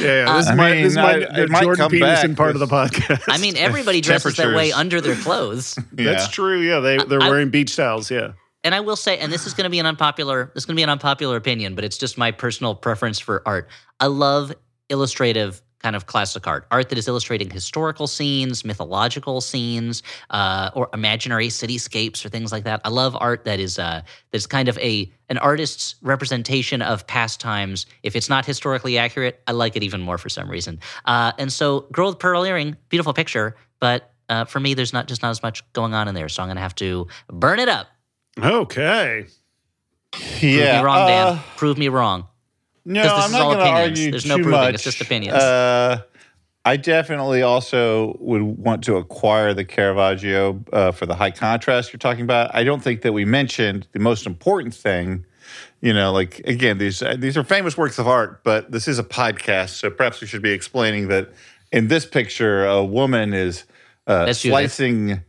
Yeah, 0.00 0.36
this 0.36 0.46
I 0.48 0.54
might 0.54 0.74
mean, 0.74 0.82
this 0.84 0.96
might 0.96 1.16
I- 1.16 1.18
the 1.18 1.32
uh, 1.40 1.42
it 1.44 1.50
might 1.50 1.62
Jordan 1.62 1.82
come 1.82 1.90
Peterson 1.90 2.30
back 2.32 2.36
part 2.36 2.54
of 2.56 2.60
the 2.60 2.66
podcast. 2.66 3.24
I 3.28 3.38
mean, 3.38 3.56
everybody 3.56 4.00
dresses 4.00 4.36
that 4.36 4.54
way 4.54 4.72
under 4.72 5.00
their 5.00 5.16
clothes. 5.16 5.78
That's 5.92 6.28
true. 6.28 6.60
Yeah, 6.60 6.80
they 6.80 6.98
they're 6.98 7.22
I- 7.22 7.28
wearing 7.30 7.50
beach 7.50 7.76
towels. 7.76 8.10
Yeah. 8.10 8.32
and 8.64 8.74
I 8.74 8.80
will 8.80 8.96
say, 8.96 9.18
and 9.18 9.32
this 9.32 9.46
is 9.46 9.54
going 9.54 9.64
to 9.64 9.70
be 9.70 9.78
an 9.78 9.86
unpopular, 9.86 10.50
this 10.54 10.62
is 10.62 10.66
going 10.66 10.74
to 10.76 10.78
be 10.80 10.82
an 10.84 10.90
unpopular 10.90 11.36
opinion, 11.36 11.74
but 11.74 11.84
it's 11.84 11.96
just 11.98 12.18
my 12.18 12.30
personal 12.32 12.74
preference 12.74 13.18
for 13.18 13.42
art. 13.46 13.68
I 14.00 14.06
love 14.06 14.52
illustrative 14.90 15.62
kind 15.80 15.94
of 15.94 16.06
classic 16.06 16.46
art, 16.46 16.66
art 16.70 16.88
that 16.88 16.98
is 16.98 17.06
illustrating 17.06 17.48
historical 17.50 18.06
scenes, 18.06 18.64
mythological 18.64 19.40
scenes, 19.40 20.02
uh, 20.30 20.70
or 20.74 20.88
imaginary 20.92 21.48
cityscapes 21.48 22.24
or 22.24 22.28
things 22.28 22.50
like 22.50 22.64
that. 22.64 22.80
I 22.84 22.88
love 22.88 23.16
art 23.20 23.44
that 23.44 23.60
is 23.60 23.78
uh, 23.78 24.02
that's 24.32 24.46
kind 24.46 24.68
of 24.68 24.76
a 24.78 25.10
an 25.28 25.38
artist's 25.38 25.94
representation 26.02 26.82
of 26.82 27.06
past 27.06 27.40
times. 27.40 27.86
If 28.02 28.16
it's 28.16 28.28
not 28.28 28.44
historically 28.44 28.98
accurate, 28.98 29.40
I 29.46 29.52
like 29.52 29.76
it 29.76 29.82
even 29.82 30.00
more 30.00 30.18
for 30.18 30.28
some 30.28 30.50
reason. 30.50 30.80
Uh, 31.04 31.32
and 31.38 31.52
so, 31.52 31.80
Girl 31.92 32.08
with 32.08 32.18
Pearl 32.18 32.44
Earring, 32.44 32.76
beautiful 32.88 33.12
picture, 33.12 33.54
but 33.80 34.12
uh, 34.28 34.44
for 34.44 34.60
me, 34.60 34.74
there's 34.74 34.92
not 34.92 35.06
just 35.08 35.22
not 35.22 35.30
as 35.30 35.42
much 35.42 35.62
going 35.72 35.94
on 35.94 36.08
in 36.08 36.14
there, 36.14 36.28
so 36.28 36.42
I'm 36.42 36.48
going 36.48 36.56
to 36.56 36.62
have 36.62 36.74
to 36.76 37.06
burn 37.28 37.58
it 37.60 37.68
up. 37.68 37.86
Okay. 38.38 39.26
yeah 40.12 40.18
Prove 40.40 40.42
Yeah. 40.42 40.78
me 40.78 40.84
wrong, 40.84 41.06
Dan. 41.06 41.26
uh, 41.28 41.42
Prove 41.56 41.78
me 41.78 41.88
wrong. 41.88 42.27
No, 42.88 43.02
I'm 43.02 43.30
not 43.30 43.54
going 43.54 43.58
to 43.58 43.64
argue 43.64 44.10
There's 44.10 44.22
too 44.22 44.30
no 44.30 44.34
proving. 44.36 44.52
much. 44.52 44.74
It's 44.74 44.82
just 44.82 45.00
opinions. 45.00 45.36
Uh, 45.36 46.02
I 46.64 46.76
definitely 46.76 47.42
also 47.42 48.16
would 48.18 48.42
want 48.42 48.84
to 48.84 48.96
acquire 48.96 49.52
the 49.52 49.64
Caravaggio 49.64 50.62
uh, 50.72 50.92
for 50.92 51.06
the 51.06 51.14
high 51.14 51.30
contrast 51.30 51.92
you're 51.92 51.98
talking 51.98 52.24
about. 52.24 52.54
I 52.54 52.64
don't 52.64 52.82
think 52.82 53.02
that 53.02 53.12
we 53.12 53.24
mentioned 53.24 53.86
the 53.92 53.98
most 53.98 54.26
important 54.26 54.74
thing. 54.74 55.26
You 55.80 55.92
know, 55.92 56.12
like 56.12 56.40
again, 56.40 56.78
these 56.78 57.02
uh, 57.02 57.16
these 57.18 57.36
are 57.36 57.44
famous 57.44 57.76
works 57.76 57.98
of 57.98 58.08
art, 58.08 58.42
but 58.42 58.70
this 58.70 58.88
is 58.88 58.98
a 58.98 59.04
podcast, 59.04 59.70
so 59.70 59.90
perhaps 59.90 60.20
we 60.20 60.26
should 60.26 60.42
be 60.42 60.50
explaining 60.50 61.08
that 61.08 61.30
in 61.72 61.88
this 61.88 62.04
picture, 62.04 62.66
a 62.66 62.84
woman 62.84 63.32
is 63.32 63.64
uh, 64.06 64.32
slicing 64.32 65.22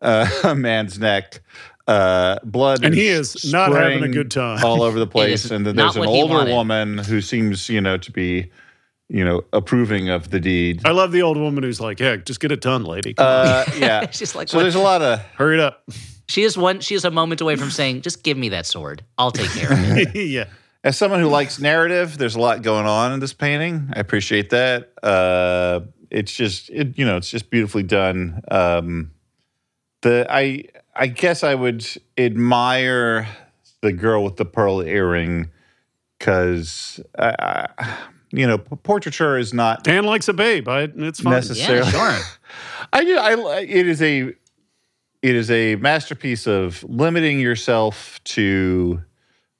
uh, 0.00 0.28
a 0.44 0.54
man's 0.54 0.98
neck. 0.98 1.40
Uh, 1.86 2.38
blood 2.44 2.82
And 2.82 2.94
he 2.94 3.08
is 3.08 3.50
not 3.52 3.72
having 3.72 4.02
a 4.02 4.08
good 4.08 4.30
time. 4.30 4.64
all 4.64 4.82
over 4.82 4.98
the 4.98 5.06
place, 5.16 5.50
and 5.50 5.66
then 5.66 5.76
there's 5.76 5.96
an 5.96 6.06
older 6.06 6.44
woman 6.46 6.98
who 6.98 7.20
seems, 7.20 7.68
you 7.68 7.80
know, 7.80 7.98
to 7.98 8.10
be, 8.10 8.50
you 9.10 9.22
know, 9.22 9.42
approving 9.52 10.08
of 10.08 10.30
the 10.30 10.40
deed. 10.40 10.80
I 10.86 10.92
love 10.92 11.12
the 11.12 11.20
old 11.22 11.36
woman 11.36 11.62
who's 11.62 11.80
like, 11.82 12.00
"Yeah, 12.00 12.16
just 12.16 12.40
get 12.40 12.50
it 12.52 12.62
done, 12.62 12.84
lady. 12.84 13.12
Come 13.14 13.26
Uh, 13.28 13.64
yeah. 13.78 14.10
She's 14.10 14.34
like, 14.34 14.48
so 14.48 14.56
what- 14.56 14.62
there's 14.62 14.74
a 14.76 14.80
lot 14.80 15.02
of 15.02 15.18
on, 15.18 15.24
hurry 15.36 15.54
it 15.56 15.60
up." 15.60 15.86
she 16.26 16.42
is 16.42 16.56
one. 16.56 16.80
She 16.80 16.94
is 16.94 17.04
a 17.04 17.10
moment 17.10 17.42
away 17.42 17.56
from 17.56 17.70
saying, 17.70 18.00
"Just 18.00 18.22
give 18.22 18.38
me 18.38 18.48
that 18.48 18.64
sword. 18.64 19.04
I'll 19.18 19.30
take 19.30 19.50
care 19.50 19.70
of 19.72 19.78
it." 19.78 20.14
yeah. 20.30 20.46
as 20.84 20.96
someone 20.96 21.20
who 21.20 21.28
likes 21.28 21.60
narrative, 21.60 22.16
there's 22.16 22.34
a 22.34 22.40
lot 22.40 22.62
going 22.62 22.86
on 22.86 23.12
in 23.12 23.20
this 23.20 23.34
painting. 23.34 23.90
I 23.94 24.00
appreciate 24.00 24.48
that. 24.50 24.92
Uh, 25.02 25.80
it's 26.10 26.32
just, 26.32 26.70
it, 26.70 26.96
you 26.98 27.04
know, 27.04 27.16
it's 27.18 27.30
just 27.30 27.50
beautifully 27.50 27.82
done. 27.82 28.40
Um, 28.50 29.10
the 30.04 30.26
I 30.30 30.64
I 30.94 31.08
guess 31.08 31.42
I 31.42 31.54
would 31.54 31.84
admire 32.16 33.26
the 33.80 33.92
girl 33.92 34.22
with 34.22 34.36
the 34.36 34.44
pearl 34.44 34.80
earring 34.82 35.50
because, 36.18 37.00
uh, 37.18 37.66
you 38.30 38.46
know, 38.46 38.58
portraiture 38.58 39.36
is 39.36 39.52
not 39.52 39.82
Dan 39.82 40.04
likes 40.04 40.28
a 40.28 40.32
babe. 40.32 40.68
I, 40.68 40.88
it's 40.94 41.20
fine. 41.20 41.34
necessarily. 41.34 41.90
yeah, 41.90 42.18
sure. 42.18 42.24
I 42.92 43.04
do. 43.04 43.18
I 43.18 43.60
it 43.60 43.88
is 43.88 44.00
a 44.00 44.32
it 45.22 45.34
is 45.34 45.50
a 45.50 45.76
masterpiece 45.76 46.46
of 46.46 46.84
limiting 46.84 47.40
yourself 47.40 48.22
to 48.24 49.02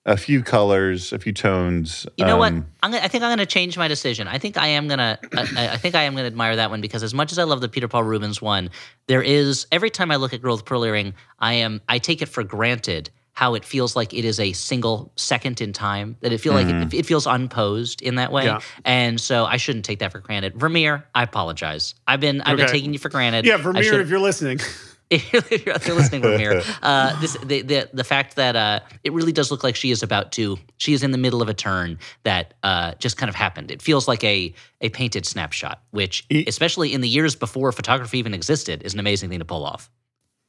a 0.06 0.16
few 0.16 0.42
colors, 0.42 1.12
a 1.12 1.18
few 1.18 1.32
tones. 1.32 2.06
You 2.16 2.26
know 2.26 2.36
what? 2.36 2.52
Um, 2.52 2.66
I'm 2.82 2.90
gonna, 2.90 3.02
I 3.04 3.08
think 3.08 3.24
I'm 3.24 3.28
going 3.30 3.38
to 3.38 3.46
change 3.46 3.78
my 3.78 3.88
decision. 3.88 4.28
I 4.28 4.38
think 4.38 4.56
I 4.58 4.66
am 4.68 4.86
gonna. 4.86 5.18
I, 5.34 5.68
I 5.72 5.76
think 5.78 5.94
I 5.94 6.02
am 6.02 6.12
going 6.14 6.24
to 6.24 6.26
admire 6.26 6.56
that 6.56 6.70
one 6.70 6.80
because 6.80 7.02
as 7.02 7.14
much 7.14 7.32
as 7.32 7.38
I 7.38 7.44
love 7.44 7.60
the 7.60 7.68
Peter 7.68 7.88
Paul 7.88 8.04
Rubens 8.04 8.42
one, 8.42 8.70
there 9.06 9.22
is 9.22 9.66
every 9.72 9.90
time 9.90 10.10
I 10.10 10.16
look 10.16 10.34
at 10.34 10.42
Girl 10.42 10.54
with 10.56 10.64
Pearl 10.64 10.84
Earring, 10.84 11.14
I 11.38 11.54
am 11.54 11.80
I 11.88 11.98
take 11.98 12.20
it 12.20 12.26
for 12.28 12.44
granted 12.44 13.10
how 13.32 13.54
it 13.54 13.64
feels 13.64 13.96
like 13.96 14.14
it 14.14 14.24
is 14.24 14.38
a 14.38 14.52
single 14.52 15.10
second 15.16 15.60
in 15.60 15.72
time. 15.72 16.16
That 16.20 16.32
it 16.32 16.38
feel 16.38 16.52
like 16.52 16.66
it, 16.68 16.92
it 16.94 17.06
feels 17.06 17.26
unposed 17.26 18.02
in 18.02 18.16
that 18.16 18.30
way, 18.30 18.44
Yeah. 18.44 18.60
and 18.84 19.18
so 19.20 19.44
I 19.46 19.56
shouldn't 19.56 19.84
take 19.86 20.00
that 20.00 20.12
for 20.12 20.20
granted. 20.20 20.54
Vermeer, 20.54 21.06
I 21.14 21.22
apologize. 21.22 21.94
I've 22.06 22.20
been 22.20 22.42
I've 22.42 22.56
been 22.58 22.68
taking 22.68 22.92
you 22.92 22.98
for 22.98 23.08
granted. 23.08 23.46
Yeah, 23.46 23.56
Vermeer, 23.56 23.82
should- 23.82 24.00
if 24.00 24.10
you're 24.10 24.20
listening. 24.20 24.60
if 25.10 25.66
you're 25.66 25.74
out 25.74 25.82
there 25.82 25.94
listening 25.94 26.22
from 26.22 26.38
here, 26.38 26.62
uh, 26.82 27.20
this 27.20 27.36
the, 27.44 27.62
the 27.62 27.88
the 27.92 28.04
fact 28.04 28.36
that 28.36 28.56
uh, 28.56 28.80
it 29.02 29.12
really 29.12 29.32
does 29.32 29.50
look 29.50 29.62
like 29.62 29.76
she 29.76 29.90
is 29.90 30.02
about 30.02 30.32
to 30.32 30.58
she 30.78 30.92
is 30.92 31.02
in 31.02 31.10
the 31.10 31.18
middle 31.18 31.42
of 31.42 31.48
a 31.48 31.54
turn 31.54 31.98
that 32.22 32.54
uh, 32.62 32.94
just 32.98 33.16
kind 33.16 33.28
of 33.28 33.34
happened. 33.34 33.70
It 33.70 33.82
feels 33.82 34.08
like 34.08 34.24
a 34.24 34.54
a 34.80 34.88
painted 34.88 35.26
snapshot, 35.26 35.82
which 35.90 36.24
E- 36.30 36.44
especially 36.46 36.92
in 36.92 37.00
the 37.00 37.08
years 37.08 37.36
before 37.36 37.70
photography 37.72 38.18
even 38.18 38.34
existed, 38.34 38.82
is 38.82 38.94
an 38.94 39.00
amazing 39.00 39.30
thing 39.30 39.40
to 39.40 39.44
pull 39.44 39.64
off. 39.64 39.90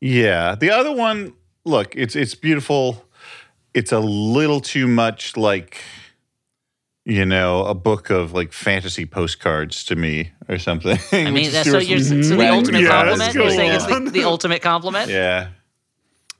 Yeah. 0.01 0.55
The 0.55 0.71
other 0.71 0.93
one, 0.93 1.33
look, 1.65 1.95
it's 1.95 2.15
it's 2.15 2.35
beautiful. 2.35 3.05
It's 3.73 3.91
a 3.91 3.99
little 3.99 4.61
too 4.61 4.87
much 4.87 5.35
like 5.35 5.81
you 7.05 7.23
know, 7.23 7.63
a 7.65 7.75
book 7.75 8.09
of 8.09 8.33
like 8.33 8.51
fantasy 8.51 9.05
postcards 9.05 9.83
to 9.85 9.95
me 9.95 10.31
or 10.49 10.57
something. 10.57 10.97
I 11.11 11.29
mean, 11.29 11.51
that's, 11.51 11.69
so 11.69 11.77
you're 11.77 11.99
so 11.99 12.35
the 12.35 12.49
ultimate 12.49 12.81
go 12.81 12.89
compliment. 12.89 13.33
You're 13.35 13.49
saying 13.51 13.71
it's 13.73 13.85
the, 13.85 14.09
the 14.11 14.23
ultimate 14.23 14.61
compliment. 14.61 15.09
yeah. 15.09 15.49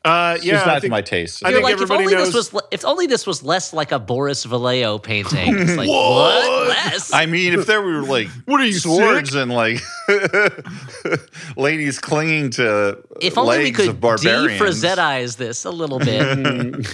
Uh, 0.06 0.34
It's 0.36 0.46
yeah, 0.46 0.54
just 0.54 0.66
not 0.68 0.82
think- 0.82 0.92
my 0.92 1.02
taste. 1.02 1.44
I 1.44 1.50
You're 1.50 1.62
think 1.62 1.78
like 1.78 1.82
if 1.84 1.92
only 1.92 2.14
knows- 2.14 2.32
this 2.32 2.52
was 2.54 2.64
if 2.72 2.86
only 2.86 3.08
this 3.08 3.26
was 3.28 3.44
less 3.44 3.74
like 3.74 3.92
a 3.92 4.00
Boris 4.00 4.44
Vallejo 4.44 5.00
painting. 5.00 5.58
It's 5.58 5.76
like 5.76 5.90
What? 5.96 6.48
what 6.48 6.68
less? 6.70 7.12
I 7.14 7.26
mean, 7.26 7.54
if 7.54 7.66
there 7.66 7.82
were 7.82 8.02
like 8.04 8.28
What 8.46 8.62
are 8.62 8.66
you, 8.66 8.74
swords 8.74 9.32
sick? 9.32 9.42
and 9.42 9.52
like 9.52 9.82
ladies 11.58 12.00
clinging 12.00 12.50
to 12.52 13.00
if 13.22 13.38
only 13.38 13.58
we 13.58 13.64
legs 13.66 13.78
could 13.78 13.90
of 13.90 14.00
barbarians. 14.02 14.62
defrazetize 14.62 15.38
this 15.38 15.66
a 15.66 15.72
little 15.72 16.00
bit. 16.00 16.86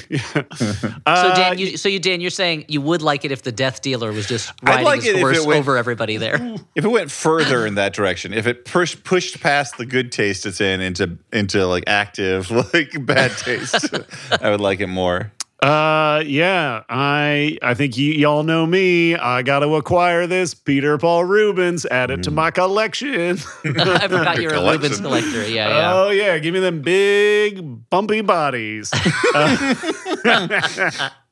So 0.56 0.92
Uh, 1.06 1.36
Dan, 1.36 1.58
you, 1.58 1.78
so 1.78 1.90
you 1.90 2.00
Dan, 2.00 2.22
you're 2.22 2.30
saying 2.30 2.66
you 2.68 2.82
would 2.82 3.02
like 3.02 3.26
it 3.26 3.32
if 3.32 3.42
the 3.44 3.52
Death 3.52 3.82
Dealer 3.82 4.12
was 4.12 4.28
just 4.28 4.52
I'd 4.64 4.68
riding 4.70 4.86
like 4.86 5.02
his 5.04 5.18
horse 5.20 5.46
went- 5.46 5.60
over 5.60 5.78
everybody 5.78 6.18
there. 6.18 6.36
if 6.76 6.86
it 6.86 6.88
went 6.90 7.12
further 7.12 7.66
in 7.66 7.76
that 7.76 7.94
direction, 7.94 8.34
if 8.34 8.48
it 8.48 8.66
push, 8.66 8.96
pushed 9.04 9.40
past 9.42 9.78
the 9.78 9.86
good 9.86 10.12
taste 10.12 10.46
it's 10.46 10.62
in 10.62 10.82
into 10.82 11.18
into 11.34 11.66
like 11.66 11.84
active 11.88 12.50
like 12.52 13.01
bad 13.06 13.32
taste, 13.38 13.90
I 14.42 14.50
would 14.50 14.62
like 14.62 14.80
it 14.80 14.88
more. 14.88 15.32
Uh, 15.62 16.24
yeah, 16.26 16.82
I 16.90 17.60
I 17.62 17.76
think 17.76 17.96
y- 17.96 18.02
y'all 18.18 18.42
know 18.42 18.66
me. 18.66 19.16
I 19.16 19.44
got 19.44 19.60
to 19.60 19.76
acquire 19.76 20.26
this 20.26 20.56
Peter 20.56 20.98
Paul 20.98 21.26
Rubens. 21.26 21.86
Add 21.86 22.10
it 22.10 22.24
to 22.24 22.32
my 22.32 22.50
collection. 22.50 23.38
I 23.38 24.08
forgot 24.08 24.42
you're 24.42 24.54
a 24.54 24.56
Collection. 24.56 24.82
Rubens 24.82 25.00
collector. 25.02 25.48
Yeah, 25.48 25.70
yeah. 25.70 25.94
Oh 25.94 26.10
yeah, 26.10 26.40
give 26.40 26.56
me 26.56 26.62
them 26.62 26.82
big 26.82 27.90
bumpy 27.92 28.22
bodies. 28.22 28.92
Uh, 29.34 29.74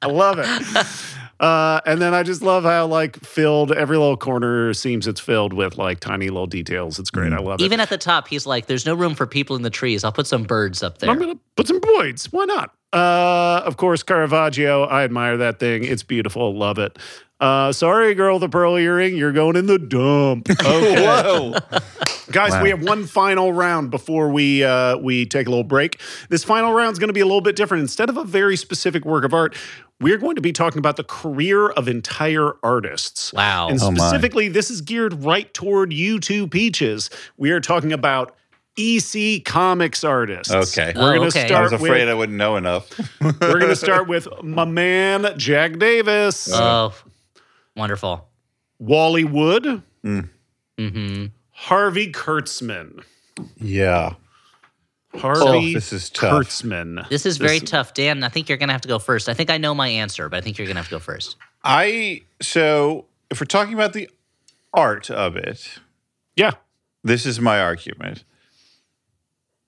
I 0.01 0.07
love 0.07 0.39
it. 0.39 0.85
Uh, 1.39 1.79
and 1.85 2.01
then 2.01 2.13
I 2.13 2.23
just 2.23 2.41
love 2.41 2.63
how 2.63 2.85
like 2.85 3.17
filled 3.17 3.71
every 3.71 3.97
little 3.97 4.17
corner 4.17 4.73
seems 4.73 5.07
it's 5.07 5.21
filled 5.21 5.53
with 5.53 5.77
like 5.77 5.99
tiny 6.01 6.27
little 6.27 6.47
details. 6.47 6.99
It's 6.99 7.09
great. 7.09 7.31
I 7.31 7.37
love 7.37 7.61
it. 7.61 7.63
Even 7.63 7.79
at 7.79 7.89
the 7.89 7.97
top, 7.97 8.27
he's 8.27 8.45
like, 8.45 8.65
"There's 8.65 8.85
no 8.85 8.93
room 8.93 9.15
for 9.15 9.25
people 9.25 9.55
in 9.55 9.61
the 9.61 9.69
trees. 9.69 10.03
I'll 10.03 10.11
put 10.11 10.27
some 10.27 10.43
birds 10.43 10.83
up 10.83 10.97
there." 10.97 11.09
I'm 11.09 11.17
gonna 11.17 11.39
put 11.55 11.67
some 11.67 11.79
points. 11.79 12.31
Why 12.31 12.43
not? 12.45 12.73
Uh, 12.91 13.61
of 13.65 13.77
course, 13.77 14.03
Caravaggio. 14.03 14.83
I 14.83 15.03
admire 15.03 15.37
that 15.37 15.59
thing. 15.59 15.85
It's 15.85 16.03
beautiful. 16.03 16.57
Love 16.57 16.77
it. 16.79 16.97
Uh, 17.39 17.71
sorry, 17.71 18.13
girl, 18.15 18.35
with 18.35 18.41
the 18.41 18.49
pearl 18.49 18.75
earring. 18.77 19.15
You're 19.15 19.31
going 19.31 19.55
in 19.55 19.65
the 19.65 19.79
dump. 19.79 20.47
Okay. 20.59 21.05
Whoa! 21.05 21.55
Guys, 22.31 22.51
Wow. 22.51 22.63
we 22.63 22.69
have 22.69 22.83
one 22.83 23.05
final 23.07 23.53
round 23.53 23.89
before 23.91 24.29
we 24.29 24.63
uh, 24.63 24.97
we 24.97 25.25
take 25.25 25.47
a 25.47 25.49
little 25.49 25.63
break. 25.63 25.99
This 26.29 26.43
final 26.43 26.73
round 26.73 26.91
is 26.93 26.99
going 26.99 27.07
to 27.07 27.13
be 27.13 27.21
a 27.21 27.25
little 27.25 27.41
bit 27.41 27.55
different. 27.55 27.81
Instead 27.81 28.09
of 28.09 28.17
a 28.17 28.23
very 28.23 28.55
specific 28.55 29.03
work 29.05 29.23
of 29.23 29.33
art, 29.33 29.55
we're 29.99 30.17
going 30.17 30.35
to 30.35 30.41
be 30.41 30.51
talking 30.51 30.77
about 30.79 30.95
the 30.97 31.03
career 31.03 31.69
of 31.69 31.87
entire 31.87 32.53
artists. 32.61 33.33
Wow. 33.33 33.69
And 33.69 33.79
Oh, 33.81 33.93
specifically, 33.95 34.47
this 34.49 34.69
is 34.69 34.81
geared 34.81 35.23
right 35.23 35.51
toward 35.53 35.91
you 35.93 36.19
two 36.19 36.47
peaches. 36.47 37.09
We 37.37 37.49
are 37.51 37.59
talking 37.61 37.91
about 37.93 38.35
EC 38.77 39.43
Comics 39.43 40.03
artists. 40.03 40.53
Okay. 40.53 40.93
We're 40.95 41.13
Oh, 41.13 41.15
going 41.17 41.31
to 41.31 41.39
okay. 41.45 41.53
I 41.53 41.61
was 41.61 41.73
afraid 41.73 42.01
with 42.01 42.09
I 42.09 42.13
wouldn't 42.13 42.37
know 42.37 42.57
enough. 42.57 42.89
we're 43.21 43.31
going 43.59 43.59
to 43.69 43.75
start 43.75 44.07
with 44.07 44.27
my 44.43 44.65
man 44.65 45.33
Jack 45.37 45.79
Davis, 45.79 46.49
oh, 46.53 46.93
wonderful. 47.79 48.27
Wally 48.77 49.23
Wood, 49.23 49.81
hmm 50.03 51.25
Harvey 51.51 52.11
Kurtzman. 52.11 53.03
yeah. 53.57 54.13
Harvey 55.15 55.41
Oh, 55.41 55.73
this 55.73 55.91
is 55.91 56.09
tough. 56.11 56.45
Kurtzman. 56.45 57.09
This 57.09 57.25
is 57.25 57.37
very 57.37 57.59
tough, 57.59 57.93
Dan. 57.95 58.23
I 58.23 58.29
think 58.29 58.47
you're 58.47 58.59
gonna 58.59 58.71
have 58.73 58.81
to 58.81 58.87
go 58.87 58.99
first. 58.99 59.27
I 59.27 59.33
think 59.33 59.49
I 59.49 59.57
know 59.57 59.73
my 59.73 59.87
answer, 59.87 60.29
but 60.29 60.37
I 60.37 60.41
think 60.41 60.57
you're 60.57 60.67
gonna 60.67 60.79
have 60.79 60.87
to 60.89 60.95
go 60.95 60.99
first. 60.99 61.35
I 61.63 62.21
so 62.41 63.05
if 63.31 63.41
we're 63.41 63.45
talking 63.45 63.73
about 63.73 63.93
the 63.93 64.09
art 64.73 65.09
of 65.09 65.35
it, 65.35 65.79
Yeah. 66.35 66.51
this 67.03 67.25
is 67.25 67.39
my 67.39 67.59
argument. 67.59 68.23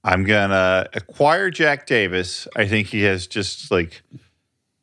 I'm 0.04 0.24
gonna 0.24 0.88
acquire 0.94 1.50
Jack 1.50 1.88
Davis. 1.88 2.48
I 2.56 2.68
think 2.68 2.88
he 2.88 3.02
has 3.04 3.28
just 3.28 3.72
like 3.72 4.04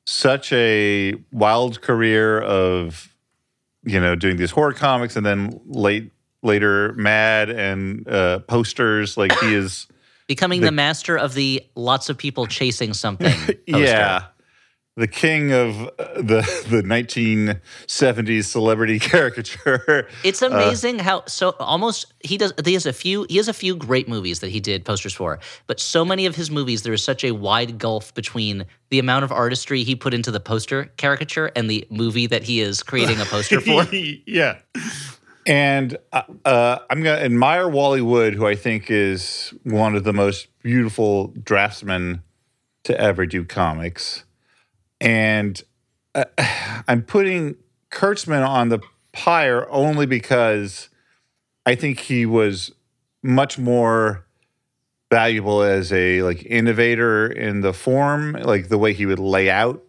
such 0.06 0.52
a 0.52 1.14
wild 1.32 1.80
career 1.80 2.40
of 2.40 3.14
you 3.88 4.00
know 4.00 4.14
doing 4.14 4.36
these 4.36 4.50
horror 4.50 4.72
comics 4.72 5.16
and 5.16 5.24
then 5.24 5.60
late 5.66 6.12
later 6.42 6.92
Mad 6.94 7.50
and 7.50 8.06
uh, 8.08 8.40
posters. 8.40 9.16
Like 9.16 9.32
he 9.40 9.54
is, 9.54 9.86
Becoming 10.26 10.60
the, 10.60 10.72
master 10.72 11.16
of 11.16 11.34
the 11.34 11.64
lots 11.74 12.10
of 12.10 12.18
people 12.18 12.46
chasing 12.46 12.92
something. 12.92 13.34
yeah, 13.66 14.26
the 14.98 15.06
king 15.06 15.52
of 15.52 15.88
uh, 15.98 16.04
the 16.16 16.42
the 16.68 16.82
1970s 16.82 18.44
celebrity 18.44 18.98
caricature. 19.10 20.08
It's 20.24 20.42
amazing 20.42 20.98
how 20.98 21.24
so 21.26 21.50
almost 21.60 22.12
he 22.20 22.36
does 22.36 22.52
he 22.64 22.74
has 22.74 22.84
a 22.84 22.92
few 22.92 23.24
he 23.30 23.36
has 23.36 23.48
a 23.48 23.54
few 23.54 23.76
great 23.76 24.08
movies 24.08 24.40
that 24.40 24.50
he 24.50 24.60
did 24.60 24.84
posters 24.84 25.14
for, 25.14 25.38
but 25.66 25.80
so 25.80 26.04
many 26.04 26.26
of 26.26 26.34
his 26.34 26.50
movies 26.50 26.82
there 26.82 26.92
is 26.92 27.02
such 27.02 27.24
a 27.24 27.30
wide 27.30 27.78
gulf 27.78 28.12
between 28.14 28.66
the 28.90 28.98
amount 28.98 29.24
of 29.24 29.30
artistry 29.30 29.84
he 29.84 29.94
put 29.94 30.12
into 30.12 30.30
the 30.30 30.40
poster 30.40 30.86
caricature 30.96 31.52
and 31.54 31.70
the 31.70 31.86
movie 31.90 32.26
that 32.26 32.42
he 32.42 32.60
is 32.60 32.82
creating 32.82 33.20
a 33.20 33.24
poster 33.24 33.60
for. 33.60 33.84
yeah. 34.26 34.58
And 35.46 35.96
uh, 36.12 36.22
uh, 36.44 36.78
I'm 36.90 37.02
going 37.02 37.18
to 37.18 37.24
admire 37.24 37.68
Wally 37.68 38.02
Wood, 38.02 38.34
who 38.34 38.46
I 38.46 38.54
think 38.54 38.90
is 38.90 39.54
one 39.62 39.96
of 39.96 40.04
the 40.04 40.12
most 40.12 40.48
beautiful 40.62 41.28
draftsmen 41.42 42.22
to 42.84 43.00
ever 43.00 43.24
do 43.24 43.44
comics. 43.44 44.24
And 45.00 45.60
uh, 46.14 46.24
I'm 46.88 47.02
putting 47.02 47.56
Kurtzman 47.90 48.46
on 48.46 48.68
the 48.68 48.80
pyre 49.12 49.66
only 49.70 50.06
because 50.06 50.88
I 51.66 51.74
think 51.74 52.00
he 52.00 52.26
was 52.26 52.72
much 53.22 53.58
more 53.58 54.24
valuable 55.10 55.62
as 55.62 55.92
a 55.92 56.22
like 56.22 56.44
innovator 56.44 57.26
in 57.26 57.60
the 57.62 57.72
form, 57.72 58.32
like 58.32 58.68
the 58.68 58.78
way 58.78 58.92
he 58.92 59.06
would 59.06 59.18
lay 59.18 59.50
out 59.50 59.82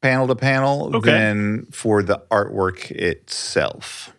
panel 0.00 0.26
to 0.26 0.34
panel, 0.34 0.94
Okay. 0.96 1.10
than 1.10 1.66
for 1.66 2.02
the 2.02 2.22
artwork 2.30 2.90
itself. 2.90 4.12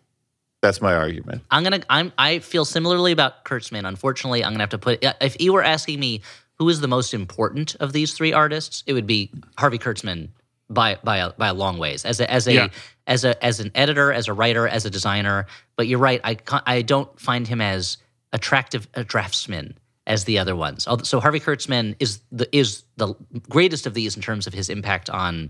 That's 0.61 0.81
my 0.81 0.95
argument. 0.95 1.43
I'm 1.51 1.63
gonna. 1.63 1.81
I'm. 1.91 2.11
I 2.17 2.39
feel 2.39 2.65
similarly 2.65 3.11
about 3.11 3.45
Kurtzman. 3.45 3.87
Unfortunately, 3.87 4.43
I'm 4.43 4.51
gonna 4.53 4.63
have 4.63 4.69
to 4.71 4.79
put. 4.79 5.05
If 5.21 5.39
you 5.39 5.53
were 5.53 5.63
asking 5.63 5.99
me 5.99 6.21
who 6.59 6.69
is 6.69 6.79
the 6.81 6.87
most 6.87 7.13
important 7.13 7.75
of 7.75 7.93
these 7.93 8.13
three 8.13 8.33
artists, 8.33 8.83
it 8.87 8.93
would 8.93 9.07
be 9.07 9.31
Harvey 9.57 9.77
Kurtzman 9.77 10.29
by 10.69 10.97
by 11.03 11.17
a, 11.17 11.31
by 11.33 11.47
a 11.49 11.53
long 11.53 11.77
ways. 11.77 12.05
As 12.05 12.19
a 12.19 12.31
as 12.31 12.47
a 12.47 12.53
Yeah. 12.53 12.67
as 13.07 13.23
a 13.23 13.43
as 13.43 13.59
an 13.59 13.71
editor, 13.75 14.11
as 14.11 14.27
a 14.27 14.33
writer, 14.33 14.67
as 14.67 14.85
a 14.85 14.89
designer. 14.89 15.45
But 15.75 15.87
you're 15.87 15.99
right. 15.99 16.21
I 16.23 16.37
I 16.65 16.81
don't 16.81 17.19
find 17.19 17.47
him 17.47 17.61
as 17.61 17.97
attractive 18.33 18.87
a 18.93 19.03
draftsman 19.03 19.77
as 20.07 20.23
the 20.25 20.37
other 20.39 20.55
ones. 20.55 20.87
So 21.03 21.19
Harvey 21.19 21.39
Kurtzman 21.39 21.95
is 21.99 22.19
the 22.31 22.47
is 22.55 22.83
the 22.97 23.13
greatest 23.49 23.85
of 23.85 23.93
these 23.93 24.15
in 24.15 24.21
terms 24.21 24.47
of 24.47 24.53
his 24.53 24.69
impact 24.69 25.09
on 25.09 25.49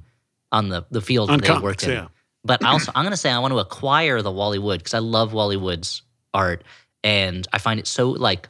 on 0.51 0.69
the 0.69 0.85
the 0.91 1.01
field 1.01 1.29
On 1.29 1.39
they 1.39 1.57
work 1.57 1.83
in. 1.83 1.89
yeah. 1.91 2.07
But 2.43 2.63
also, 2.63 2.91
I'm 2.93 3.03
going 3.03 3.11
to 3.11 3.17
say 3.17 3.31
I 3.31 3.39
want 3.39 3.53
to 3.53 3.57
acquire 3.59 4.21
the 4.21 4.31
Wally 4.31 4.59
Wood 4.59 4.79
because 4.79 4.93
I 4.93 4.99
love 4.99 5.33
Wally 5.33 5.57
Wood's 5.57 6.03
art, 6.31 6.63
and 7.03 7.47
I 7.51 7.57
find 7.57 7.79
it 7.79 7.87
so 7.87 8.11
like 8.11 8.47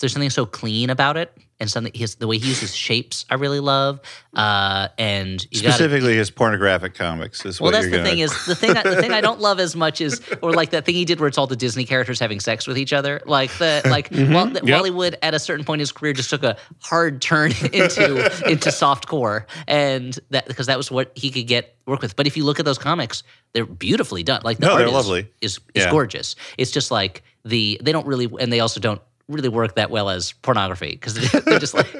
there's 0.00 0.12
something 0.12 0.28
so 0.28 0.44
clean 0.44 0.90
about 0.90 1.16
it 1.16 1.32
and 1.64 1.70
something 1.70 1.92
his 1.94 2.14
the 2.16 2.26
way 2.26 2.38
he 2.38 2.46
uses 2.48 2.74
shapes 2.74 3.24
I 3.30 3.34
really 3.34 3.60
love. 3.60 4.00
Uh, 4.34 4.88
and 4.98 5.42
you 5.50 5.62
gotta, 5.62 5.74
Specifically, 5.74 6.14
his 6.16 6.30
pornographic 6.30 6.94
comics 6.94 7.44
is 7.46 7.60
well, 7.60 7.68
what 7.68 7.72
that's 7.72 7.86
the 7.86 7.90
gonna. 7.98 8.04
thing 8.04 8.18
is 8.18 8.46
the 8.46 8.54
thing 8.54 8.76
I, 8.76 8.82
the 8.82 8.96
thing 9.00 9.12
I 9.12 9.20
don't 9.20 9.40
love 9.40 9.60
as 9.60 9.74
much 9.76 10.00
is 10.00 10.20
or 10.42 10.52
like 10.52 10.70
that 10.70 10.84
thing 10.84 10.94
he 10.94 11.04
did 11.04 11.20
where 11.20 11.28
it's 11.28 11.38
all 11.38 11.46
the 11.46 11.56
Disney 11.56 11.84
characters 11.84 12.18
having 12.20 12.40
sex 12.40 12.66
with 12.66 12.76
each 12.78 12.92
other. 12.92 13.20
Like 13.26 13.50
the 13.58 13.82
like 13.86 14.10
Wal- 14.10 14.46
the- 14.46 14.60
Yep. 14.64 14.68
Wally 14.76 14.90
Wood 14.90 15.16
at 15.22 15.34
a 15.34 15.38
certain 15.38 15.64
point 15.64 15.76
in 15.78 15.80
his 15.80 15.92
career 15.92 16.12
just 16.12 16.30
took 16.30 16.42
a 16.42 16.56
hard 16.80 17.22
turn 17.22 17.52
into 17.72 18.48
into 18.50 18.70
soft 18.72 19.06
core, 19.06 19.46
and 19.66 20.18
that 20.30 20.46
because 20.48 20.66
that 20.66 20.76
was 20.76 20.90
what 20.90 21.12
he 21.14 21.30
could 21.30 21.46
get 21.46 21.76
work 21.86 22.02
with. 22.02 22.16
But 22.16 22.26
if 22.26 22.36
you 22.36 22.44
look 22.44 22.58
at 22.58 22.64
those 22.64 22.78
comics, 22.78 23.22
they're 23.52 23.66
beautifully 23.66 24.22
done. 24.22 24.40
Like 24.44 24.58
the 24.58 24.66
No, 24.66 24.72
art 24.72 24.78
they're 24.80 24.88
is, 24.88 24.92
lovely. 24.94 25.28
is 25.40 25.60
is 25.74 25.84
Yeah. 25.84 25.90
gorgeous. 25.90 26.34
It's 26.58 26.70
just 26.70 26.90
like 26.90 27.22
the 27.44 27.80
they 27.82 27.92
don't 27.92 28.06
really 28.06 28.28
and 28.40 28.52
they 28.52 28.60
also 28.60 28.80
don't 28.80 29.00
really 29.28 29.48
work 29.48 29.74
that 29.76 29.90
well 29.90 30.10
as 30.10 30.32
pornography 30.32 30.90
because 30.90 31.14
they're 31.44 31.58
just 31.58 31.74
like 31.74 31.94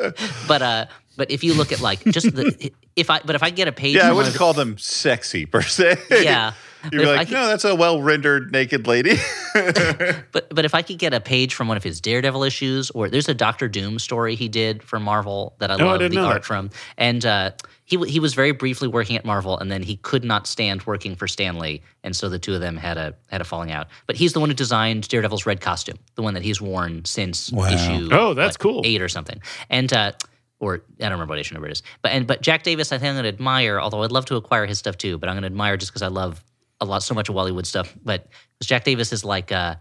but 0.47 0.61
uh 0.63 0.87
but 1.17 1.31
if 1.31 1.43
you 1.45 1.55
look 1.55 1.73
at 1.73 1.81
like 1.81 2.03
just 2.05 2.35
the 2.35 2.71
if 2.97 3.09
I 3.11 3.21
but 3.25 3.35
if 3.35 3.43
I 3.43 3.51
get 3.51 3.67
a 3.69 3.73
page 3.73 3.97
yeah, 3.97 4.09
I 4.09 4.13
wouldn't 4.13 4.35
call 4.37 4.53
them 4.53 4.77
sexy 4.79 5.47
per 5.47 5.63
se. 5.63 5.97
yeah 6.23 6.53
you're 6.93 6.93
But 6.93 6.93
be 6.93 7.03
if 7.03 7.09
I 7.09 7.17
like, 7.17 7.29
could- 7.29 7.35
no, 7.35 7.47
that's 7.47 7.65
a 7.65 7.75
well 7.75 8.03
rendered 8.03 8.53
naked 8.53 8.87
lady. 8.87 9.17
But 9.55 10.49
but 10.51 10.65
if 10.65 10.75
I 10.75 10.83
could 10.83 10.99
get 10.99 11.15
a 11.15 11.21
page 11.21 11.55
from 11.55 11.69
one 11.69 11.77
of 11.77 11.85
his 11.85 12.01
Daredevil 12.01 12.43
issues, 12.43 12.91
or 12.91 13.09
there's 13.09 13.29
a 13.29 13.35
Doctor 13.35 13.69
Doom 13.69 13.99
story 13.99 14.35
he 14.35 14.49
did 14.49 14.83
for 14.83 14.99
Marvel 14.99 15.55
that 15.61 15.71
I 15.71 15.75
Oh, 15.75 15.79
I 15.87 15.91
love 15.93 16.01
didn't 16.01 16.17
the 16.17 16.21
art 16.27 16.43
that. 16.43 16.45
from, 16.45 16.71
and 16.99 17.25
uh, 17.25 17.53
he 17.85 17.97
he 18.09 18.19
was 18.21 18.35
very 18.35 18.53
briefly 18.53 18.89
working 18.89 19.17
at 19.17 19.25
Marvel, 19.25 19.59
and 19.59 19.71
then 19.71 19.83
he 19.83 19.97
could 19.97 20.25
not 20.25 20.47
stand 20.47 20.83
working 20.87 21.17
for 21.17 21.29
Stanley, 21.29 21.83
and 22.03 22.17
so 22.17 22.29
the 22.29 22.39
two 22.39 22.55
of 22.55 22.61
them 22.61 22.77
had 22.77 22.97
a 22.97 23.15
had 23.29 23.41
a 23.41 23.45
falling 23.45 23.71
out. 23.73 23.89
But 24.07 24.17
he's 24.17 24.33
the 24.33 24.41
one 24.41 24.49
who 24.49 24.55
designed 24.55 25.07
Daredevil's 25.09 25.45
red 25.47 25.61
costume, 25.61 25.99
the 26.15 26.23
one 26.23 26.35
that 26.35 26.43
he's 26.43 26.61
worn 26.61 27.05
since 27.05 27.53
Wow. 27.53 27.67
issue 27.69 28.09
Oh, 28.13 28.35
that's 28.35 28.55
like, 28.55 28.59
cool. 28.61 28.83
eight 28.85 29.01
or 29.03 29.09
something, 29.09 29.41
and. 29.71 29.93
Uh, 29.93 30.13
or 30.61 30.77
I 30.99 31.03
don't 31.03 31.13
remember 31.13 31.33
what 31.33 31.41
issue 31.41 31.53
number 31.55 31.69
it 31.69 31.73
is, 31.73 31.83
but 32.01 32.13
and 32.13 32.27
but 32.27 32.41
Jack 32.41 32.63
Davis, 32.63 32.91
I 32.91 32.97
think 32.97 33.09
I'm 33.11 33.15
going 33.17 33.25
to 33.25 33.29
admire. 33.29 33.79
Although 33.81 34.03
I'd 34.03 34.13
love 34.13 34.25
to 34.27 34.37
acquire 34.37 34.65
his 34.65 34.79
stuff 34.79 34.97
too, 34.97 35.19
but 35.19 35.29
I'm 35.29 35.35
going 35.35 35.43
to 35.43 35.47
admire 35.47 35.77
just 35.77 35.91
because 35.93 36.01
I 36.01 36.07
love 36.07 36.43
a 36.81 36.87
lot, 36.87 37.03
so 37.03 37.13
much 37.15 37.29
of 37.29 37.35
Wally 37.35 37.53
Wood 37.53 37.67
stuff. 37.67 37.95
But 38.03 38.29
Jack 38.63 38.85
Davis 38.85 39.13
is 39.13 39.25
like, 39.25 39.53
uh, 39.53 39.75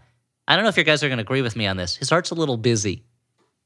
I 0.46 0.56
don't 0.56 0.64
know 0.64 0.68
if 0.68 0.76
you 0.76 0.84
guys 0.84 1.02
are 1.02 1.08
going 1.08 1.18
to 1.18 1.22
agree 1.22 1.40
with 1.42 1.56
me 1.56 1.66
on 1.66 1.76
this. 1.78 1.96
His 1.96 2.12
art's 2.12 2.32
a 2.32 2.34
little 2.34 2.56
busy, 2.58 3.02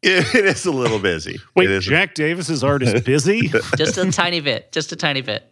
it 0.03 0.45
is 0.45 0.67
a 0.67 0.71
little 0.71 0.99
busy. 0.99 1.41
Wait, 1.57 1.71
it 1.71 1.73
is 1.73 1.85
Jack 1.85 2.15
Davis's 2.15 2.63
art 2.63 2.83
is 2.83 3.03
busy. 3.03 3.49
just 3.77 3.99
a 3.99 4.11
tiny 4.11 4.41
bit, 4.41 4.73
just 4.73 4.93
a 4.93 4.97
tiny 4.97 5.23
bit. 5.23 5.45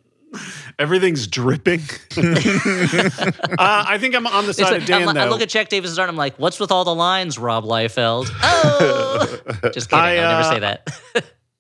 Everything's 0.79 1.27
dripping. 1.27 1.81
uh, 2.17 3.37
I 3.59 3.97
think 3.99 4.15
I'm 4.15 4.27
on 4.27 4.47
the 4.47 4.53
side 4.53 4.73
like- 4.73 4.83
of 4.83 4.87
Dan 4.87 5.09
I'm, 5.09 5.15
though. 5.15 5.21
I 5.23 5.29
look 5.29 5.41
at 5.41 5.49
Jack 5.49 5.69
Davis's 5.69 5.99
art, 5.99 6.09
I'm 6.09 6.17
like, 6.17 6.37
what's 6.39 6.61
with 6.61 6.71
all 6.71 6.85
the 6.85 6.95
lines, 6.95 7.39
Rob 7.39 7.65
Liefeld? 7.65 8.31
Oh, 8.79 9.71
just 9.73 9.89
kidding. 9.91 10.05
I, 10.05 10.17
I, 10.17 10.21
will 10.21 10.23
never 10.23 10.41
uh, 10.41 10.51
say 10.51 10.59
that. 10.61 10.89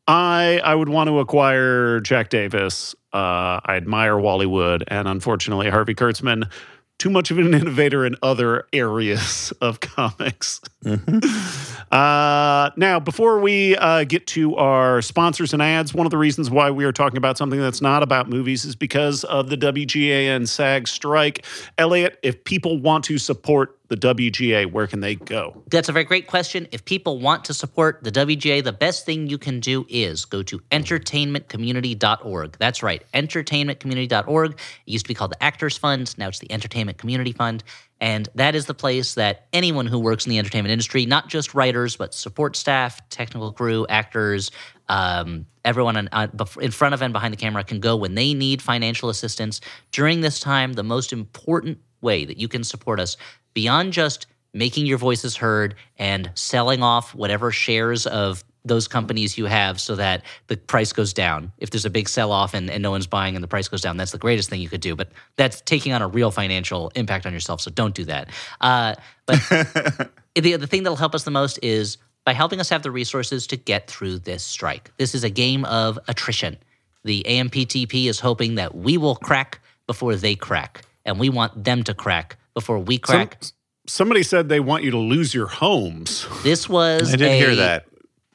I 0.06 0.60
I 0.62 0.74
would 0.74 0.88
want 0.88 1.08
to 1.08 1.18
acquire 1.18 2.00
Jack 2.00 2.28
Davis. 2.28 2.94
Uh, 3.12 3.60
I 3.64 3.76
admire 3.76 4.18
Wally 4.18 4.46
Wood, 4.46 4.84
and 4.88 5.08
unfortunately, 5.08 5.70
Harvey 5.70 5.94
Kurtzman, 5.94 6.50
too 6.98 7.10
much 7.10 7.30
of 7.30 7.38
an 7.38 7.52
innovator 7.52 8.06
in 8.06 8.16
other 8.22 8.66
areas 8.72 9.52
of 9.60 9.80
comics. 9.80 10.60
Uh, 11.92 12.70
now, 12.76 12.98
before 12.98 13.38
we 13.38 13.76
uh, 13.76 14.02
get 14.02 14.26
to 14.26 14.56
our 14.56 15.00
sponsors 15.00 15.52
and 15.52 15.62
ads, 15.62 15.94
one 15.94 16.04
of 16.04 16.10
the 16.10 16.18
reasons 16.18 16.50
why 16.50 16.68
we 16.68 16.84
are 16.84 16.90
talking 16.90 17.16
about 17.16 17.38
something 17.38 17.60
that's 17.60 17.80
not 17.80 18.02
about 18.02 18.28
movies 18.28 18.64
is 18.64 18.74
because 18.74 19.22
of 19.24 19.50
the 19.50 19.56
WGA 19.56 20.24
and 20.34 20.48
SAG 20.48 20.88
strike. 20.88 21.44
Elliot, 21.78 22.18
if 22.24 22.42
people 22.42 22.80
want 22.80 23.04
to 23.04 23.18
support 23.18 23.75
the 23.88 23.96
WGA, 23.96 24.70
where 24.70 24.86
can 24.86 25.00
they 25.00 25.14
go? 25.14 25.62
That's 25.70 25.88
a 25.88 25.92
very 25.92 26.04
great 26.04 26.26
question. 26.26 26.66
If 26.72 26.84
people 26.84 27.18
want 27.18 27.44
to 27.46 27.54
support 27.54 28.02
the 28.02 28.10
WGA, 28.10 28.62
the 28.64 28.72
best 28.72 29.06
thing 29.06 29.28
you 29.28 29.38
can 29.38 29.60
do 29.60 29.86
is 29.88 30.24
go 30.24 30.42
to 30.44 30.58
entertainmentcommunity.org. 30.70 32.56
That's 32.58 32.82
right, 32.82 33.04
entertainmentcommunity.org. 33.14 34.52
It 34.52 34.58
used 34.84 35.04
to 35.04 35.08
be 35.08 35.14
called 35.14 35.32
the 35.32 35.42
Actors 35.42 35.76
Fund, 35.76 36.16
now 36.18 36.28
it's 36.28 36.38
the 36.38 36.50
Entertainment 36.50 36.98
Community 36.98 37.32
Fund. 37.32 37.62
And 38.00 38.28
that 38.34 38.54
is 38.54 38.66
the 38.66 38.74
place 38.74 39.14
that 39.14 39.46
anyone 39.54 39.86
who 39.86 39.98
works 39.98 40.26
in 40.26 40.30
the 40.30 40.38
entertainment 40.38 40.70
industry, 40.70 41.06
not 41.06 41.28
just 41.28 41.54
writers, 41.54 41.96
but 41.96 42.12
support 42.12 42.54
staff, 42.54 43.08
technical 43.08 43.52
crew, 43.52 43.86
actors, 43.88 44.50
um, 44.88 45.46
everyone 45.64 45.96
in, 45.96 46.08
uh, 46.12 46.28
in 46.60 46.70
front 46.70 46.94
of 46.94 47.02
and 47.02 47.12
behind 47.12 47.32
the 47.32 47.38
camera 47.38 47.64
can 47.64 47.80
go 47.80 47.96
when 47.96 48.14
they 48.14 48.34
need 48.34 48.60
financial 48.60 49.08
assistance. 49.08 49.60
During 49.92 50.20
this 50.20 50.40
time, 50.40 50.74
the 50.74 50.82
most 50.82 51.12
important 51.12 51.78
way 52.00 52.24
that 52.24 52.36
you 52.36 52.48
can 52.48 52.64
support 52.64 53.00
us 53.00 53.16
beyond 53.56 53.94
just 53.94 54.26
making 54.52 54.84
your 54.84 54.98
voices 54.98 55.34
heard 55.34 55.74
and 55.98 56.30
selling 56.34 56.82
off 56.82 57.14
whatever 57.14 57.50
shares 57.50 58.06
of 58.06 58.44
those 58.66 58.86
companies 58.86 59.38
you 59.38 59.46
have 59.46 59.80
so 59.80 59.96
that 59.96 60.22
the 60.48 60.58
price 60.58 60.92
goes 60.92 61.14
down. 61.14 61.50
If 61.56 61.70
there's 61.70 61.86
a 61.86 61.90
big 61.90 62.06
sell 62.06 62.32
off 62.32 62.52
and, 62.52 62.68
and 62.70 62.82
no 62.82 62.90
one's 62.90 63.06
buying 63.06 63.34
and 63.34 63.42
the 63.42 63.48
price 63.48 63.66
goes 63.66 63.80
down, 63.80 63.96
that's 63.96 64.12
the 64.12 64.18
greatest 64.18 64.50
thing 64.50 64.60
you 64.60 64.68
could 64.68 64.82
do. 64.82 64.94
But 64.94 65.08
that's 65.36 65.62
taking 65.62 65.94
on 65.94 66.02
a 66.02 66.06
real 66.06 66.30
financial 66.30 66.92
impact 66.94 67.24
on 67.24 67.32
yourself. 67.32 67.62
So 67.62 67.70
don't 67.70 67.94
do 67.94 68.04
that. 68.04 68.28
Uh, 68.60 68.96
but 69.24 69.40
the, 70.34 70.56
the 70.56 70.66
thing 70.66 70.82
that'll 70.82 70.96
help 70.96 71.14
us 71.14 71.24
the 71.24 71.30
most 71.30 71.58
is 71.62 71.96
by 72.26 72.34
helping 72.34 72.60
us 72.60 72.68
have 72.68 72.82
the 72.82 72.90
resources 72.90 73.46
to 73.46 73.56
get 73.56 73.88
through 73.88 74.18
this 74.18 74.44
strike. 74.44 74.90
This 74.98 75.14
is 75.14 75.24
a 75.24 75.30
game 75.30 75.64
of 75.64 75.98
attrition. 76.08 76.58
The 77.04 77.24
AMPTP 77.26 78.04
is 78.06 78.20
hoping 78.20 78.56
that 78.56 78.74
we 78.74 78.98
will 78.98 79.16
crack 79.16 79.60
before 79.86 80.14
they 80.16 80.34
crack, 80.34 80.82
and 81.06 81.18
we 81.18 81.30
want 81.30 81.64
them 81.64 81.84
to 81.84 81.94
crack 81.94 82.36
before 82.56 82.78
we 82.80 82.96
Some- 82.96 83.00
crack. 83.28 83.42
somebody 83.86 84.22
said 84.24 84.48
they 84.48 84.58
want 84.60 84.82
you 84.82 84.90
to 84.90 84.98
lose 84.98 85.34
your 85.34 85.46
homes. 85.46 86.26
this 86.42 86.68
was 86.68 87.12
I 87.12 87.16
did 87.16 87.28
a- 87.28 87.38
hear 87.38 87.54
that. 87.56 87.86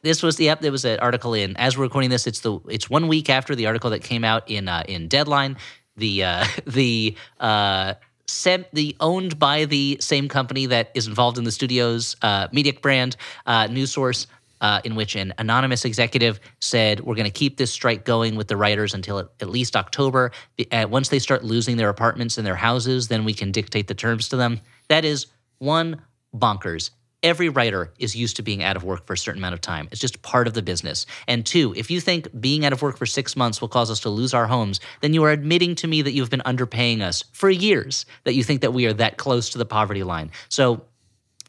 This 0.03 0.23
was 0.23 0.35
the 0.37 0.45
yep. 0.45 0.61
There 0.61 0.71
was 0.71 0.85
an 0.85 0.99
article 0.99 1.33
in 1.33 1.55
as 1.57 1.77
we're 1.77 1.83
recording 1.83 2.09
this. 2.09 2.25
It's 2.27 2.39
the 2.39 2.59
it's 2.69 2.89
one 2.89 3.07
week 3.07 3.29
after 3.29 3.53
the 3.55 3.65
article 3.67 3.89
that 3.91 4.03
came 4.03 4.23
out 4.23 4.49
in 4.49 4.67
uh, 4.67 4.83
in 4.87 5.07
Deadline. 5.07 5.57
The 5.97 6.23
uh, 6.23 6.45
the 6.65 7.15
uh, 7.39 7.93
sem- 8.27 8.65
the 8.73 8.95
owned 8.99 9.37
by 9.37 9.65
the 9.65 9.97
same 9.99 10.27
company 10.27 10.65
that 10.67 10.89
is 10.95 11.05
involved 11.07 11.37
in 11.37 11.43
the 11.43 11.51
studio's 11.51 12.15
uh, 12.23 12.47
media 12.51 12.73
brand 12.73 13.15
uh, 13.45 13.67
news 13.67 13.91
source. 13.91 14.25
Uh, 14.61 14.79
in 14.83 14.93
which 14.95 15.15
an 15.15 15.33
anonymous 15.39 15.85
executive 15.85 16.39
said, 16.59 16.99
"We're 16.99 17.15
going 17.15 17.25
to 17.25 17.31
keep 17.31 17.57
this 17.57 17.71
strike 17.71 18.05
going 18.05 18.35
with 18.35 18.47
the 18.47 18.55
writers 18.55 18.93
until 18.93 19.17
at, 19.17 19.27
at 19.39 19.49
least 19.49 19.75
October. 19.75 20.31
The- 20.57 20.71
uh, 20.71 20.87
once 20.87 21.09
they 21.09 21.19
start 21.19 21.43
losing 21.43 21.77
their 21.77 21.89
apartments 21.89 22.37
and 22.37 22.45
their 22.45 22.55
houses, 22.55 23.07
then 23.07 23.25
we 23.25 23.33
can 23.33 23.51
dictate 23.51 23.87
the 23.87 23.95
terms 23.95 24.29
to 24.29 24.37
them." 24.37 24.61
That 24.87 25.03
is 25.03 25.27
one 25.57 26.01
bonkers. 26.35 26.91
Every 27.23 27.49
writer 27.49 27.93
is 27.99 28.15
used 28.15 28.35
to 28.37 28.41
being 28.43 28.63
out 28.63 28.75
of 28.75 28.83
work 28.83 29.05
for 29.05 29.13
a 29.13 29.17
certain 29.17 29.39
amount 29.41 29.53
of 29.53 29.61
time. 29.61 29.87
It's 29.91 30.01
just 30.01 30.21
part 30.23 30.47
of 30.47 30.53
the 30.53 30.61
business. 30.63 31.05
And 31.27 31.45
two, 31.45 31.73
if 31.75 31.91
you 31.91 32.01
think 32.01 32.27
being 32.39 32.65
out 32.65 32.73
of 32.73 32.81
work 32.81 32.97
for 32.97 33.05
six 33.05 33.35
months 33.35 33.61
will 33.61 33.67
cause 33.67 33.91
us 33.91 33.99
to 34.01 34.09
lose 34.09 34.33
our 34.33 34.47
homes, 34.47 34.79
then 35.01 35.13
you 35.13 35.23
are 35.23 35.31
admitting 35.31 35.75
to 35.75 35.87
me 35.87 36.01
that 36.01 36.13
you've 36.13 36.31
been 36.31 36.41
underpaying 36.47 37.01
us 37.01 37.23
for 37.31 37.49
years, 37.49 38.05
that 38.23 38.33
you 38.33 38.43
think 38.43 38.61
that 38.61 38.73
we 38.73 38.87
are 38.87 38.93
that 38.93 39.17
close 39.17 39.49
to 39.51 39.59
the 39.59 39.65
poverty 39.65 40.03
line. 40.03 40.31
So 40.49 40.83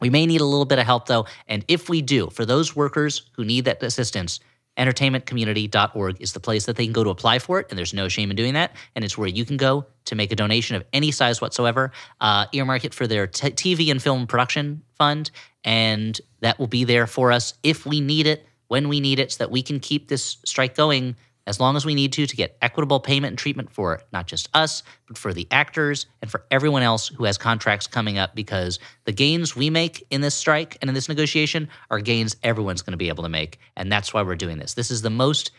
we 0.02 0.10
may 0.10 0.26
need 0.26 0.40
a 0.40 0.44
little 0.44 0.66
bit 0.66 0.78
of 0.80 0.84
help 0.84 1.06
though. 1.06 1.26
And 1.46 1.64
if 1.68 1.88
we 1.88 2.02
do, 2.02 2.28
for 2.30 2.44
those 2.44 2.76
workers 2.76 3.30
who 3.36 3.44
need 3.44 3.64
that 3.66 3.82
assistance, 3.82 4.40
entertainmentcommunity.org 4.76 6.20
is 6.20 6.32
the 6.32 6.40
place 6.40 6.66
that 6.66 6.76
they 6.76 6.84
can 6.84 6.92
go 6.92 7.04
to 7.04 7.10
apply 7.10 7.38
for 7.38 7.60
it. 7.60 7.66
And 7.70 7.78
there's 7.78 7.94
no 7.94 8.08
shame 8.08 8.30
in 8.30 8.36
doing 8.36 8.54
that. 8.54 8.74
And 8.96 9.04
it's 9.04 9.16
where 9.16 9.28
you 9.28 9.44
can 9.44 9.56
go 9.56 9.86
to 10.06 10.14
make 10.14 10.32
a 10.32 10.36
donation 10.36 10.76
of 10.76 10.84
any 10.92 11.12
size 11.12 11.40
whatsoever, 11.40 11.92
uh, 12.20 12.46
earmark 12.52 12.84
it 12.84 12.94
for 12.94 13.06
their 13.06 13.28
t- 13.28 13.50
TV 13.50 13.90
and 13.90 14.02
film 14.02 14.26
production 14.26 14.82
fund. 14.98 15.30
And 15.62 16.20
that 16.40 16.58
will 16.58 16.66
be 16.66 16.84
there 16.84 17.06
for 17.06 17.30
us 17.30 17.54
if 17.62 17.86
we 17.86 18.00
need 18.00 18.26
it, 18.26 18.44
when 18.68 18.88
we 18.88 18.98
need 18.98 19.20
it, 19.20 19.32
so 19.32 19.38
that 19.38 19.52
we 19.52 19.62
can 19.62 19.78
keep 19.78 20.08
this 20.08 20.38
strike 20.44 20.74
going 20.74 21.14
as 21.46 21.58
long 21.58 21.76
as 21.76 21.84
we 21.84 21.94
need 21.94 22.12
to 22.12 22.26
to 22.26 22.36
get 22.36 22.56
equitable 22.62 23.00
payment 23.00 23.30
and 23.32 23.38
treatment 23.38 23.70
for 23.70 24.00
not 24.12 24.26
just 24.26 24.48
us, 24.54 24.82
but 25.08 25.18
for 25.18 25.32
the 25.32 25.46
actors 25.50 26.06
and 26.20 26.30
for 26.30 26.44
everyone 26.50 26.82
else 26.82 27.08
who 27.08 27.24
has 27.24 27.38
contracts 27.38 27.86
coming 27.86 28.18
up 28.18 28.34
because 28.34 28.78
the 29.04 29.12
gains 29.12 29.56
we 29.56 29.70
make 29.70 30.06
in 30.10 30.20
this 30.20 30.34
strike 30.34 30.76
and 30.80 30.88
in 30.88 30.94
this 30.94 31.08
negotiation 31.08 31.68
are 31.90 32.00
gains 32.00 32.36
everyone's 32.42 32.82
going 32.82 32.92
to 32.92 32.98
be 32.98 33.08
able 33.08 33.24
to 33.24 33.28
make. 33.28 33.58
And 33.76 33.90
that's 33.90 34.14
why 34.14 34.22
we're 34.22 34.36
doing 34.36 34.58
this. 34.58 34.74
This 34.74 34.90
is 34.90 35.02
the 35.02 35.10
most 35.10 35.50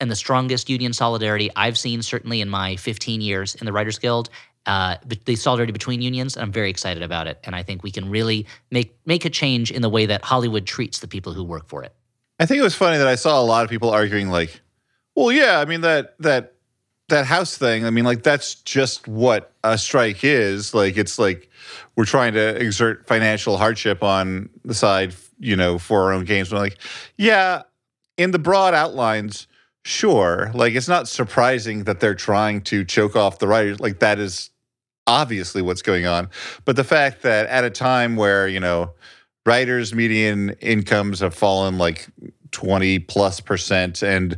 and 0.00 0.10
the 0.10 0.16
strongest 0.16 0.70
union 0.70 0.92
solidarity 0.92 1.50
I've 1.56 1.76
seen, 1.76 2.02
certainly 2.02 2.40
in 2.40 2.48
my 2.48 2.76
15 2.76 3.20
years 3.20 3.56
in 3.56 3.66
the 3.66 3.72
Writers 3.72 3.98
Guild. 3.98 4.30
Uh, 4.66 4.96
the 5.24 5.34
solidarity 5.34 5.72
between 5.72 6.02
unions, 6.02 6.36
and 6.36 6.42
I'm 6.42 6.52
very 6.52 6.68
excited 6.68 7.02
about 7.02 7.26
it. 7.26 7.40
And 7.44 7.56
I 7.56 7.62
think 7.62 7.82
we 7.82 7.90
can 7.90 8.10
really 8.10 8.44
make 8.70 8.94
make 9.06 9.24
a 9.24 9.30
change 9.30 9.70
in 9.70 9.80
the 9.80 9.88
way 9.88 10.04
that 10.04 10.22
Hollywood 10.22 10.66
treats 10.66 10.98
the 10.98 11.08
people 11.08 11.32
who 11.32 11.42
work 11.42 11.66
for 11.68 11.82
it. 11.84 11.94
I 12.38 12.44
think 12.44 12.60
it 12.60 12.62
was 12.62 12.74
funny 12.74 12.98
that 12.98 13.06
I 13.06 13.14
saw 13.14 13.40
a 13.40 13.42
lot 13.42 13.64
of 13.64 13.70
people 13.70 13.88
arguing 13.90 14.28
like, 14.28 14.60
well, 15.18 15.32
yeah, 15.32 15.58
I 15.58 15.64
mean 15.64 15.80
that 15.80 16.14
that 16.20 16.54
that 17.08 17.26
house 17.26 17.56
thing, 17.58 17.84
I 17.84 17.90
mean 17.90 18.04
like 18.04 18.22
that's 18.22 18.54
just 18.56 19.08
what 19.08 19.52
a 19.64 19.76
strike 19.76 20.22
is. 20.22 20.74
Like 20.74 20.96
it's 20.96 21.18
like 21.18 21.50
we're 21.96 22.04
trying 22.04 22.34
to 22.34 22.56
exert 22.56 23.06
financial 23.06 23.56
hardship 23.56 24.02
on 24.02 24.48
the 24.64 24.74
side, 24.74 25.14
you 25.38 25.56
know, 25.56 25.78
for 25.78 26.04
our 26.04 26.12
own 26.12 26.24
gains. 26.24 26.50
But 26.50 26.60
like, 26.60 26.78
yeah, 27.16 27.62
in 28.16 28.30
the 28.30 28.38
broad 28.38 28.74
outlines, 28.74 29.48
sure. 29.84 30.52
Like 30.54 30.74
it's 30.74 30.88
not 30.88 31.08
surprising 31.08 31.84
that 31.84 31.98
they're 31.98 32.14
trying 32.14 32.60
to 32.62 32.84
choke 32.84 33.16
off 33.16 33.40
the 33.40 33.48
writers. 33.48 33.80
Like 33.80 33.98
that 33.98 34.18
is 34.18 34.50
obviously 35.08 35.62
what's 35.62 35.82
going 35.82 36.06
on. 36.06 36.28
But 36.64 36.76
the 36.76 36.84
fact 36.84 37.22
that 37.22 37.48
at 37.48 37.64
a 37.64 37.70
time 37.70 38.14
where, 38.14 38.46
you 38.46 38.60
know, 38.60 38.92
writers' 39.46 39.94
median 39.94 40.50
incomes 40.60 41.20
have 41.20 41.34
fallen 41.34 41.78
like 41.78 42.06
20 42.52 42.98
plus 43.00 43.40
percent 43.40 44.02
and 44.02 44.36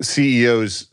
CEOs 0.00 0.88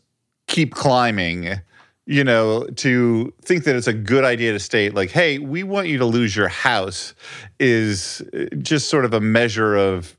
keep 0.46 0.74
climbing, 0.74 1.60
you 2.06 2.24
know, 2.24 2.64
to 2.76 3.32
think 3.42 3.64
that 3.64 3.76
it's 3.76 3.86
a 3.86 3.92
good 3.92 4.24
idea 4.24 4.52
to 4.52 4.58
state, 4.58 4.94
like, 4.94 5.10
hey, 5.10 5.38
we 5.38 5.62
want 5.62 5.88
you 5.88 5.98
to 5.98 6.06
lose 6.06 6.34
your 6.34 6.48
house 6.48 7.14
is 7.60 8.22
just 8.58 8.88
sort 8.88 9.04
of 9.04 9.12
a 9.12 9.20
measure 9.20 9.76
of. 9.76 10.16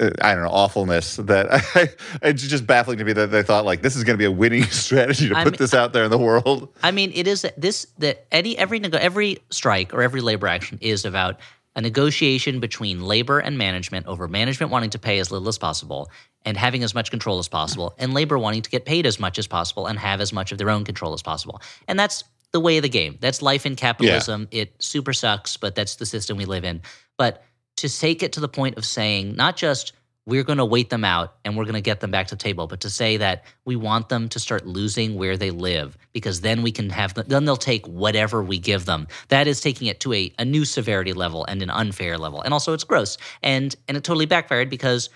uh, 0.00 0.10
I 0.22 0.34
don't 0.34 0.44
know 0.44 0.50
awfulness 0.50 1.16
that 1.16 1.46
I, 1.50 1.88
it's 2.26 2.42
just 2.46 2.66
baffling 2.66 2.96
to 2.98 3.04
me 3.04 3.12
that 3.12 3.30
they 3.30 3.42
thought 3.42 3.66
like 3.66 3.82
this 3.82 3.96
is 3.96 4.04
going 4.04 4.14
to 4.14 4.18
be 4.18 4.24
a 4.24 4.30
winning 4.30 4.64
strategy 4.70 5.28
to 5.28 5.36
I 5.36 5.44
put 5.44 5.52
mean- 5.52 5.58
this 5.58 5.74
out 5.74 5.92
there 5.92 6.04
in 6.04 6.10
the 6.10 6.18
world. 6.18 6.72
I 6.82 6.90
mean, 6.90 7.12
it 7.14 7.26
is 7.26 7.46
this 7.58 7.86
that 7.98 8.26
any 8.32 8.56
every 8.56 8.82
every 8.82 9.38
strike 9.50 9.92
or 9.92 10.00
every 10.02 10.22
labor 10.22 10.46
action 10.46 10.78
is 10.80 11.04
about 11.04 11.38
a 11.76 11.80
negotiation 11.80 12.60
between 12.60 13.02
labor 13.02 13.38
and 13.38 13.56
management 13.56 14.06
over 14.06 14.26
management 14.26 14.72
wanting 14.72 14.90
to 14.90 14.98
pay 14.98 15.18
as 15.18 15.30
little 15.30 15.48
as 15.48 15.58
possible 15.58 16.10
and 16.44 16.56
having 16.56 16.82
as 16.82 16.94
much 16.94 17.10
control 17.10 17.38
as 17.38 17.48
possible, 17.48 17.90
mm-hmm. 17.90 18.04
and 18.04 18.14
labor 18.14 18.38
wanting 18.38 18.62
to 18.62 18.70
get 18.70 18.84
paid 18.84 19.06
as 19.06 19.20
much 19.20 19.38
as 19.38 19.46
possible 19.46 19.86
and 19.86 19.98
have 19.98 20.20
as 20.20 20.32
much 20.32 20.52
of 20.52 20.58
their 20.58 20.70
own 20.70 20.84
control 20.84 21.12
as 21.12 21.22
possible. 21.22 21.60
And 21.86 21.98
that's 21.98 22.24
the 22.52 22.60
way 22.60 22.78
of 22.78 22.82
the 22.82 22.88
game. 22.88 23.18
That's 23.20 23.42
life 23.42 23.66
in 23.66 23.76
capitalism. 23.76 24.48
It 24.50 24.74
super 24.82 25.12
sucks, 25.12 25.56
but 25.56 25.74
that's 25.74 25.96
the 25.96 26.06
system 26.06 26.36
we 26.36 26.46
live 26.46 26.64
in. 26.64 26.82
But 27.16 27.44
to 27.76 27.88
take 27.88 28.22
it 28.22 28.32
to 28.32 28.40
the 28.40 28.48
point 28.48 28.76
of 28.76 28.84
saying 28.84 29.36
not 29.36 29.56
just 29.56 29.92
we're 30.30 30.44
going 30.44 30.58
to 30.58 30.64
wait 30.64 30.90
them 30.90 31.04
out 31.04 31.34
and 31.44 31.56
we're 31.56 31.64
going 31.64 31.74
to 31.74 31.80
get 31.80 32.00
them 32.00 32.12
back 32.12 32.28
to 32.28 32.36
the 32.36 32.42
table, 32.42 32.68
but 32.68 32.80
to 32.80 32.88
say 32.88 33.16
that 33.16 33.44
we 33.64 33.74
want 33.74 34.08
them 34.08 34.28
to 34.28 34.38
start 34.38 34.64
losing 34.64 35.16
where 35.16 35.36
they 35.36 35.50
live 35.50 35.98
because 36.12 36.40
then 36.40 36.62
we 36.62 36.70
can 36.70 36.88
have 36.88 37.14
them, 37.14 37.26
then 37.26 37.44
they'll 37.44 37.56
take 37.56 37.84
whatever 37.86 38.42
we 38.42 38.58
give 38.58 38.84
them. 38.84 39.08
That 39.28 39.48
is 39.48 39.60
taking 39.60 39.88
it 39.88 39.98
to 40.00 40.12
a, 40.12 40.32
a 40.38 40.44
new 40.44 40.64
severity 40.64 41.12
level 41.12 41.44
and 41.46 41.62
an 41.62 41.70
unfair 41.70 42.16
level. 42.16 42.40
And 42.42 42.54
also 42.54 42.72
it's 42.72 42.84
gross. 42.84 43.18
And 43.42 43.74
and 43.88 43.96
it 43.96 44.04
totally 44.04 44.26
backfired 44.26 44.70
because 44.70 45.10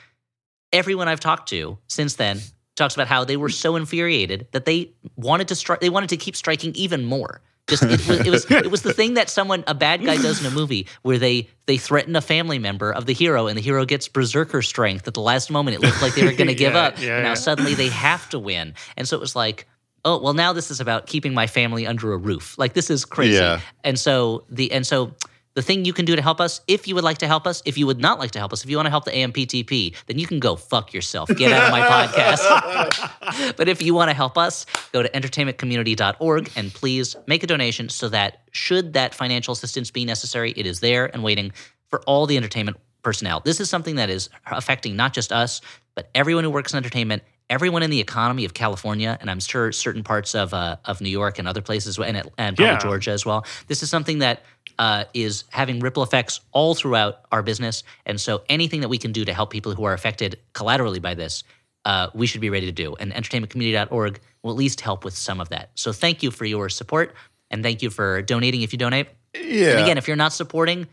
everyone 0.72 1.06
I've 1.06 1.20
talked 1.20 1.48
to 1.50 1.78
since 1.86 2.14
then 2.16 2.40
talks 2.74 2.94
about 2.94 3.06
how 3.06 3.24
they 3.24 3.36
were 3.36 3.48
so 3.48 3.76
infuriated 3.76 4.48
that 4.50 4.64
they 4.64 4.90
wanted 5.16 5.48
to 5.48 5.54
strike 5.54 5.80
they 5.80 5.90
wanted 5.90 6.10
to 6.10 6.16
keep 6.16 6.34
striking 6.34 6.74
even 6.74 7.04
more. 7.04 7.40
Just 7.66 7.82
it 7.82 7.90
was, 8.06 8.10
it 8.10 8.30
was 8.30 8.50
it 8.50 8.70
was 8.70 8.82
the 8.82 8.92
thing 8.92 9.14
that 9.14 9.30
someone 9.30 9.64
a 9.66 9.74
bad 9.74 10.04
guy 10.04 10.16
does 10.16 10.38
in 10.40 10.46
a 10.46 10.50
movie 10.54 10.86
where 11.02 11.16
they 11.18 11.48
they 11.66 11.78
threaten 11.78 12.14
a 12.14 12.20
family 12.20 12.58
member 12.58 12.92
of 12.92 13.06
the 13.06 13.14
hero 13.14 13.46
and 13.46 13.56
the 13.56 13.62
hero 13.62 13.86
gets 13.86 14.06
berserker 14.06 14.60
strength 14.60 15.08
at 15.08 15.14
the 15.14 15.22
last 15.22 15.50
moment. 15.50 15.76
It 15.76 15.80
looked 15.80 16.02
like 16.02 16.14
they 16.14 16.24
were 16.24 16.32
going 16.32 16.48
to 16.48 16.54
give 16.54 16.74
Yeah, 16.74 16.80
up. 16.80 17.00
yeah, 17.00 17.14
and 17.14 17.22
now 17.24 17.30
yeah. 17.30 17.34
suddenly 17.34 17.72
they 17.74 17.88
have 17.88 18.28
to 18.30 18.38
win. 18.38 18.74
And 18.98 19.08
so 19.08 19.16
it 19.16 19.20
was 19.20 19.34
like, 19.34 19.66
oh 20.04 20.20
well, 20.20 20.34
now 20.34 20.52
this 20.52 20.70
is 20.70 20.78
about 20.78 21.06
keeping 21.06 21.32
my 21.32 21.46
family 21.46 21.86
under 21.86 22.12
a 22.12 22.18
roof. 22.18 22.58
Like 22.58 22.74
this 22.74 22.90
is 22.90 23.06
crazy. 23.06 23.62
And 23.82 23.98
so 23.98 24.44
the 24.50 24.70
and 24.70 24.86
so 24.86 25.14
the 25.54 25.62
thing 25.62 25.84
you 25.84 25.92
can 25.92 26.04
do 26.04 26.16
to 26.16 26.22
help 26.22 26.40
us, 26.40 26.60
if 26.66 26.88
you 26.88 26.94
would 26.96 27.04
like 27.04 27.18
to 27.18 27.26
help 27.26 27.46
us, 27.46 27.62
if 27.64 27.78
you 27.78 27.86
would 27.86 28.00
not 28.00 28.18
like 28.18 28.32
to 28.32 28.38
help 28.40 28.52
us, 28.52 28.64
if 28.64 28.70
you 28.70 28.76
want 28.76 28.86
to 28.86 28.90
help 28.90 29.04
the 29.04 29.12
AMPTP, 29.12 29.94
then 30.06 30.18
you 30.18 30.26
can 30.26 30.40
go 30.40 30.56
fuck 30.56 30.92
yourself. 30.92 31.28
Get 31.28 31.52
out 31.52 31.64
of 31.64 31.70
my 31.70 31.80
podcast. 31.80 33.56
but 33.56 33.68
if 33.68 33.80
you 33.80 33.94
want 33.94 34.10
to 34.10 34.14
help 34.14 34.36
us, 34.36 34.66
go 34.92 35.02
to 35.02 35.08
entertainmentcommunity.org 35.10 36.50
and 36.56 36.72
please 36.74 37.16
make 37.26 37.42
a 37.42 37.46
donation 37.46 37.88
so 37.88 38.08
that 38.08 38.42
should 38.50 38.92
that 38.94 39.14
financial 39.14 39.52
assistance 39.52 39.90
be 39.90 40.04
necessary, 40.04 40.52
it 40.56 40.66
is 40.66 40.80
there 40.80 41.06
and 41.12 41.22
waiting 41.22 41.52
for 41.88 42.00
all 42.02 42.26
the 42.26 42.36
entertainment 42.36 42.76
personnel. 43.02 43.40
This 43.44 43.60
is 43.60 43.70
something 43.70 43.96
that 43.96 44.10
is 44.10 44.30
affecting 44.46 44.96
not 44.96 45.12
just 45.12 45.32
us, 45.32 45.60
but 45.94 46.10
everyone 46.14 46.44
who 46.44 46.50
works 46.50 46.72
in 46.72 46.78
entertainment, 46.78 47.22
everyone 47.50 47.82
in 47.82 47.90
the 47.90 48.00
economy 48.00 48.44
of 48.44 48.54
California, 48.54 49.16
and 49.20 49.30
I'm 49.30 49.40
sure 49.40 49.70
certain 49.70 50.02
parts 50.02 50.34
of 50.34 50.52
uh, 50.54 50.76
of 50.86 51.00
New 51.00 51.10
York 51.10 51.38
and 51.38 51.46
other 51.46 51.60
places, 51.60 51.98
and, 51.98 52.16
and 52.16 52.56
probably 52.56 52.64
Yeah. 52.64 52.78
Georgia 52.78 53.10
as 53.12 53.24
well. 53.26 53.44
This 53.68 53.82
is 53.82 53.90
something 53.90 54.18
that 54.20 54.42
uh, 54.78 55.04
is 55.14 55.44
having 55.50 55.80
ripple 55.80 56.02
effects 56.02 56.40
all 56.52 56.74
throughout 56.74 57.20
our 57.32 57.42
business, 57.42 57.82
and 58.06 58.20
so 58.20 58.42
anything 58.48 58.80
that 58.80 58.88
we 58.88 58.98
can 58.98 59.12
do 59.12 59.24
to 59.24 59.32
help 59.32 59.50
people 59.50 59.74
who 59.74 59.84
are 59.84 59.92
affected 59.92 60.38
collaterally 60.52 60.98
by 60.98 61.14
this, 61.14 61.44
uh, 61.84 62.08
we 62.14 62.26
should 62.26 62.40
be 62.40 62.50
ready 62.50 62.66
to 62.66 62.72
do. 62.72 62.94
And 62.96 63.12
entertainmentcommunity.org 63.12 64.20
will 64.42 64.50
at 64.50 64.56
least 64.56 64.80
help 64.80 65.04
with 65.04 65.14
some 65.14 65.40
of 65.40 65.48
that. 65.50 65.70
So 65.74 65.92
thank 65.92 66.22
you 66.22 66.30
for 66.30 66.44
your 66.44 66.68
support, 66.68 67.14
and 67.50 67.62
thank 67.62 67.82
you 67.82 67.90
for 67.90 68.22
donating 68.22 68.62
if 68.62 68.72
you 68.72 68.78
donate. 68.78 69.08
Yeah. 69.34 69.70
And 69.72 69.80
again, 69.80 69.98
if 69.98 70.06
you're 70.08 70.16
not 70.16 70.32
supporting, 70.32 70.86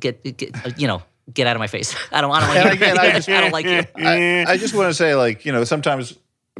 get, 0.00 0.22
get 0.36 0.54
uh, 0.66 0.70
you 0.76 0.86
know 0.86 1.02
get 1.32 1.46
out 1.46 1.56
of 1.56 1.60
my 1.60 1.66
face. 1.66 1.94
I 2.12 2.20
don't. 2.20 2.30
I 2.30 2.40
don't 2.40 2.48
want 2.54 2.66
you. 2.66 2.72
again, 2.86 2.98
I 2.98 3.10
just- 3.16 3.28
I 3.28 3.40
don't 3.40 3.52
like 3.52 3.66
you. 3.66 3.82
I, 3.96 4.44
I 4.52 4.56
just 4.56 4.74
want 4.74 4.90
to 4.90 4.94
say, 4.94 5.14
like, 5.14 5.44
you 5.44 5.52
know, 5.52 5.64
sometimes 5.64 6.16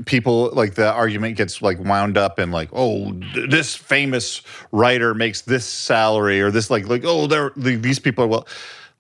people 0.07 0.50
like 0.52 0.74
the 0.74 0.90
argument 0.92 1.37
gets 1.37 1.61
like 1.62 1.78
wound 1.78 2.16
up 2.16 2.38
in 2.38 2.50
like, 2.50 2.70
oh, 2.72 3.12
this 3.48 3.74
famous 3.76 4.42
writer 4.72 5.14
makes 5.14 5.42
this 5.42 5.66
salary 5.66 6.40
or 6.40 6.50
this 6.50 6.70
like 6.70 6.88
like 6.88 7.02
oh, 7.05 7.26
they're 7.26 7.52
the, 7.57 7.76
these 7.76 7.98
people 7.98 8.24
are 8.24 8.28
well. 8.28 8.48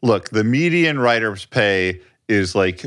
Look, 0.02 0.30
the 0.30 0.44
median 0.44 0.98
writer's 0.98 1.44
pay 1.44 2.00
is 2.28 2.54
like 2.54 2.86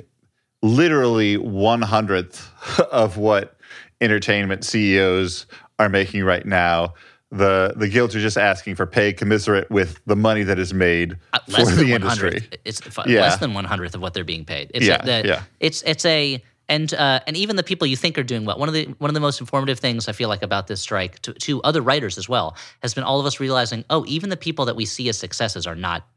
literally 0.61 1.37
one 1.37 1.81
hundredth 1.81 2.49
of 2.91 3.17
what 3.17 3.57
entertainment 4.01 4.63
CEOs 4.65 5.45
are 5.79 5.89
making 5.89 6.23
right 6.23 6.45
now. 6.45 6.93
The 7.31 7.73
the 7.75 7.87
guilds 7.89 8.15
are 8.15 8.21
just 8.21 8.37
asking 8.37 8.75
for 8.75 8.85
pay 8.85 9.11
commensurate 9.11 9.69
with 9.71 9.99
the 10.05 10.15
money 10.15 10.43
that 10.43 10.59
is 10.59 10.73
made 10.73 11.17
Uh, 11.33 11.39
for 11.39 11.65
the 11.65 11.93
industry. 11.93 12.47
It's 12.63 12.81
f- 12.85 13.05
Yeah. 13.07 13.21
less 13.21 13.37
than 13.37 13.53
one 13.53 13.65
hundredth 13.65 13.95
of 13.95 14.01
what 14.01 14.13
they're 14.13 14.23
being 14.23 14.45
paid. 14.45 14.71
It's 14.73 14.85
Yeah, 14.85 15.01
a, 15.01 15.05
the, 15.23 15.27
yeah. 15.27 15.43
It's 15.59 15.81
it's 15.83 16.05
a 16.05 16.41
and 16.67 16.93
uh, 16.93 17.19
and 17.27 17.37
even 17.37 17.55
the 17.55 17.63
people 17.63 17.87
you 17.87 17.95
think 17.95 18.17
are 18.17 18.23
doing 18.23 18.45
well. 18.45 18.57
One 18.57 18.67
of 18.67 18.73
the 18.73 18.85
one 18.97 19.09
of 19.09 19.13
the 19.13 19.19
most 19.19 19.39
informative 19.39 19.79
things 19.79 20.07
I 20.07 20.11
feel 20.11 20.29
like 20.29 20.43
about 20.43 20.67
this 20.67 20.81
strike 20.81 21.19
to, 21.23 21.33
to 21.33 21.61
other 21.63 21.81
writers 21.81 22.17
as 22.17 22.27
well 22.27 22.55
has 22.81 22.93
been 22.93 23.03
all 23.03 23.19
of 23.19 23.25
us 23.25 23.39
realizing, 23.39 23.85
oh, 23.89 24.05
even 24.07 24.29
the 24.29 24.37
people 24.37 24.65
that 24.65 24.75
we 24.75 24.85
see 24.85 25.09
as 25.09 25.17
successes 25.17 25.67
are 25.67 25.75
not 25.75 26.07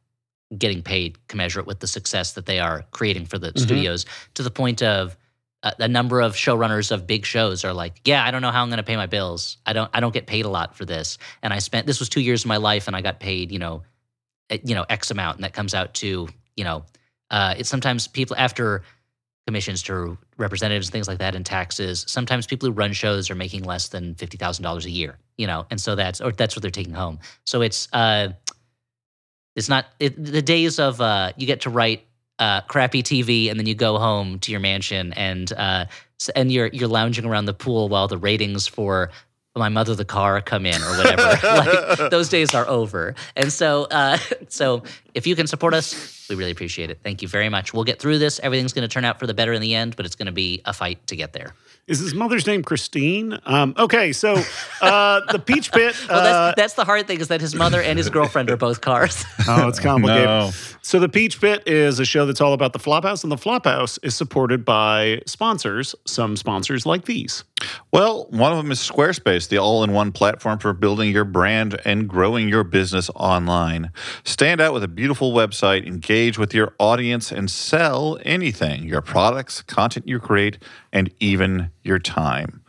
getting 0.57 0.83
paid 0.83 1.19
commensurate 1.29 1.67
with 1.67 1.81
the 1.81 1.87
success 1.87 2.33
that 2.33 2.47
they 2.47 2.59
are 2.59 2.85
creating 2.91 3.27
for 3.27 3.39
the 3.39 3.53
studios. 3.57 4.07
To 4.35 4.43
the 4.43 4.51
point 4.51 4.83
of 4.83 5.17
uh, 5.63 5.73
a 5.79 5.89
number 5.89 6.21
of 6.21 6.35
showrunners 6.35 6.91
of 6.91 7.07
big 7.07 7.27
shows 7.27 7.65
are 7.65 7.75
like, 7.75 8.01
yeah, 8.05 8.25
I 8.25 8.31
don't 8.31 8.41
know 8.41 8.51
how 8.51 8.63
I'm 8.63 8.69
going 8.69 8.79
to 8.79 8.85
pay 8.85 8.97
my 8.97 9.07
bills. 9.07 9.59
I 9.67 9.73
don't 9.73 9.91
I 9.93 10.01
don't 10.01 10.15
get 10.15 10.27
paid 10.27 10.45
a 10.45 10.51
lot 10.51 10.77
for 10.77 10.85
this, 10.85 11.19
and 11.43 11.53
I 11.53 11.59
spent 11.59 11.87
this 11.87 11.99
was 11.99 12.09
two 12.09 12.21
years 12.21 12.45
of 12.45 12.49
my 12.49 12.57
life, 12.57 12.87
and 12.87 12.97
I 12.97 13.03
got 13.03 13.21
paid, 13.21 13.53
you 13.53 13.59
know, 13.59 13.83
uh, 14.51 14.59
you 14.65 14.75
know 14.75 14.87
X 14.89 15.11
amount, 15.11 15.37
and 15.37 15.45
that 15.45 15.53
comes 15.53 15.75
out 15.75 15.95
to 15.95 16.29
you 16.59 16.65
know, 16.65 16.85
uh, 17.31 17.55
it's 17.57 17.69
sometimes 17.69 18.09
people 18.09 18.35
after 18.37 18.83
commissions 19.47 19.83
to 19.85 20.19
representatives 20.38 20.88
things 20.88 21.09
like 21.09 21.18
that 21.18 21.35
and 21.35 21.44
taxes. 21.44 22.05
Sometimes 22.09 22.46
people 22.46 22.68
who 22.68 22.72
run 22.72 22.92
shows 22.92 23.31
are 23.31 23.35
making 23.35 23.64
less 23.64 23.88
than 23.88 24.14
fifty 24.14 24.37
thousand 24.37 24.62
dollars 24.62 24.87
a 24.87 24.90
year, 24.90 25.18
you 25.37 25.46
know, 25.46 25.66
and 25.70 25.81
so 25.81 25.94
that's 25.94 26.20
or 26.20 26.33
that's 26.33 26.57
what 26.57 26.62
they're 26.62 26.70
taking 26.70 26.94
home. 26.94 27.18
So 27.44 27.61
it's 27.61 27.88
uh, 27.92 28.31
it's 29.57 29.68
not 29.68 29.87
it, 29.98 30.22
the 30.22 30.42
days 30.42 30.79
of 30.79 31.01
uh, 31.01 31.33
you 31.37 31.46
get 31.46 31.62
to 31.62 31.70
write 31.70 32.07
uh, 32.38 32.61
crappy 32.62 33.03
TV 33.03 33.51
and 33.51 33.59
then 33.59 33.66
you 33.66 33.74
go 33.74 33.98
home 33.98 34.38
to 34.38 34.53
your 34.53 34.61
mansion 34.61 35.12
and 35.14 35.53
uh, 35.53 35.87
and 36.35 36.53
you're 36.53 36.68
you're 36.68 36.88
lounging 36.88 37.24
around 37.24 37.46
the 37.46 37.55
pool 37.55 37.88
while 37.88 38.09
the 38.09 38.18
ratings 38.18 38.66
for 38.66 39.11
my 39.59 39.68
mother 39.68 39.94
the 39.94 40.05
car 40.05 40.40
come 40.40 40.64
in 40.66 40.81
or 40.83 40.97
whatever 40.97 41.23
like 41.99 42.11
those 42.11 42.29
days 42.29 42.55
are 42.55 42.66
over 42.68 43.14
and 43.37 43.53
so 43.53 43.85
uh, 43.90 44.16
so 44.49 44.83
if 45.14 45.27
you 45.27 45.35
can 45.37 45.47
support 45.47 45.75
us 45.75 46.27
we 46.31 46.37
really 46.37 46.51
appreciate 46.51 46.90
it 46.90 46.99
thank 47.03 47.23
you 47.23 47.29
very 47.29 47.49
much 47.49 47.73
we'll 47.75 47.85
get 47.85 47.99
through 48.01 48.18
this 48.18 48.38
everything's 48.40 48.73
going 48.73 48.87
to 48.87 48.92
turn 48.92 49.05
out 49.05 49.18
for 49.18 49.27
the 49.27 49.35
better 49.35 49.53
in 49.53 49.61
the 49.61 49.75
end 49.75 49.97
but 49.97 50.07
it's 50.07 50.14
going 50.14 50.27
to 50.27 50.33
be 50.33 50.61
a 50.64 50.73
fight 50.73 51.05
to 51.07 51.16
get 51.16 51.33
there 51.33 51.55
Is 51.87 51.99
his 52.01 52.12
mother's 52.14 52.47
name 52.47 52.62
Christine? 52.62 53.38
Um, 53.47 53.75
okay, 53.79 54.12
so 54.12 54.37
uh, 54.83 55.21
the 55.33 55.38
Peach 55.38 55.73
Pit. 55.79 55.97
well 56.09 56.21
uh, 56.21 56.23
that's, 56.23 56.57
that's 56.57 56.75
the 56.75 56.85
hard 56.85 57.07
thing 57.07 57.21
is 57.21 57.29
that 57.29 57.40
his 57.40 57.55
mother 57.55 57.81
and 57.81 57.99
his 57.99 58.11
girlfriend 58.11 58.51
are 58.51 58.57
both 58.59 58.81
cars 58.83 59.25
oh, 59.49 59.68
it's 59.68 59.81
complicated. 59.81 60.27
No. 60.27 60.51
So 60.83 60.99
the 60.99 61.09
Peach 61.09 61.40
Pit 61.40 61.62
is 61.66 61.99
a 61.99 62.05
show 62.05 62.25
that's 62.25 62.40
all 62.40 62.53
about 62.55 62.73
the 62.73 62.79
Flophouse, 62.79 63.23
and 63.23 63.31
the 63.31 63.37
Flophouse 63.37 63.99
is 64.03 64.14
supported 64.14 64.64
by 64.64 65.21
sponsors. 65.27 65.94
Some 66.07 66.35
sponsors 66.37 66.87
like 66.87 67.05
these. 67.05 67.44
Well, 67.92 68.26
one 68.31 68.52
of 68.52 68.59
them 68.59 68.70
is 68.70 68.78
Squarespace, 68.78 69.48
the 69.48 69.59
all 69.59 69.83
in 69.85 69.92
one 69.92 70.12
platform 70.12 70.59
for 70.59 70.72
building 70.72 71.11
your 71.11 71.24
brand 71.24 71.81
and 71.85 72.09
growing 72.09 72.48
your 72.48 72.64
business 72.64 73.11
online. 73.14 73.92
Stand 74.24 74.61
out 74.61 74.72
with 74.72 74.85
a 74.85 74.88
beautiful 74.88 75.33
website, 75.33 75.87
engage 75.87 76.38
with 76.38 76.54
your 76.54 76.74
audience, 76.78 77.33
and 77.33 77.50
sell 77.50 78.18
anything 78.24 78.85
your 78.85 79.02
products, 79.02 79.62
content 79.62 80.07
you 80.07 80.18
create, 80.18 80.59
and 80.92 81.12
even 81.20 81.70
your 81.83 81.98
time. 81.98 82.62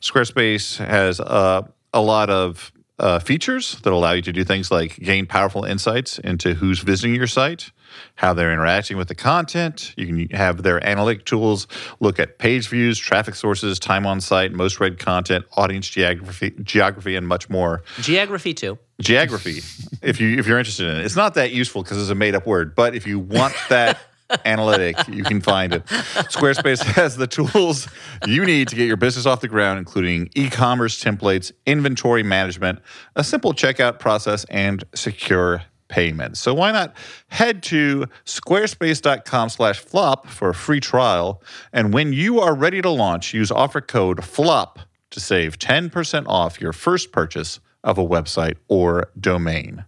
Squarespace 0.00 0.84
has 0.84 1.20
uh, 1.20 1.62
a 1.92 2.00
lot 2.00 2.30
of 2.30 2.72
uh, 2.98 3.18
features 3.18 3.78
that 3.82 3.92
allow 3.92 4.12
you 4.12 4.22
to 4.22 4.32
do 4.32 4.44
things 4.44 4.70
like 4.70 4.96
gain 4.96 5.26
powerful 5.26 5.64
insights 5.64 6.18
into 6.20 6.54
who's 6.54 6.80
visiting 6.80 7.14
your 7.14 7.26
site, 7.26 7.70
how 8.16 8.34
they're 8.34 8.52
interacting 8.52 8.96
with 8.96 9.08
the 9.08 9.14
content. 9.14 9.94
You 9.96 10.06
can 10.06 10.36
have 10.36 10.62
their 10.62 10.84
analytic 10.86 11.24
tools 11.24 11.66
look 12.00 12.18
at 12.18 12.38
page 12.38 12.68
views, 12.68 12.98
traffic 12.98 13.34
sources, 13.34 13.78
time 13.78 14.06
on 14.06 14.20
site, 14.20 14.52
most 14.52 14.80
read 14.80 14.98
content, 14.98 15.44
audience 15.56 15.88
geography, 15.88 16.54
geography, 16.62 17.16
and 17.16 17.26
much 17.26 17.48
more. 17.48 17.82
geography 18.00 18.54
too 18.54 18.78
Geography, 18.98 19.58
if 20.00 20.20
you 20.20 20.38
if 20.38 20.46
you're 20.46 20.58
interested 20.58 20.88
in 20.88 20.96
it, 20.96 21.04
it's 21.04 21.16
not 21.16 21.34
that 21.34 21.52
useful 21.52 21.82
because 21.82 22.00
it's 22.00 22.08
a 22.08 22.14
made 22.14 22.34
up 22.34 22.46
word. 22.46 22.74
But 22.74 22.94
if 22.94 23.06
you 23.06 23.18
want 23.18 23.54
that 23.68 23.98
analytic, 24.46 24.96
you 25.06 25.22
can 25.22 25.42
find 25.42 25.74
it. 25.74 25.84
Squarespace 25.84 26.82
has 26.82 27.14
the 27.14 27.26
tools 27.26 27.88
you 28.26 28.46
need 28.46 28.68
to 28.68 28.76
get 28.76 28.86
your 28.86 28.96
business 28.96 29.26
off 29.26 29.42
the 29.42 29.48
ground, 29.48 29.78
including 29.78 30.30
e-commerce 30.34 31.02
templates, 31.02 31.52
inventory 31.66 32.22
management, 32.22 32.78
a 33.14 33.22
simple 33.22 33.52
checkout 33.52 33.98
process, 33.98 34.44
and 34.44 34.82
secure 34.94 35.62
payment. 35.88 36.36
So 36.36 36.54
why 36.54 36.72
not 36.72 36.94
head 37.28 37.62
to 37.64 38.06
squarespace.com 38.24 39.48
slash 39.48 39.78
flop 39.78 40.26
for 40.26 40.48
a 40.50 40.54
free 40.54 40.80
trial. 40.80 41.42
And 41.72 41.92
when 41.92 42.12
you 42.12 42.40
are 42.40 42.54
ready 42.54 42.82
to 42.82 42.90
launch, 42.90 43.34
use 43.34 43.50
offer 43.50 43.80
code 43.80 44.24
FLOP 44.24 44.78
to 45.10 45.20
save 45.20 45.58
10% 45.58 46.24
off 46.26 46.60
your 46.60 46.72
first 46.72 47.12
purchase 47.12 47.60
of 47.84 47.98
a 47.98 48.06
website 48.06 48.56
or 48.68 49.10
domain. 49.18 49.84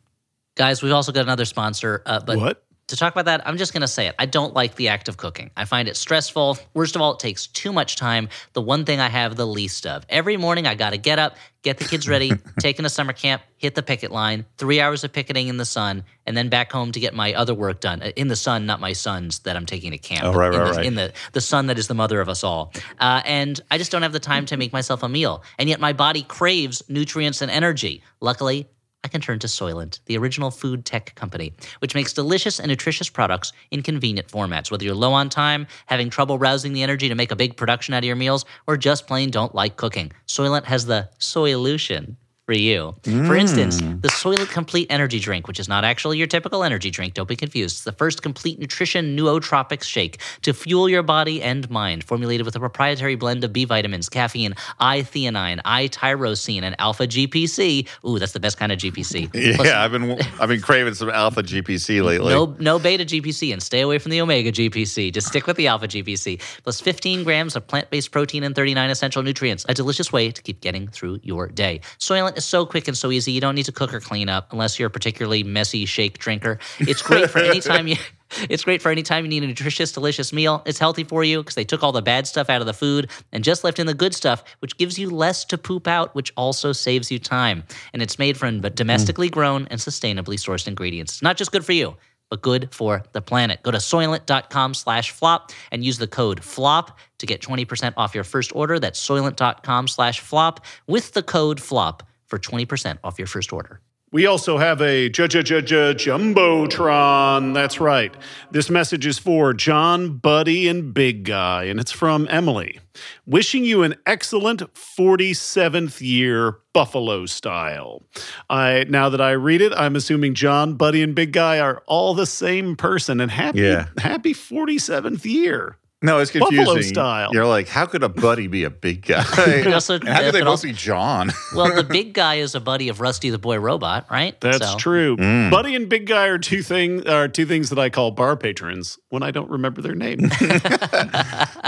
Guys, 0.56 0.82
we've 0.82 0.92
also 0.92 1.12
got 1.12 1.22
another 1.22 1.44
sponsor, 1.44 2.02
uh, 2.06 2.20
but 2.20 2.38
What? 2.38 2.64
To 2.88 2.96
talk 2.96 3.12
about 3.12 3.26
that, 3.26 3.46
I'm 3.46 3.56
just 3.58 3.72
going 3.72 3.82
to 3.82 3.88
say 3.88 4.06
it. 4.06 4.14
I 4.18 4.26
don't 4.26 4.54
like 4.54 4.74
the 4.74 4.88
act 4.88 5.08
of 5.08 5.16
cooking. 5.16 5.50
I 5.56 5.64
find 5.64 5.88
it 5.88 5.96
stressful. 5.96 6.58
Worst 6.74 6.96
of 6.96 7.02
all, 7.02 7.12
it 7.12 7.18
takes 7.18 7.46
too 7.46 7.72
much 7.72 7.96
time. 7.96 8.28
The 8.54 8.62
one 8.62 8.84
thing 8.84 8.98
I 8.98 9.08
have 9.08 9.36
the 9.36 9.46
least 9.46 9.86
of. 9.86 10.04
Every 10.08 10.36
morning, 10.36 10.66
I 10.66 10.74
got 10.74 10.90
to 10.90 10.98
get 10.98 11.18
up, 11.18 11.36
get 11.62 11.78
the 11.78 11.84
kids 11.84 12.08
ready, 12.08 12.32
take 12.60 12.76
them 12.76 12.84
to 12.84 12.90
summer 12.90 13.12
camp, 13.12 13.42
hit 13.58 13.74
the 13.74 13.82
picket 13.82 14.10
line, 14.10 14.46
three 14.56 14.80
hours 14.80 15.04
of 15.04 15.12
picketing 15.12 15.48
in 15.48 15.58
the 15.58 15.64
sun, 15.66 16.04
and 16.26 16.36
then 16.36 16.48
back 16.48 16.72
home 16.72 16.92
to 16.92 17.00
get 17.00 17.14
my 17.14 17.34
other 17.34 17.54
work 17.54 17.80
done. 17.80 18.02
Uh, 18.02 18.10
In 18.16 18.28
the 18.28 18.36
sun, 18.36 18.64
not 18.64 18.80
my 18.80 18.94
sons 18.94 19.40
that 19.40 19.54
I'm 19.54 19.66
taking 19.66 19.90
to 19.90 19.98
camp. 19.98 20.24
Oh, 20.24 20.32
right, 20.32 20.52
in 20.52 20.58
right, 20.58 20.66
the, 20.68 20.76
right. 20.78 20.86
In 20.86 20.94
the, 20.94 21.12
the 21.32 21.40
sun 21.42 21.66
that 21.66 21.78
is 21.78 21.88
the 21.88 21.94
mother 21.94 22.20
of 22.20 22.28
us 22.28 22.42
all. 22.42 22.72
Uh, 22.98 23.20
and 23.26 23.60
I 23.70 23.76
just 23.76 23.92
don't 23.92 24.02
have 24.02 24.12
the 24.12 24.20
time 24.20 24.46
to 24.46 24.56
make 24.56 24.72
myself 24.72 25.02
a 25.02 25.08
meal. 25.08 25.42
And 25.58 25.68
yet 25.68 25.78
my 25.78 25.92
body 25.92 26.22
craves 26.22 26.82
nutrients 26.88 27.42
and 27.42 27.50
energy. 27.50 28.02
Luckily, 28.20 28.66
I 29.04 29.08
can 29.08 29.20
turn 29.20 29.38
to 29.38 29.46
Soylent, 29.46 30.00
the 30.06 30.18
original 30.18 30.50
food 30.50 30.84
tech 30.84 31.14
company, 31.14 31.52
which 31.78 31.94
makes 31.94 32.12
delicious 32.12 32.58
and 32.58 32.68
nutritious 32.68 33.08
products 33.08 33.52
in 33.70 33.82
convenient 33.82 34.28
formats. 34.28 34.70
Whether 34.70 34.84
you're 34.84 34.94
low 34.94 35.12
on 35.12 35.28
time, 35.28 35.68
having 35.86 36.10
trouble 36.10 36.38
rousing 36.38 36.72
the 36.72 36.82
energy 36.82 37.08
to 37.08 37.14
make 37.14 37.30
a 37.30 37.36
big 37.36 37.56
production 37.56 37.94
out 37.94 37.98
of 37.98 38.04
your 38.04 38.16
meals, 38.16 38.44
or 38.66 38.76
just 38.76 39.06
plain 39.06 39.30
don't 39.30 39.54
like 39.54 39.76
cooking, 39.76 40.12
Soylent 40.26 40.64
has 40.64 40.86
the 40.86 41.08
Soylution 41.20 42.16
for 42.48 42.54
you. 42.54 42.94
For 43.02 43.36
instance, 43.36 43.78
mm. 43.82 44.00
the 44.00 44.08
Soylent 44.08 44.50
Complete 44.50 44.86
Energy 44.88 45.20
Drink, 45.20 45.46
which 45.46 45.60
is 45.60 45.68
not 45.68 45.84
actually 45.84 46.16
your 46.16 46.26
typical 46.26 46.64
energy 46.64 46.90
drink, 46.90 47.12
don't 47.12 47.28
be 47.28 47.36
confused. 47.36 47.76
It's 47.76 47.84
the 47.84 47.92
first 47.92 48.22
complete 48.22 48.58
nutrition 48.58 49.14
nootropics 49.14 49.82
shake 49.82 50.18
to 50.40 50.54
fuel 50.54 50.88
your 50.88 51.02
body 51.02 51.42
and 51.42 51.68
mind, 51.68 52.04
formulated 52.04 52.46
with 52.46 52.56
a 52.56 52.58
proprietary 52.58 53.16
blend 53.16 53.44
of 53.44 53.52
B 53.52 53.66
vitamins, 53.66 54.08
caffeine, 54.08 54.54
L-theanine, 54.80 55.60
L-tyrosine, 55.62 56.62
and 56.62 56.74
alpha 56.78 57.06
GPC. 57.06 57.86
Ooh, 58.08 58.18
that's 58.18 58.32
the 58.32 58.40
best 58.40 58.56
kind 58.56 58.72
of 58.72 58.78
GPC. 58.78 59.30
Plus, 59.56 59.66
Yeah, 59.66 59.84
I've 59.84 59.92
been 59.92 60.18
I've 60.40 60.48
been 60.48 60.62
craving 60.62 60.94
some 60.94 61.10
alpha 61.10 61.42
GPC 61.42 62.02
lately. 62.02 62.32
no, 62.32 62.56
no 62.58 62.78
beta 62.78 63.04
GPC 63.04 63.52
and 63.52 63.62
stay 63.62 63.82
away 63.82 63.98
from 63.98 64.10
the 64.10 64.22
omega 64.22 64.52
GPC. 64.52 65.12
Just 65.12 65.26
stick 65.26 65.46
with 65.46 65.58
the 65.58 65.66
alpha 65.66 65.86
GPC. 65.86 66.40
Plus 66.62 66.80
15 66.80 67.24
grams 67.24 67.56
of 67.56 67.66
plant 67.66 67.90
based 67.90 68.10
protein 68.10 68.42
and 68.42 68.54
39 68.54 68.88
essential 68.88 69.22
nutrients. 69.22 69.66
A 69.68 69.74
delicious 69.74 70.10
way 70.10 70.30
to 70.30 70.40
keep 70.40 70.62
getting 70.62 70.88
through 70.88 71.20
your 71.22 71.48
day. 71.48 71.82
Soylent 71.98 72.37
is 72.38 72.44
so 72.44 72.64
quick 72.64 72.88
and 72.88 72.96
so 72.96 73.10
easy. 73.10 73.32
You 73.32 73.40
don't 73.40 73.54
need 73.54 73.66
to 73.66 73.72
cook 73.72 73.92
or 73.92 74.00
clean 74.00 74.28
up 74.28 74.52
unless 74.52 74.78
you're 74.78 74.88
a 74.88 74.90
particularly 74.90 75.42
messy 75.42 75.84
shake 75.84 76.18
drinker. 76.18 76.58
It's 76.78 77.02
great 77.02 77.28
for 77.30 77.38
any 77.38 77.60
time 77.60 77.86
you. 77.86 77.96
It's 78.50 78.62
great 78.62 78.82
for 78.82 78.90
any 78.90 79.02
time 79.02 79.24
you 79.24 79.30
need 79.30 79.42
a 79.42 79.46
nutritious, 79.46 79.90
delicious 79.90 80.34
meal. 80.34 80.62
It's 80.66 80.78
healthy 80.78 81.02
for 81.02 81.24
you 81.24 81.38
because 81.38 81.54
they 81.54 81.64
took 81.64 81.82
all 81.82 81.92
the 81.92 82.02
bad 82.02 82.26
stuff 82.26 82.50
out 82.50 82.60
of 82.60 82.66
the 82.66 82.74
food 82.74 83.10
and 83.32 83.42
just 83.42 83.64
left 83.64 83.78
in 83.78 83.86
the 83.86 83.94
good 83.94 84.14
stuff, 84.14 84.44
which 84.58 84.76
gives 84.76 84.98
you 84.98 85.08
less 85.08 85.46
to 85.46 85.56
poop 85.56 85.88
out, 85.88 86.14
which 86.14 86.30
also 86.36 86.72
saves 86.72 87.10
you 87.10 87.18
time. 87.18 87.64
And 87.94 88.02
it's 88.02 88.18
made 88.18 88.36
from 88.36 88.60
but 88.60 88.76
domestically 88.76 89.30
mm. 89.30 89.32
grown 89.32 89.66
and 89.70 89.80
sustainably 89.80 90.36
sourced 90.36 90.68
ingredients. 90.68 91.14
It's 91.14 91.22
not 91.22 91.38
just 91.38 91.52
good 91.52 91.64
for 91.64 91.72
you, 91.72 91.96
but 92.30 92.42
good 92.42 92.68
for 92.72 93.02
the 93.12 93.22
planet. 93.22 93.62
Go 93.62 93.70
to 93.70 93.78
soylent.com 93.78 94.74
slash 94.74 95.10
flop 95.10 95.50
and 95.72 95.84
use 95.84 95.98
the 95.98 96.06
code 96.06 96.40
FLOP 96.40 96.96
to 97.18 97.26
get 97.26 97.40
20% 97.40 97.94
off 97.96 98.14
your 98.14 98.24
first 98.24 98.54
order. 98.54 98.78
That's 98.78 99.04
soylent.com 99.04 99.88
slash 99.88 100.20
flop 100.20 100.64
with 100.86 101.12
the 101.12 101.22
code 101.22 101.60
FLOP 101.60 102.02
for 102.28 102.38
20% 102.38 102.98
off 103.04 103.18
your 103.18 103.26
first 103.26 103.52
order. 103.52 103.80
We 104.10 104.24
also 104.24 104.56
have 104.56 104.80
a 104.80 105.10
j 105.10 105.28
j 105.28 105.42
j 105.42 105.60
j 105.60 105.92
jumbotron. 105.94 107.52
That's 107.52 107.78
right. 107.78 108.14
This 108.50 108.70
message 108.70 109.04
is 109.04 109.18
for 109.18 109.52
John, 109.52 110.16
Buddy, 110.16 110.66
and 110.66 110.94
Big 110.94 111.24
Guy, 111.24 111.64
and 111.64 111.78
it's 111.78 111.92
from 111.92 112.26
Emily. 112.30 112.80
Wishing 113.26 113.64
you 113.66 113.82
an 113.82 113.96
excellent 114.06 114.62
47th 114.74 116.00
year 116.00 116.56
Buffalo 116.72 117.26
style. 117.26 118.02
I 118.48 118.86
now 118.88 119.08
that 119.10 119.20
I 119.20 119.32
read 119.32 119.60
it, 119.60 119.72
I'm 119.76 119.94
assuming 119.94 120.34
John, 120.34 120.74
Buddy, 120.74 121.02
and 121.02 121.14
Big 121.14 121.32
Guy 121.32 121.58
are 121.60 121.82
all 121.86 122.14
the 122.14 122.26
same 122.26 122.76
person. 122.76 123.20
And 123.20 123.30
happy 123.30 123.60
Yeah. 123.60 123.88
happy 123.98 124.32
47th 124.32 125.26
year. 125.26 125.76
No, 126.00 126.18
it's 126.18 126.30
Buffalo 126.30 126.50
confusing. 126.64 126.94
style. 126.94 127.30
You're 127.32 127.44
like, 127.46 127.66
how 127.66 127.84
could 127.86 128.04
a 128.04 128.08
buddy 128.08 128.46
be 128.46 128.62
a 128.62 128.70
big 128.70 129.04
guy? 129.04 129.24
also- 129.72 129.94
and 129.96 130.08
how 130.08 130.20
could 130.20 130.32
they 130.34 130.42
both 130.42 130.62
be 130.62 130.72
John? 130.72 131.32
Well, 131.56 131.74
the 131.74 131.82
big 131.82 132.12
guy 132.14 132.36
is 132.36 132.54
a 132.54 132.60
buddy 132.60 132.88
of 132.88 133.00
Rusty 133.00 133.30
the 133.30 133.38
Boy 133.38 133.58
Robot, 133.58 134.06
right? 134.10 134.40
That's 134.40 134.58
So- 134.58 134.76
true. 134.76 135.16
Mm. 135.16 135.50
Buddy 135.50 135.74
and 135.74 135.88
Big 135.88 136.06
Guy 136.06 136.26
are 136.26 136.38
two 136.38 136.62
thing 136.62 137.08
are 137.08 137.26
two 137.26 137.46
things 137.46 137.70
that 137.70 137.78
I 137.80 137.90
call 137.90 138.12
bar 138.12 138.36
patrons 138.36 138.98
when 139.08 139.24
I 139.24 139.32
don't 139.32 139.50
remember 139.50 139.80
their 139.82 139.94
name. 139.96 140.18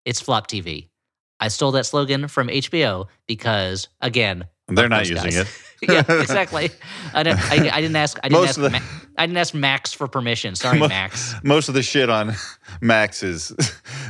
It's 0.04 0.20
Flop 0.20 0.48
TV. 0.48 0.90
I 1.40 1.48
stole 1.50 1.72
that 1.72 1.86
slogan 1.86 2.28
from 2.28 2.48
HBO 2.48 3.06
because 3.28 3.88
again, 4.02 4.48
They're 4.68 4.90
not 4.90 5.08
using 5.08 5.24
guys. 5.32 5.36
it. 5.38 5.48
yeah, 5.90 6.00
exactly. 6.22 6.72
I 7.14 7.22
didn't, 7.24 7.40
I, 7.52 7.70
I 7.76 7.82
didn't 7.82 7.96
ask. 7.98 8.18
I 8.24 8.30
didn't 8.30 8.42
Most 8.42 8.50
ask. 8.58 8.62
the- 8.62 8.70
Ma- 8.72 8.80
I 9.18 9.26
didn't 9.28 9.38
ask 9.38 9.54
Max 9.54 9.94
for 9.94 10.08
permission. 10.08 10.56
Sorry, 10.56 10.80
Mo- 10.80 10.88
Max. 10.88 11.36
Most 11.44 11.68
of 11.70 11.76
the 11.76 11.84
shit 11.84 12.10
on 12.10 12.34
Max 12.82 13.22
is 13.24 13.54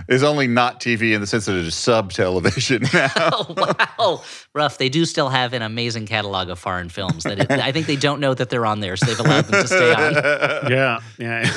is 0.08 0.24
only 0.24 0.48
not 0.48 0.80
TV 0.80 1.14
in 1.14 1.22
the 1.22 1.28
sense 1.28 1.46
that 1.46 1.56
it 1.56 1.66
is 1.66 1.76
sub 1.76 2.12
television 2.14 2.84
now. 2.94 3.10
Oh 3.18 3.54
wow, 3.98 4.24
rough. 4.54 4.78
They 4.78 4.90
do 4.90 5.04
still 5.06 5.30
have 5.30 5.54
an 5.54 5.62
amazing 5.64 6.06
catalog 6.06 6.50
of 6.50 6.58
foreign 6.60 6.90
films. 6.90 7.24
That 7.24 7.40
it, 7.40 7.52
I 7.52 7.72
think 7.72 7.88
they 7.88 7.96
don't 7.98 8.20
know 8.20 8.34
that 8.34 8.50
they're 8.50 8.66
on 8.66 8.80
there, 8.80 8.96
so 8.96 9.08
they've 9.08 9.20
allowed 9.20 9.46
them 9.46 9.62
to 9.64 9.68
stay 9.68 9.94
on. 9.94 10.72
Yeah, 10.72 11.00
yeah, 11.18 11.52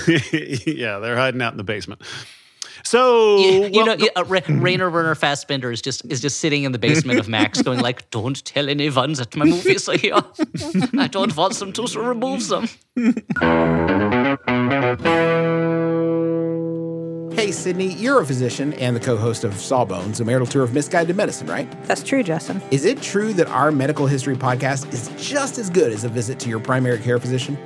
yeah. 0.66 0.98
They're 0.98 1.16
hiding 1.16 1.40
out 1.42 1.52
in 1.52 1.58
the 1.58 1.64
basement. 1.64 2.02
So 2.84 3.38
You, 3.38 3.64
you 3.64 3.70
well, 3.74 3.86
know, 3.86 3.94
you- 3.94 4.10
uh, 4.16 4.24
Ra- 4.26 4.40
Rainer 4.48 4.90
Werner 4.90 5.14
Fassbinder 5.14 5.72
is 5.72 5.82
just 5.82 6.04
is 6.10 6.20
just 6.20 6.40
sitting 6.40 6.64
in 6.64 6.72
the 6.72 6.78
basement 6.78 7.18
of 7.18 7.28
Max, 7.28 7.60
going 7.68 7.80
like, 7.80 8.10
"Don't 8.10 8.42
tell 8.44 8.68
anyone 8.68 9.12
that 9.14 9.34
my 9.36 9.44
movies 9.44 9.88
are 9.88 9.96
here. 9.96 10.14
I 10.98 11.06
don't 11.08 11.36
want 11.36 11.54
them 11.58 11.72
to 11.72 11.82
remove 12.00 12.48
them." 12.48 12.68
Hey, 17.32 17.48
Sydnee, 17.50 17.94
you're 18.00 18.20
a 18.20 18.26
physician 18.26 18.72
and 18.74 18.96
the 18.96 19.00
co 19.00 19.16
host 19.16 19.44
of 19.44 19.54
Sawbones, 19.54 20.18
a 20.18 20.24
marital 20.24 20.46
tour 20.46 20.64
of 20.64 20.74
misguided 20.74 21.14
medicine, 21.14 21.46
right? 21.46 21.70
That's 21.84 22.02
true, 22.02 22.24
Justin. 22.24 22.60
Is 22.72 22.84
it 22.84 23.00
true 23.00 23.32
that 23.34 23.46
our 23.48 23.70
medical 23.70 24.06
history 24.08 24.34
podcast 24.34 24.92
is 24.92 25.08
just 25.16 25.56
as 25.58 25.70
good 25.70 25.92
as 25.92 26.02
a 26.02 26.08
visit 26.08 26.40
to 26.40 26.48
your 26.48 26.58
primary 26.58 26.98
care 26.98 27.18
physician? 27.20 27.56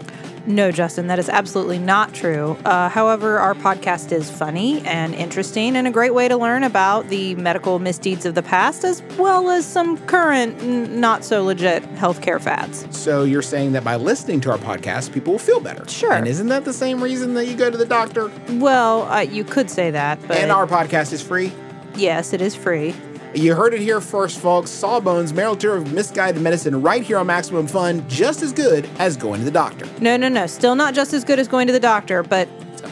No, 0.45 0.73
Justin, 0.73 1.07
that 1.07 1.21
is 1.21 1.29
absolutely 1.29 1.79
not 1.79 2.13
true. 2.15 2.57
Uh, 2.65 2.89
however, 2.89 3.39
our 3.39 3.55
podcast 3.55 4.11
is 4.11 4.29
funny 4.29 4.81
and 4.81 5.15
interesting 5.15 5.77
and 5.77 5.87
a 5.87 5.91
great 5.93 6.15
way 6.15 6.27
to 6.27 6.37
learn 6.37 6.65
about 6.65 7.09
the 7.11 7.37
medical 7.37 7.79
misdeeds 7.79 8.27
of 8.27 8.35
the 8.35 8.43
past 8.43 8.83
as 8.85 9.03
well 9.19 9.51
as 9.51 9.65
some 9.65 9.99
current, 10.07 10.61
n- 10.61 11.01
not 11.01 11.25
so 11.25 11.45
legit 11.45 11.85
healthcare 11.95 12.41
fads. 12.41 12.85
So 12.91 13.23
you're 13.23 13.41
saying 13.41 13.73
that 13.73 13.85
by 13.85 13.95
listening 13.97 14.41
to 14.43 14.51
our 14.51 14.59
podcast, 14.59 15.13
people 15.13 15.33
will 15.35 15.39
feel 15.39 15.61
better. 15.61 15.87
Sure. 15.89 16.13
And 16.13 16.27
isn't 16.27 16.49
that 16.49 16.65
the 16.65 16.73
same 16.73 17.03
reason 17.03 17.35
that 17.35 17.47
you 17.47 17.55
go 17.57 17.71
to 17.71 17.77
the 17.79 17.87
doctor? 17.87 18.31
Well, 18.55 19.03
uh, 19.03 19.21
you 19.21 19.45
could 19.45 19.71
say 19.71 19.93
that, 19.93 20.19
but 20.27 20.39
And 20.39 20.51
our 20.51 20.67
podcast 20.67 21.13
is 21.13 21.23
free. 21.23 21.53
yes, 21.95 22.33
it 22.33 22.41
is 22.43 22.57
free. 22.57 22.95
You 23.35 23.55
heard 23.55 23.73
it 23.73 23.81
here 23.81 24.01
first, 24.01 24.39
folks. 24.39 24.71
Sawbones, 24.71 25.33
Marital 25.33 25.57
Tour 25.57 25.77
of 25.77 25.93
Misguided 25.93 26.43
Medicine, 26.43 26.83
right 26.83 27.03
here 27.03 27.17
on 27.17 27.27
Maximum 27.27 27.67
Fun, 27.67 28.07
just 28.09 28.43
as 28.43 28.53
good 28.53 28.89
as 28.99 29.17
going 29.17 29.39
to 29.41 29.45
the 29.45 29.51
doctor. 29.51 29.87
No, 30.01 30.19
no, 30.19 30.29
no. 30.29 30.47
Still 30.47 30.75
not 30.75 30.93
just 30.93 31.15
as 31.15 31.25
good 31.25 31.39
as 31.39 31.49
going 31.49 31.67
to 31.67 31.73
the 31.73 31.81
doctor, 31.81 32.23
but 32.23 32.49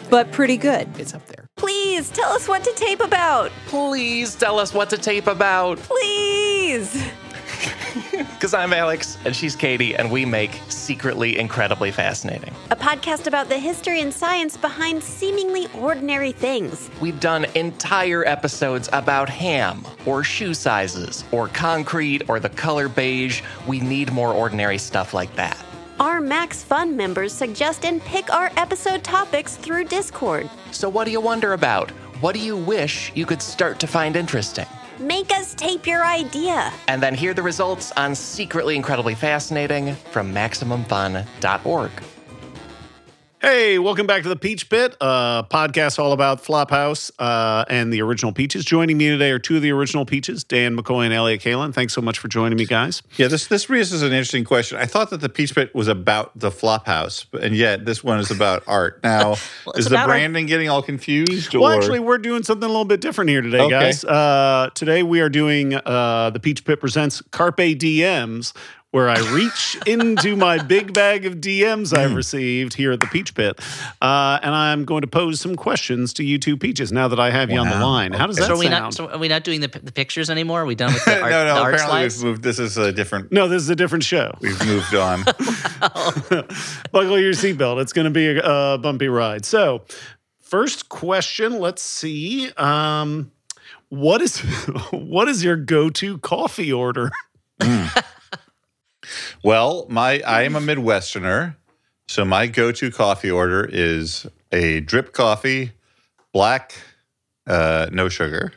but 0.08 0.30
pretty 0.32 0.56
good. 0.56 0.88
It's 0.98 1.14
up 1.14 1.26
there. 1.26 1.46
Please 1.56 2.08
tell 2.10 2.30
us 2.32 2.48
what 2.48 2.64
to 2.64 2.72
tape 2.72 3.00
about. 3.00 3.50
Please 3.66 4.34
tell 4.34 4.58
us 4.58 4.72
what 4.72 4.88
to 4.90 4.98
tape 4.98 5.26
about. 5.26 5.78
Please. 5.78 7.04
Because 8.12 8.54
I'm 8.54 8.72
Alex, 8.72 9.18
and 9.24 9.36
she's 9.36 9.54
Katie, 9.54 9.94
and 9.94 10.10
we 10.10 10.24
make 10.24 10.58
Secretly 10.68 11.38
Incredibly 11.38 11.90
Fascinating. 11.90 12.54
A 12.70 12.76
podcast 12.76 13.26
about 13.26 13.48
the 13.48 13.58
history 13.58 14.00
and 14.00 14.12
science 14.12 14.56
behind 14.56 15.02
seemingly 15.02 15.68
ordinary 15.74 16.32
things. 16.32 16.90
We've 17.00 17.20
done 17.20 17.44
entire 17.54 18.24
episodes 18.24 18.88
about 18.92 19.28
ham, 19.28 19.84
or 20.06 20.24
shoe 20.24 20.54
sizes, 20.54 21.24
or 21.32 21.48
concrete, 21.48 22.28
or 22.28 22.40
the 22.40 22.48
color 22.48 22.88
beige. 22.88 23.42
We 23.66 23.80
need 23.80 24.12
more 24.12 24.32
ordinary 24.32 24.78
stuff 24.78 25.12
like 25.12 25.34
that. 25.36 25.62
Our 25.98 26.22
Max 26.22 26.62
Fun 26.62 26.96
members 26.96 27.32
suggest 27.34 27.84
and 27.84 28.00
pick 28.02 28.32
our 28.32 28.50
episode 28.56 29.04
topics 29.04 29.56
through 29.56 29.84
Discord. 29.84 30.48
So, 30.70 30.88
what 30.88 31.04
do 31.04 31.10
you 31.10 31.20
wonder 31.20 31.52
about? 31.52 31.90
What 32.20 32.32
do 32.34 32.40
you 32.40 32.56
wish 32.56 33.12
you 33.14 33.26
could 33.26 33.42
start 33.42 33.78
to 33.80 33.86
find 33.86 34.16
interesting? 34.16 34.66
Make 35.00 35.30
us 35.32 35.54
tape 35.54 35.86
your 35.86 36.04
idea. 36.04 36.70
And 36.86 37.02
then 37.02 37.14
hear 37.14 37.32
the 37.32 37.42
results 37.42 37.90
on 37.92 38.14
Secretly 38.14 38.76
Incredibly 38.76 39.14
Fascinating 39.14 39.94
from 39.94 40.34
MaximumFun.org. 40.34 41.90
Hey, 43.42 43.78
welcome 43.78 44.06
back 44.06 44.22
to 44.24 44.28
the 44.28 44.36
Peach 44.36 44.68
Pit, 44.68 44.94
uh, 45.00 45.44
podcast 45.44 45.98
all 45.98 46.12
about 46.12 46.44
Flophouse 46.44 47.10
uh, 47.18 47.64
and 47.70 47.90
the 47.90 48.02
original 48.02 48.32
Peaches. 48.34 48.66
Joining 48.66 48.98
me 48.98 49.08
today 49.08 49.30
are 49.30 49.38
two 49.38 49.56
of 49.56 49.62
the 49.62 49.72
original 49.72 50.04
Peaches, 50.04 50.44
Dan 50.44 50.76
McCoy 50.76 51.06
and 51.06 51.14
Elliot 51.14 51.40
Kalin. 51.40 51.72
Thanks 51.72 51.94
so 51.94 52.02
much 52.02 52.18
for 52.18 52.28
joining 52.28 52.58
me, 52.58 52.66
guys. 52.66 53.02
Yeah, 53.16 53.28
this 53.28 53.46
this 53.46 53.70
raises 53.70 54.02
an 54.02 54.12
interesting 54.12 54.44
question. 54.44 54.76
I 54.76 54.84
thought 54.84 55.08
that 55.08 55.22
the 55.22 55.30
Peach 55.30 55.54
Pit 55.54 55.74
was 55.74 55.88
about 55.88 56.38
the 56.38 56.50
Flophouse, 56.50 57.24
and 57.42 57.56
yet 57.56 57.86
this 57.86 58.04
one 58.04 58.18
is 58.20 58.30
about 58.30 58.62
art. 58.66 59.00
Now, 59.10 59.32
it's 59.32 59.78
is 59.78 59.84
the 59.88 60.02
branding 60.04 60.44
getting 60.44 60.68
all 60.68 60.82
confused? 60.82 61.54
Well, 61.54 61.68
actually, 61.68 62.00
we're 62.00 62.18
doing 62.18 62.42
something 62.42 62.64
a 62.64 62.68
little 62.70 62.84
bit 62.84 63.00
different 63.00 63.30
here 63.30 63.40
today, 63.40 63.60
Okay. 63.60 63.70
guys. 63.70 64.04
Uh, 64.04 64.68
today 64.74 65.02
we 65.02 65.20
are 65.22 65.30
doing 65.30 65.74
uh, 65.74 66.28
the 66.30 66.38
Peach 66.40 66.64
Pit 66.64 66.78
presents 66.78 67.22
Carpe 67.30 67.56
DMs, 67.56 68.52
where 68.92 69.08
I 69.08 69.18
reach 69.32 69.78
into 69.86 70.34
my 70.34 70.60
big 70.60 70.92
bag 70.92 71.24
of 71.24 71.34
DMs 71.36 71.90
Hmm. 71.90 71.96
I've 71.96 72.14
received 72.14 72.74
here 72.74 72.90
at 72.90 72.98
the 73.00 73.06
Peach 73.06 73.34
Pit, 73.36 73.58
uh, 74.02 74.40
and 74.42 74.52
I'm 74.52 74.84
going 74.84 75.02
to 75.02 75.06
pose 75.06 75.40
some 75.40 75.54
questions 75.54 76.12
to 76.14 76.24
you 76.24 76.38
two 76.38 76.56
Peaches. 76.56 76.90
Now 76.90 77.06
that 77.06 77.20
I 77.20 77.30
have 77.30 77.50
you 77.50 77.58
on 77.60 77.68
the 77.68 77.76
Wow. 77.76 77.86
line, 77.88 78.12
how 78.12 78.26
does 78.26 78.36
that 78.36 78.46
So 78.46 78.54
are 78.54 78.58
we 78.58 78.66
sound? 78.66 78.82
not? 78.82 78.94
So 78.94 79.08
are 79.08 79.18
we 79.18 79.28
not 79.28 79.44
doing 79.44 79.60
the, 79.60 79.68
the 79.68 79.92
pictures 79.92 80.28
anymore? 80.28 80.62
Are 80.62 80.66
we 80.66 80.74
done 80.74 80.92
with 80.92 81.04
the 81.04 81.20
art, 81.20 81.30
no, 81.30 81.44
no. 81.44 81.54
the 81.54 81.60
apparently, 81.60 81.78
slides? 81.86 82.16
we've 82.16 82.24
moved. 82.24 82.42
This 82.42 82.58
is 82.58 82.76
a 82.78 82.90
different. 82.92 83.30
no, 83.30 83.46
this 83.46 83.62
is 83.62 83.70
a 83.70 83.76
different 83.76 84.02
show. 84.04 84.36
We've 84.40 84.66
moved 84.66 84.94
on. 84.94 85.22
Buckle 86.92 87.18
your 87.18 87.32
seatbelt. 87.32 87.80
It's 87.80 87.92
going 87.92 88.06
to 88.06 88.10
be 88.10 88.26
a, 88.28 88.42
a 88.74 88.78
bumpy 88.78 89.08
ride. 89.08 89.44
So, 89.44 89.82
first 90.40 90.88
question. 90.88 91.60
Let's 91.60 91.82
see. 91.82 92.50
Um, 92.56 93.30
what 93.88 94.20
is 94.20 94.40
what 94.90 95.28
is 95.28 95.44
your 95.44 95.56
go-to 95.56 96.18
coffee 96.18 96.72
order? 96.72 97.10
Well, 99.42 99.86
my 99.88 100.20
I 100.26 100.42
am 100.42 100.54
a 100.56 100.60
Midwesterner, 100.60 101.56
so 102.08 102.24
my 102.24 102.46
go-to 102.46 102.90
coffee 102.90 103.30
order 103.30 103.64
is 103.70 104.26
a 104.52 104.80
drip 104.80 105.12
coffee, 105.12 105.72
black, 106.32 106.74
uh, 107.46 107.88
no 107.92 108.08
sugar. 108.08 108.52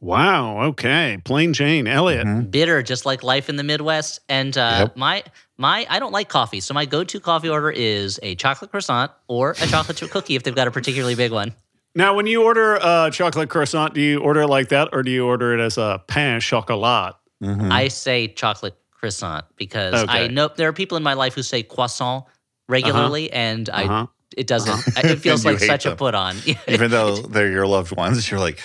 Wow. 0.00 0.62
Okay. 0.62 1.18
Plain 1.24 1.52
Jane. 1.52 1.88
Elliot. 1.88 2.50
bitter, 2.52 2.82
just 2.82 3.04
like 3.04 3.22
life 3.24 3.48
in 3.48 3.56
the 3.56 3.64
Midwest. 3.64 4.20
And 4.28 4.56
uh, 4.56 4.76
Yep. 4.80 4.96
my 4.96 5.24
my 5.56 5.86
I 5.90 5.98
don't 5.98 6.12
like 6.12 6.28
coffee, 6.28 6.60
so 6.60 6.72
my 6.74 6.84
go-to 6.84 7.18
coffee 7.20 7.48
order 7.48 7.70
is 7.70 8.18
a 8.22 8.34
chocolate 8.36 8.70
croissant 8.70 9.10
or 9.26 9.52
a 9.60 9.66
chocolate 9.66 9.96
chip 9.96 10.10
cookie 10.10 10.36
if 10.36 10.42
they've 10.44 10.54
got 10.54 10.68
a 10.68 10.70
particularly 10.70 11.14
big 11.16 11.32
one. 11.32 11.52
Now, 11.96 12.14
when 12.14 12.26
you 12.26 12.44
order 12.44 12.76
a 12.76 13.10
chocolate 13.12 13.48
croissant, 13.50 13.94
do 13.94 14.00
you 14.00 14.20
order 14.20 14.42
it 14.42 14.46
like 14.48 14.68
that, 14.68 14.88
or 14.92 15.02
do 15.02 15.10
you 15.10 15.26
order 15.26 15.52
it 15.58 15.60
as 15.60 15.78
a 15.78 16.00
pain 16.06 16.38
chocolat? 16.40 17.14
I 17.42 17.88
say 17.88 18.28
chocolate 18.28 18.76
croissant 18.98 19.44
because 19.56 19.94
I 20.08 20.20
Mm-hmm. 20.26 20.34
Know 20.34 20.50
there 20.56 20.68
are 20.68 20.72
people 20.72 20.96
in 20.96 21.02
my 21.02 21.14
life 21.14 21.34
who 21.34 21.42
say 21.42 21.62
croissant 21.62 22.24
regularly, 22.68 23.30
and 23.32 23.70
I 23.70 23.84
Uh-huh. 23.84 24.06
it 24.36 24.46
doesn't. 24.46 24.96
It 25.04 25.16
feels 25.20 25.44
like 25.44 25.58
hate 25.60 25.66
such 25.66 25.86
a 25.86 25.90
them. 25.90 25.98
put 25.98 26.14
on. 26.14 26.36
Even 26.68 26.90
though 26.90 27.16
they're 27.16 27.50
your 27.50 27.66
loved 27.66 27.96
ones, 27.96 28.30
you're 28.30 28.40
like, 28.40 28.60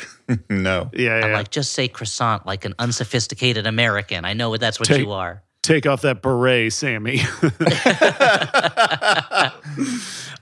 no. 0.50 0.90
Yeah. 0.94 1.22
I'm 1.26 1.32
like, 1.34 1.52
just 1.52 1.72
say 1.74 1.88
croissant 1.88 2.46
like 2.46 2.66
an 2.66 2.74
unsophisticated 2.80 3.66
American. 3.68 4.26
I 4.26 4.34
know 4.34 4.58
that's 4.58 4.80
what 4.80 4.88
Take- 4.90 5.02
you 5.02 5.12
are. 5.12 5.44
Take 5.64 5.86
off 5.88 6.02
that 6.02 6.22
beret, 6.22 6.74
Sammy. 6.74 7.22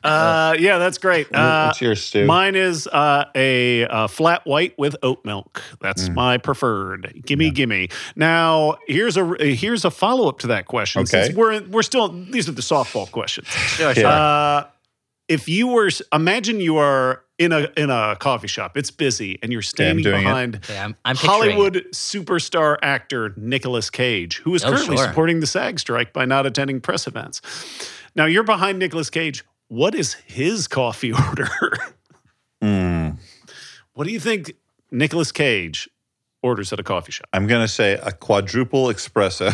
uh, 0.04 0.56
yeah, 0.60 0.78
that's 0.80 0.98
great. 0.98 1.28
Uh, 1.34 1.68
What's 1.68 1.80
yours, 1.82 2.04
Stu? 2.04 2.26
Mine 2.26 2.56
is 2.56 2.88
uh, 2.88 3.26
a, 3.36 3.86
uh 3.86 4.08
flat 4.08 4.42
white 4.46 4.78
with 4.80 4.96
oat 5.04 5.24
milk. 5.24 5.62
That's 5.80 6.10
Mm. 6.10 6.16
my 6.16 6.38
preferred. 6.40 7.22
Gimme, 7.26 7.52
gimme. 7.52 7.90
Now 8.16 8.78
here's 8.88 9.16
a 9.16 9.36
here's 9.54 9.86
a 9.86 9.92
follow 9.92 10.28
up 10.28 10.40
to 10.40 10.48
that 10.48 10.66
question. 10.66 11.02
Okay. 11.04 11.26
Since 11.26 11.36
we're 11.36 11.62
we're 11.68 11.84
still 11.84 12.08
these 12.10 12.50
are 12.50 12.54
the 12.54 12.62
softball 12.64 13.10
questions. 13.12 13.48
Sure. 13.48 13.94
Uh, 14.06 14.66
if 15.28 15.48
you 15.48 15.68
were 15.68 15.90
imagine 16.12 16.60
you 16.60 16.78
are 16.78 17.24
in 17.44 17.52
a 17.52 17.68
in 17.76 17.90
a 17.90 18.16
coffee 18.20 18.48
shop, 18.48 18.78
it's 18.78 18.92
busy, 18.92 19.40
and 19.42 19.52
you're 19.52 19.62
standing 19.62 20.04
doing 20.04 20.22
it. 20.22 20.24
behind 20.24 20.56
Okay, 20.58 20.78
I'm, 20.78 20.96
I'm 21.04 21.16
picturing 21.16 21.34
it. 21.34 21.54
Hollywood 21.54 21.86
superstar 21.94 22.78
actor 22.82 23.34
Nicolas 23.36 23.90
Cage, 23.90 24.38
who 24.40 24.54
is 24.56 24.64
Oh, 24.64 24.70
currently 24.72 24.98
sure. 24.98 25.08
supporting 25.08 25.40
the 25.40 25.48
SAG 25.48 25.80
strike 25.80 26.14
by 26.14 26.26
not 26.26 26.46
attending 26.46 26.80
press 26.82 27.08
events. 27.08 27.42
Now 28.16 28.26
you're 28.26 28.44
behind 28.44 28.78
Nicolas 28.80 29.10
Cage. 29.10 29.44
What 29.68 29.96
is 29.96 30.14
his 30.26 30.68
coffee 30.68 31.14
order? 31.30 31.50
Mm. 32.64 33.18
what 33.94 34.06
do 34.06 34.14
you 34.14 34.20
think 34.20 34.54
Nicolas 34.92 35.32
Cage 35.32 35.90
orders 36.44 36.74
at 36.74 36.80
a 36.80 36.84
coffee 36.84 37.12
shop? 37.12 37.28
I'm 37.34 37.48
gonna 37.48 37.68
say 37.68 37.94
a 37.94 38.12
quadruple 38.12 38.88
espresso. 38.88 39.54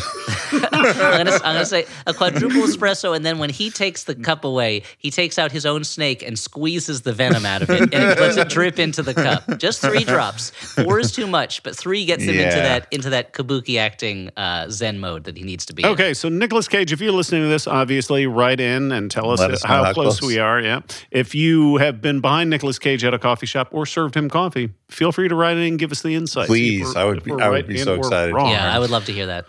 I'm 0.72 1.26
gonna, 1.44 1.66
say 1.66 1.86
a 2.06 2.14
quadruple 2.14 2.62
espresso, 2.62 3.16
and 3.16 3.26
then 3.26 3.40
when 3.40 3.50
he 3.50 3.70
takes 3.70 4.06
the 4.06 4.16
cup 4.16 4.44
away, 4.44 4.84
he 4.98 5.12
takes 5.12 5.38
out 5.38 5.52
his 5.52 5.66
own 5.66 5.84
snake 5.84 6.24
and 6.24 6.38
squeezes 6.38 7.02
the 7.02 7.14
venom 7.14 7.46
out 7.46 7.62
of 7.62 7.70
it, 7.70 7.82
and 7.82 7.94
it 7.94 8.20
lets 8.20 8.38
it 8.38 8.50
drip 8.50 8.80
into 8.80 9.02
the 9.02 9.14
cup. 9.14 9.58
Just 9.58 9.82
three 9.82 10.04
drops. 10.04 10.52
Four 10.52 11.00
is 11.00 11.12
too 11.12 11.28
much, 11.28 11.64
but 11.64 11.76
three 11.76 12.06
gets 12.06 12.24
him 12.24 12.36
into 12.36 12.56
that 12.56 12.88
into 12.92 13.10
that 13.10 13.34
kabuki 13.34 13.78
acting 13.78 14.30
uh, 14.38 14.70
Zen 14.70 15.00
mode 15.00 15.26
that 15.26 15.38
he 15.38 15.44
needs 15.44 15.66
to 15.66 15.74
be. 15.74 15.84
in. 15.84 15.90
Okay, 15.90 16.14
so 16.14 16.30
Nicolas 16.30 16.68
Cage, 16.68 16.92
if 16.92 17.02
you're 17.02 17.12
listening 17.12 17.44
to 17.44 17.48
this, 17.48 17.68
obviously 17.68 18.28
write 18.28 18.60
in 18.60 18.92
and 18.92 19.12
tell 19.12 19.32
us, 19.32 19.42
us 19.42 19.64
how, 19.64 19.84
how 19.84 19.94
close, 19.94 20.20
close. 20.20 20.30
we 20.30 20.40
are. 20.40 20.62
Yeah, 20.62 20.82
if 21.12 21.36
you 21.36 21.78
have 21.78 22.02
been 22.02 22.22
behind 22.22 22.50
Nicolas 22.50 22.80
Cage 22.80 23.04
at 23.04 23.14
a 23.14 23.20
coffee 23.20 23.46
shop 23.46 23.70
or 23.72 23.86
served 23.86 24.16
him 24.16 24.30
coffee, 24.30 24.72
feel 24.90 25.12
free 25.12 25.28
to 25.28 25.36
write 25.36 25.58
in 25.58 25.64
and 25.64 25.80
give 25.80 25.92
us 25.92 26.02
the 26.02 26.16
insight. 26.16 26.48
Please, 26.48 26.77
If 26.82 26.88
we're- 26.88 27.02
I 27.02 27.06
would 27.06 27.24
be- 27.24 27.32
we're 27.32 27.42
I 27.42 27.50
would 27.50 27.56
right 27.56 27.68
be 27.68 27.78
so 27.78 27.94
excited. 27.96 28.34
wrong. 28.34 28.52
Yeah, 28.52 28.74
I 28.74 28.80
would 28.80 28.90
love 28.90 29.06
to 29.06 29.12
hear 29.14 29.26
that. 29.28 29.46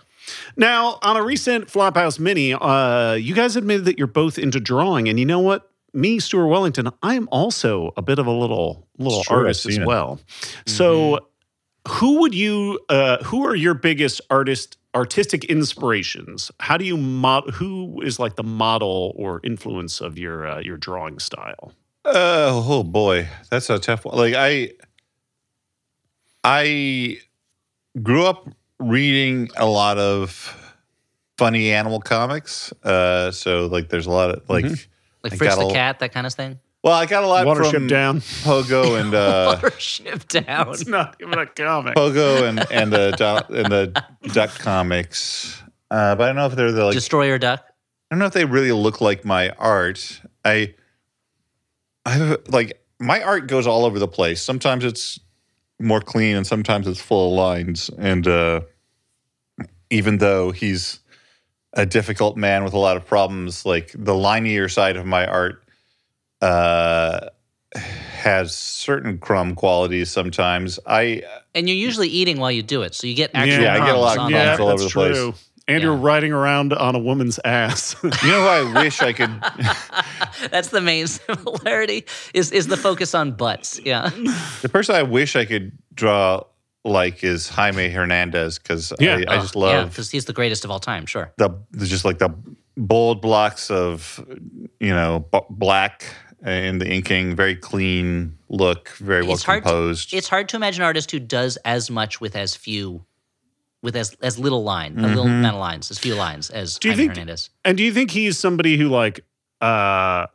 Now, 0.55 0.99
on 1.01 1.17
a 1.17 1.23
recent 1.23 1.67
Flophouse 1.67 2.19
Mini, 2.19 2.53
uh, 2.53 3.13
you 3.13 3.33
guys 3.33 3.55
admitted 3.55 3.85
that 3.85 3.97
you're 3.97 4.05
both 4.07 4.37
into 4.37 4.59
drawing, 4.59 5.09
and 5.09 5.19
you 5.19 5.25
know 5.25 5.39
what? 5.39 5.69
Me, 5.93 6.19
Stuart 6.19 6.47
Wellington, 6.47 6.87
I 7.01 7.15
am 7.15 7.27
also 7.31 7.93
a 7.97 8.01
bit 8.03 8.19
of 8.19 8.27
a 8.27 8.31
little 8.31 8.87
little 8.99 9.21
It's 9.21 9.31
artist 9.31 9.65
as 9.65 9.73
seen 9.73 9.81
it. 9.83 9.87
well. 9.87 10.19
So, 10.67 11.19
who 11.87 12.19
would 12.19 12.35
you? 12.35 12.79
Uh, 12.89 13.23
who 13.23 13.43
are 13.47 13.55
your 13.55 13.73
biggest 13.73 14.21
artist 14.29 14.77
artistic 14.93 15.45
inspirations? 15.45 16.51
How 16.59 16.77
do 16.77 16.85
you 16.85 16.95
mod? 16.97 17.49
Who 17.55 18.01
is 18.01 18.19
like 18.19 18.35
the 18.35 18.43
model 18.43 19.13
or 19.15 19.39
influence 19.43 19.99
of 19.99 20.19
your 20.19 20.45
uh, 20.45 20.59
your 20.59 20.77
drawing 20.77 21.17
style? 21.17 21.73
Uh, 22.05 22.49
oh 22.53 22.83
boy, 22.83 23.27
that's 23.49 23.69
a 23.71 23.79
tough 23.79 24.05
one. 24.05 24.15
Like 24.15 24.35
I, 24.35 24.71
I 26.51 27.17
grew 28.01 28.25
up 28.25 28.49
reading 28.79 29.49
a 29.55 29.67
lot 29.67 29.99
of 29.99 30.55
funny 31.37 31.71
animal 31.71 31.99
comics. 31.99 32.71
Uh, 32.83 33.29
so 33.31 33.67
like, 33.67 33.89
there's 33.89 34.07
a 34.07 34.11
lot 34.11 34.31
of 34.31 34.49
like, 34.49 34.65
Like 34.65 35.33
I 35.33 35.35
Fritz 35.35 35.55
the 35.57 35.67
a- 35.67 35.71
cat, 35.71 35.99
that 35.99 36.11
kind 36.11 36.25
of 36.25 36.33
thing. 36.33 36.59
well, 36.83 36.93
I 36.95 37.05
got 37.05 37.23
a 37.23 37.27
lot 37.27 37.45
Watership 37.45 37.71
from 37.71 37.87
Down. 37.87 38.19
Pogo 38.21 38.99
and 39.01 39.13
uh, 39.13 39.57
Watership 39.61 40.27
down. 40.27 40.69
It's 40.69 40.87
not 40.87 41.17
even 41.21 41.37
a 41.37 41.45
comic. 41.45 41.95
Pogo 41.95 42.47
and 42.49 42.59
and 42.71 42.91
the 42.91 43.11
do- 43.11 43.55
and 43.55 43.71
the 43.71 44.03
Duck 44.33 44.49
comics. 44.57 45.61
Uh, 45.91 46.15
but 46.15 46.23
I 46.23 46.27
don't 46.27 46.35
know 46.37 46.45
if 46.47 46.55
they're 46.55 46.71
the 46.71 46.85
like 46.85 46.93
Destroyer 46.95 47.37
duck. 47.37 47.63
I 47.63 48.15
don't 48.15 48.19
know 48.19 48.25
if 48.25 48.33
they 48.33 48.45
really 48.45 48.71
look 48.71 49.01
like 49.01 49.23
my 49.23 49.49
art. 49.51 50.19
I, 50.43 50.73
I 52.05 52.09
have 52.11 52.37
like 52.47 52.81
my 52.99 53.21
art 53.21 53.45
goes 53.47 53.67
all 53.67 53.85
over 53.85 53.99
the 53.99 54.07
place. 54.07 54.41
Sometimes 54.41 54.83
it's 54.83 55.19
more 55.79 56.01
clean, 56.01 56.35
and 56.35 56.45
sometimes 56.45 56.87
it's 56.87 57.01
full 57.01 57.27
of 57.27 57.37
lines. 57.37 57.89
And 57.97 58.27
uh, 58.27 58.61
even 59.89 60.17
though 60.17 60.51
he's 60.51 60.99
a 61.73 61.85
difficult 61.85 62.37
man 62.37 62.63
with 62.63 62.73
a 62.73 62.77
lot 62.77 62.97
of 62.97 63.05
problems, 63.05 63.65
like 63.65 63.91
the 63.95 64.15
linier 64.15 64.69
side 64.69 64.97
of 64.97 65.05
my 65.05 65.25
art 65.25 65.63
uh, 66.41 67.29
has 67.75 68.55
certain 68.55 69.17
crumb 69.17 69.55
qualities. 69.55 70.09
Sometimes 70.09 70.79
I 70.85 71.23
And 71.53 71.69
you're 71.69 71.77
usually 71.77 72.09
eating 72.09 72.39
while 72.39 72.51
you 72.51 72.63
do 72.63 72.81
it, 72.81 72.95
so 72.95 73.07
you 73.07 73.15
get 73.15 73.31
actual 73.33 73.63
Yeah, 73.63 73.73
I 73.73 73.85
get 73.85 73.95
a 73.95 73.99
lot 73.99 74.17
of 74.17 74.17
crumbs 74.17 74.19
on 74.19 74.31
crumbs 74.31 74.33
there. 74.33 74.45
Yeah, 74.45 74.57
all 74.57 74.67
over 74.69 74.81
that's 74.81 74.93
the 74.93 74.99
place. 74.99 75.48
True. 75.69 75.75
And 75.75 75.83
you're 75.83 75.95
Yeah. 75.95 76.01
riding 76.13 76.31
around 76.33 76.73
on 76.73 76.95
a 76.95 76.99
woman's 76.99 77.39
ass. 77.45 77.95
you 78.03 78.09
know 78.09 78.41
who 78.41 78.47
I 78.47 78.83
wish 78.83 79.01
I 79.01 79.13
could 79.13 79.29
That's 80.51 80.69
the 80.69 80.81
main 80.81 81.07
similarity 81.07 82.05
is 82.33 82.51
is 82.51 82.67
the 82.67 82.77
focus 82.77 83.13
on 83.15 83.31
butts. 83.33 83.79
Yeah. 83.83 84.09
the 84.61 84.69
person 84.71 84.95
I 84.95 85.03
wish 85.03 85.35
I 85.35 85.45
could 85.45 85.71
draw 85.93 86.43
like 86.85 87.23
is 87.23 87.49
Jaime 87.49 87.89
Hernandez 87.89 88.57
because 88.57 88.93
Yeah. 88.99 89.21
I, 89.27 89.35
I 89.35 89.37
just 89.41 89.55
Oh, 89.55 89.67
yeah, 89.67 89.79
love 89.79 89.89
because 89.89 90.09
he's 90.11 90.25
the 90.25 90.33
greatest 90.33 90.63
of 90.65 90.71
all 90.71 90.79
time. 90.79 91.05
Sure. 91.05 91.31
the 91.37 91.49
the- 91.71 91.85
just 91.85 92.05
like 92.05 92.19
the 92.19 92.29
bold 92.77 93.21
blocks 93.21 93.69
of 93.69 94.25
you 94.79 94.89
know 94.93 95.25
b- 95.31 95.39
black 95.49 96.05
in 96.45 96.79
the 96.79 96.87
inking, 96.89 97.35
very 97.35 97.53
clean 97.55 98.37
look, 98.47 98.91
very 98.99 99.23
well 99.23 99.33
it's 99.33 99.43
hard. 99.43 99.61
composed. 99.63 100.11
To, 100.11 100.15
it's 100.17 100.29
hard 100.29 100.47
to 100.49 100.55
imagine 100.55 100.81
an 100.83 100.85
artist 100.85 101.11
who 101.11 101.19
does 101.19 101.57
as 101.65 101.91
much 101.91 102.21
with 102.21 102.33
as 102.33 102.55
few, 102.55 103.03
with 103.81 103.95
as 103.95 104.15
as 104.21 104.37
little 104.37 104.63
line, 104.63 104.97
a 104.99 105.07
little 105.07 105.25
amount 105.25 105.55
of 105.55 105.59
lines, 105.59 105.89
as 105.91 105.97
few 105.99 106.15
lines 106.15 106.49
as 106.49 106.73
Mm-hmm. 106.73 106.79
Do 106.79 106.87
you 106.87 106.91
Jaime 106.93 107.03
think- 107.03 107.11
Hernandez. 107.17 107.49
and 107.65 107.77
do 107.77 107.83
you 107.83 107.93
think 107.93 108.11
he's 108.11 108.37
somebody 108.37 108.77
who 108.77 108.89
like 108.89 109.21
uh 109.61 110.27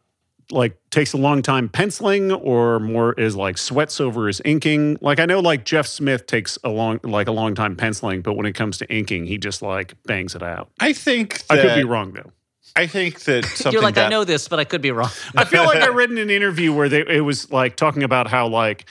like 0.50 0.76
takes 0.90 1.14
a 1.14 1.16
long 1.16 1.40
time 1.40 1.70
penciling 1.70 2.30
or 2.30 2.78
more 2.78 3.14
is 3.14 3.34
like 3.34 3.56
sweats 3.58 4.00
over 4.00 4.26
his 4.26 4.40
inking? 4.44 4.98
Like 5.00 5.18
I 5.18 5.24
know 5.26 5.40
like 5.40 5.64
Jeff 5.64 5.86
Smith 5.86 6.26
takes 6.26 6.58
a 6.64 6.68
long 6.68 7.00
like 7.02 7.28
a 7.28 7.32
long 7.32 7.54
time 7.54 7.76
penciling, 7.76 8.20
but 8.22 8.34
when 8.34 8.44
it 8.46 8.52
comes 8.54 8.78
to 8.78 8.94
inking, 8.94 9.26
he 9.26 9.38
just 9.38 9.62
like 9.62 9.94
bangs 10.04 10.34
it 10.34 10.42
out. 10.42 10.70
I 10.80 10.92
think 10.92 11.42
I 11.50 11.56
could 11.56 11.74
be 11.76 11.84
wrong 11.84 12.12
though. 12.12 12.32
I 12.76 12.86
think 12.86 13.20
that 13.20 13.44
something 13.44 13.72
You're 13.72 13.82
like, 13.82 13.94
that, 13.94 14.06
I 14.06 14.08
know 14.08 14.24
this, 14.24 14.48
but 14.48 14.58
I 14.58 14.64
could 14.64 14.82
be 14.82 14.90
wrong. 14.90 15.10
I 15.36 15.44
feel 15.44 15.64
like 15.64 15.82
I 15.82 15.88
read 15.90 16.10
in 16.10 16.18
an 16.18 16.28
interview 16.30 16.72
where 16.72 16.88
they 16.88 17.00
it 17.06 17.20
was 17.24 17.50
like 17.50 17.76
talking 17.76 18.02
about 18.02 18.26
how 18.28 18.48
like 18.48 18.86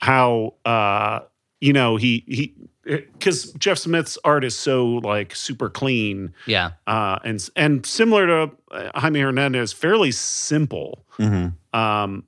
how 0.00 0.54
uh 0.64 1.20
you 1.60 1.72
know 1.72 1.96
he 1.96 2.24
he 2.26 2.54
because 2.88 3.52
Jeff 3.52 3.78
Smith's 3.78 4.18
art 4.24 4.44
is 4.44 4.56
so 4.56 4.86
like 4.86 5.34
super 5.34 5.68
clean 5.68 6.32
yeah. 6.46 6.70
uh 6.86 7.18
and 7.24 7.46
and 7.54 7.84
similar 7.84 8.26
to 8.26 8.50
uh, 8.70 8.90
Jaime 8.98 9.20
Hernandez, 9.20 9.72
fairly 9.72 10.10
simple. 10.10 11.04
Mhm. 11.18 11.54
Um, 11.74 12.24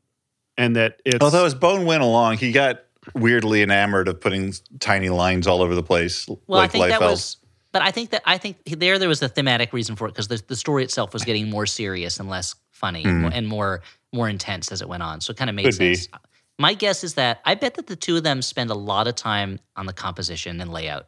and 0.58 0.76
that 0.76 1.00
it's 1.04 1.22
Although 1.22 1.46
as 1.46 1.54
Bone 1.54 1.86
went 1.86 2.02
along, 2.02 2.36
he 2.36 2.52
got 2.52 2.84
weirdly 3.14 3.62
enamored 3.62 4.08
of 4.08 4.20
putting 4.20 4.52
tiny 4.78 5.08
lines 5.08 5.46
all 5.46 5.62
over 5.62 5.74
the 5.74 5.82
place, 5.82 6.28
Well, 6.28 6.38
like 6.48 6.70
I 6.70 6.72
think 6.72 6.88
that 6.88 7.00
Liefeld. 7.00 7.11
was, 7.11 7.36
but 7.72 7.82
I 7.82 7.90
think 7.90 8.11
that 8.11 8.22
I 8.26 8.36
think 8.36 8.58
there 8.66 8.98
there 8.98 9.08
was 9.08 9.22
a 9.22 9.28
thematic 9.28 9.72
reason 9.72 9.96
for 9.96 10.06
it 10.06 10.11
because 10.11 10.28
the, 10.28 10.42
the 10.46 10.56
story 10.56 10.84
itself 10.84 11.12
was 11.14 11.24
getting 11.24 11.48
more 11.48 11.66
serious 11.66 12.20
and 12.20 12.28
less 12.28 12.54
funny 12.70 13.04
and 13.04 13.48
more 13.48 13.80
more 14.12 14.28
intense 14.28 14.72
as 14.72 14.82
it 14.82 14.88
went 14.88 15.02
on. 15.02 15.20
So 15.20 15.30
it 15.30 15.36
kind 15.36 15.48
of 15.48 15.56
made. 15.56 15.64
Could 15.66 15.78
be. 15.78 15.96
My 16.61 16.74
guess 16.74 17.02
is 17.04 17.14
that 17.14 17.40
I 17.46 17.54
bet 17.54 17.76
that 17.76 17.86
the 17.86 17.96
two 17.96 18.18
of 18.18 18.22
them 18.22 18.42
spend 18.42 18.68
a 18.68 18.74
lot 18.74 19.08
of 19.08 19.14
time 19.14 19.61
on 19.76 19.86
the 19.86 19.94
composition 19.94 20.61
and 20.61 20.70
layout. 20.70 21.06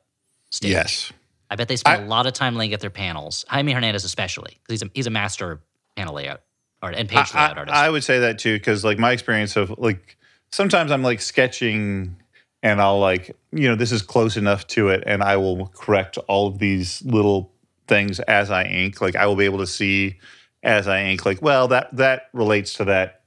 Stage. 0.49 0.71
yes. 0.71 1.13
I 1.51 1.57
bet 1.57 1.69
they 1.69 1.77
spend 1.77 2.03
I- 2.03 2.05
a 2.07 2.09
lot 2.09 2.27
of 2.27 2.33
time 2.33 2.57
laying 2.57 2.73
out 2.73 2.81
their 2.81 2.89
panels. 2.89 3.45
Jaime 3.49 3.73
Hernandez 3.73 4.03
especially 4.03 4.59
because 4.63 4.81
he's 4.81 4.89
a, 4.89 4.91
he's 4.95 5.07
a 5.07 5.11
master 5.11 5.61
panel 5.95 6.15
layout 6.15 6.41
art 6.81 6.95
and 6.97 7.07
page 7.07 7.35
I, 7.35 7.45
layout 7.45 7.59
artist. 7.59 7.77
I 7.77 7.91
would 7.91 8.03
say 8.03 8.21
that 8.21 8.39
too, 8.39 8.55
because 8.55 8.83
like 8.83 8.99
my 8.99 9.13
experience 9.13 9.55
of 9.57 9.79
like 9.79 10.17
sometimes 10.53 10.91
I'm 10.91 11.03
like 11.03 11.21
sketching 11.21 12.17
and 12.63 12.81
I'll 12.81 12.99
like, 12.99 13.37
you 13.53 13.69
know, 13.69 13.75
this 13.75 13.93
is 13.93 14.01
close 14.01 14.39
enough 14.39 14.67
to 14.69 14.89
it 14.89 15.03
and 15.07 15.23
I 15.23 15.37
will 15.37 15.67
correct 15.67 16.17
all 16.29 16.47
of 16.47 16.61
these 16.61 17.03
little 17.05 17.53
things 17.89 18.21
as 18.21 18.51
I 18.51 18.65
ink. 18.65 19.03
Like 19.03 19.17
I 19.17 19.27
will 19.27 19.37
be 19.37 19.45
able 19.45 19.59
to 19.59 19.67
see 19.67 20.19
as 20.63 20.89
I 20.89 21.03
ink, 21.03 21.27
like, 21.27 21.43
well, 21.43 21.69
that 21.69 21.95
that 21.97 22.31
relates 22.33 22.73
to 22.75 22.85
that 22.87 23.22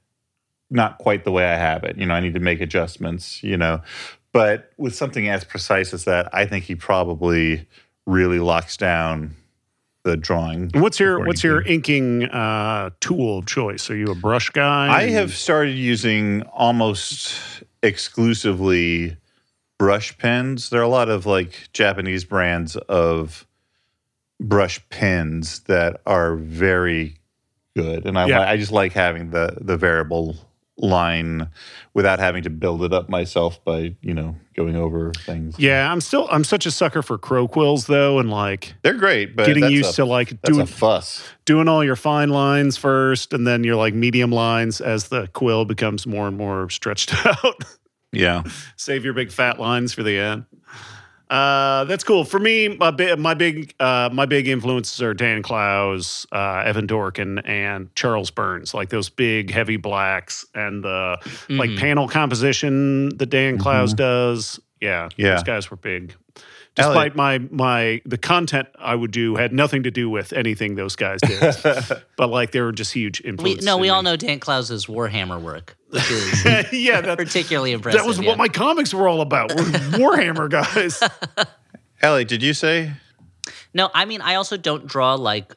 not 0.70 0.98
quite 0.98 1.24
the 1.24 1.32
way 1.32 1.44
I 1.44 1.56
have 1.56 1.84
it. 1.84 1.96
You 1.96 2.06
know, 2.06 2.14
I 2.14 2.20
need 2.20 2.34
to 2.34 2.40
make 2.40 2.60
adjustments, 2.60 3.42
you 3.42 3.56
know. 3.56 3.82
But 4.32 4.72
with 4.76 4.94
something 4.94 5.28
as 5.28 5.44
precise 5.44 5.94
as 5.94 6.04
that, 6.04 6.28
I 6.32 6.46
think 6.46 6.64
he 6.64 6.74
probably 6.74 7.66
really 8.06 8.38
locks 8.38 8.76
down 8.76 9.34
the 10.04 10.16
drawing. 10.16 10.70
what's 10.74 11.00
your 11.00 11.18
what's 11.26 11.42
your 11.42 11.62
inking. 11.62 12.22
inking 12.22 12.30
uh 12.30 12.90
tool 13.00 13.38
of 13.38 13.46
choice? 13.46 13.90
Are 13.90 13.96
you 13.96 14.06
a 14.06 14.14
brush 14.14 14.50
guy? 14.50 14.88
I 14.88 15.08
have 15.10 15.34
started 15.34 15.76
using 15.76 16.42
almost 16.42 17.62
exclusively 17.82 19.16
brush 19.78 20.16
pens. 20.18 20.70
There 20.70 20.80
are 20.80 20.84
a 20.84 20.88
lot 20.88 21.08
of 21.08 21.26
like 21.26 21.68
Japanese 21.72 22.24
brands 22.24 22.76
of 22.76 23.46
brush 24.40 24.80
pens 24.90 25.60
that 25.60 26.00
are 26.06 26.36
very 26.36 27.16
good, 27.74 28.06
and 28.06 28.16
I 28.16 28.26
Yeah. 28.26 28.48
I 28.48 28.56
just 28.56 28.72
like 28.72 28.92
having 28.92 29.30
the 29.30 29.58
the 29.60 29.76
variable 29.76 30.36
line 30.78 31.48
without 31.94 32.18
having 32.18 32.42
to 32.42 32.50
build 32.50 32.82
it 32.82 32.92
up 32.92 33.08
myself 33.08 33.62
by 33.64 33.94
you 34.02 34.12
know 34.14 34.36
going 34.54 34.76
over 34.76 35.12
things. 35.12 35.58
Yeah, 35.58 35.90
I'm 35.90 36.00
still 36.00 36.28
I'm 36.30 36.44
such 36.44 36.66
a 36.66 36.70
sucker 36.70 37.02
for 37.02 37.18
crow 37.18 37.48
quills 37.48 37.86
though, 37.86 38.18
and 38.18 38.30
like 38.30 38.74
They're 38.82 38.94
great, 38.94 39.36
but 39.36 39.46
getting 39.46 39.62
that's 39.62 39.72
used 39.72 39.90
a, 39.94 39.96
to 39.96 40.04
like 40.04 40.40
doing 40.42 40.66
fuss. 40.66 41.26
doing 41.44 41.68
all 41.68 41.82
your 41.84 41.96
fine 41.96 42.28
lines 42.30 42.76
first, 42.76 43.32
and 43.32 43.46
then 43.46 43.64
your 43.64 43.76
like 43.76 43.94
medium 43.94 44.30
lines 44.30 44.80
as 44.80 45.08
the 45.08 45.28
quill 45.28 45.64
becomes 45.64 46.06
more 46.06 46.28
and 46.28 46.36
more 46.36 46.68
stretched 46.70 47.14
out. 47.26 47.62
Yeah, 48.12 48.44
Save 48.76 49.04
your 49.04 49.12
big 49.12 49.30
fat 49.30 49.58
lines 49.58 49.92
for 49.92 50.02
the 50.02 50.16
end. 50.18 50.44
Uh, 51.28 51.82
that's 51.84 52.04
cool. 52.04 52.24
For 52.24 52.38
me, 52.38 52.68
my 52.68 52.90
big 52.92 53.18
my 53.18 53.34
big 53.34 53.74
uh, 53.80 54.08
my 54.12 54.26
big 54.26 54.46
influences 54.46 55.02
are 55.02 55.12
Dan 55.12 55.42
Clowes, 55.42 56.24
uh, 56.30 56.62
Evan 56.64 56.86
Dorkin, 56.86 57.40
and 57.44 57.92
Charles 57.96 58.30
Burns. 58.30 58.74
Like 58.74 58.90
those 58.90 59.08
big 59.08 59.50
heavy 59.50 59.76
blacks 59.76 60.46
and 60.54 60.84
the 60.84 61.16
like 61.48 61.70
Mhm. 61.70 61.78
panel 61.80 62.08
composition 62.08 63.08
that 63.18 63.26
Dan 63.26 63.58
Clowes 63.58 63.90
Mm-hmm. 63.90 63.96
does. 63.96 64.60
Yeah, 64.80 65.08
Yeah. 65.16 65.30
those 65.34 65.42
guys 65.42 65.70
were 65.70 65.76
big. 65.76 66.14
Elliot. 66.78 67.14
Despite 67.14 67.16
my 67.16 67.38
my 67.50 68.02
the 68.04 68.18
content 68.18 68.68
I 68.78 68.94
would 68.94 69.10
do 69.10 69.36
had 69.36 69.52
nothing 69.52 69.84
to 69.84 69.90
do 69.90 70.10
with 70.10 70.32
anything 70.32 70.74
those 70.74 70.94
guys 70.94 71.20
did, 71.22 71.40
but 72.16 72.28
like 72.28 72.50
they 72.50 72.60
were 72.60 72.72
just 72.72 72.92
huge 72.92 73.22
we, 73.22 73.30
influences. 73.30 73.64
no, 73.64 73.76
in 73.76 73.80
we 73.80 73.86
me. 73.86 73.90
all 73.90 74.02
know 74.02 74.16
Dan 74.16 74.40
Clowes's 74.40 74.86
Warhammer 74.86 75.40
work, 75.40 75.76
which 75.88 76.10
is 76.10 76.44
yeah, 76.72 77.00
that, 77.00 77.16
particularly 77.16 77.72
impressive. 77.72 78.00
that 78.00 78.06
was 78.06 78.18
yeah. 78.18 78.28
what 78.28 78.38
my 78.38 78.48
comics 78.48 78.92
were 78.92 79.08
all 79.08 79.22
about. 79.22 79.54
We're 79.54 79.64
Warhammer 79.64 80.50
guys. 80.50 81.02
Ellie, 82.02 82.24
did 82.26 82.42
you 82.42 82.52
say? 82.52 82.92
No, 83.72 83.90
I 83.94 84.04
mean, 84.04 84.20
I 84.20 84.34
also 84.34 84.56
don't 84.56 84.86
draw 84.86 85.14
like 85.14 85.54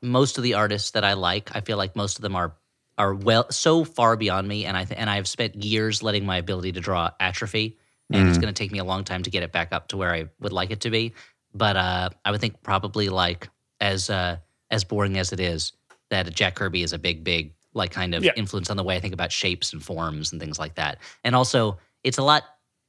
most 0.00 0.38
of 0.38 0.44
the 0.44 0.54
artists 0.54 0.92
that 0.92 1.04
I 1.04 1.14
like. 1.14 1.54
I 1.54 1.60
feel 1.60 1.76
like 1.76 1.96
most 1.96 2.16
of 2.18 2.22
them 2.22 2.34
are 2.34 2.54
are 2.98 3.14
well 3.14 3.50
so 3.50 3.84
far 3.84 4.16
beyond 4.16 4.48
me, 4.48 4.64
and 4.64 4.76
I 4.76 4.84
th- 4.84 4.98
and 4.98 5.10
I've 5.10 5.28
spent 5.28 5.54
years 5.62 6.02
letting 6.02 6.24
my 6.24 6.38
ability 6.38 6.72
to 6.72 6.80
draw 6.80 7.10
atrophy, 7.20 7.78
and 8.12 8.28
it's 8.28 8.38
going 8.38 8.52
to 8.52 8.58
take 8.58 8.70
me 8.72 8.78
a 8.78 8.84
long 8.84 9.04
time 9.04 9.22
to 9.24 9.30
get 9.30 9.42
it 9.42 9.52
back 9.52 9.72
up 9.72 9.88
to 9.88 9.96
where 9.96 10.12
I 10.12 10.26
would 10.40 10.52
like 10.52 10.70
it 10.70 10.80
to 10.82 10.90
be. 10.90 11.12
But 11.54 11.76
uh, 11.76 12.10
I 12.24 12.30
would 12.30 12.40
think 12.40 12.62
probably 12.62 13.08
like 13.08 13.48
as 13.80 14.10
uh, 14.10 14.36
as 14.70 14.84
boring 14.84 15.18
as 15.18 15.32
it 15.32 15.40
is, 15.40 15.72
that 16.10 16.32
Jack 16.34 16.54
Kirby 16.54 16.82
is 16.82 16.92
a 16.92 16.98
big, 16.98 17.24
big 17.24 17.52
like 17.74 17.90
kind 17.90 18.14
of 18.14 18.24
Yeah. 18.24 18.32
influence 18.36 18.70
on 18.70 18.76
the 18.76 18.82
way 18.84 18.96
I 18.96 19.00
think 19.00 19.14
about 19.14 19.32
shapes 19.32 19.72
and 19.72 19.82
forms 19.82 20.32
and 20.32 20.40
things 20.40 20.58
like 20.58 20.76
that. 20.76 20.98
And 21.24 21.34
also, 21.36 21.78
it's 22.04 22.18
a 22.18 22.22
lot 22.22 22.42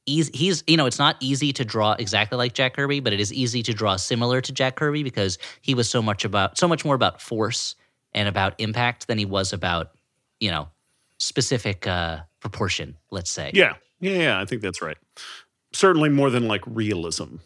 easy. 0.06 0.30
He's 0.34 0.62
you 0.66 0.76
know, 0.76 0.86
it's 0.86 0.98
not 0.98 1.16
easy 1.20 1.52
to 1.54 1.64
draw 1.64 1.92
exactly 1.98 2.38
like 2.38 2.54
Jack 2.54 2.74
Kirby, 2.74 3.00
but 3.00 3.12
it 3.12 3.20
is 3.20 3.32
easy 3.32 3.62
to 3.64 3.72
draw 3.74 3.96
similar 3.96 4.40
to 4.40 4.52
Jack 4.52 4.76
Kirby 4.76 5.02
because 5.02 5.38
he 5.60 5.74
was 5.74 5.90
so 5.90 6.00
much 6.00 6.24
about 6.24 6.56
so 6.58 6.68
much 6.68 6.84
more 6.84 6.94
about 6.94 7.20
force 7.20 7.74
and 8.12 8.28
about 8.28 8.54
impact 8.58 9.06
than 9.08 9.18
he 9.18 9.24
was 9.26 9.52
about 9.52 9.90
you 10.40 10.50
know 10.50 10.68
specific 11.18 11.86
uh, 11.86 12.20
proportion. 12.40 12.96
Let's 13.10 13.30
say. 13.30 13.50
Yeah, 13.54 13.74
yeah, 14.00 14.12
yeah. 14.12 14.40
I 14.40 14.44
think 14.44 14.62
that's 14.62 14.80
right. 14.82 14.96
Certainly 15.72 16.10
more 16.10 16.30
than 16.30 16.48
like 16.48 16.62
realism. 16.66 17.36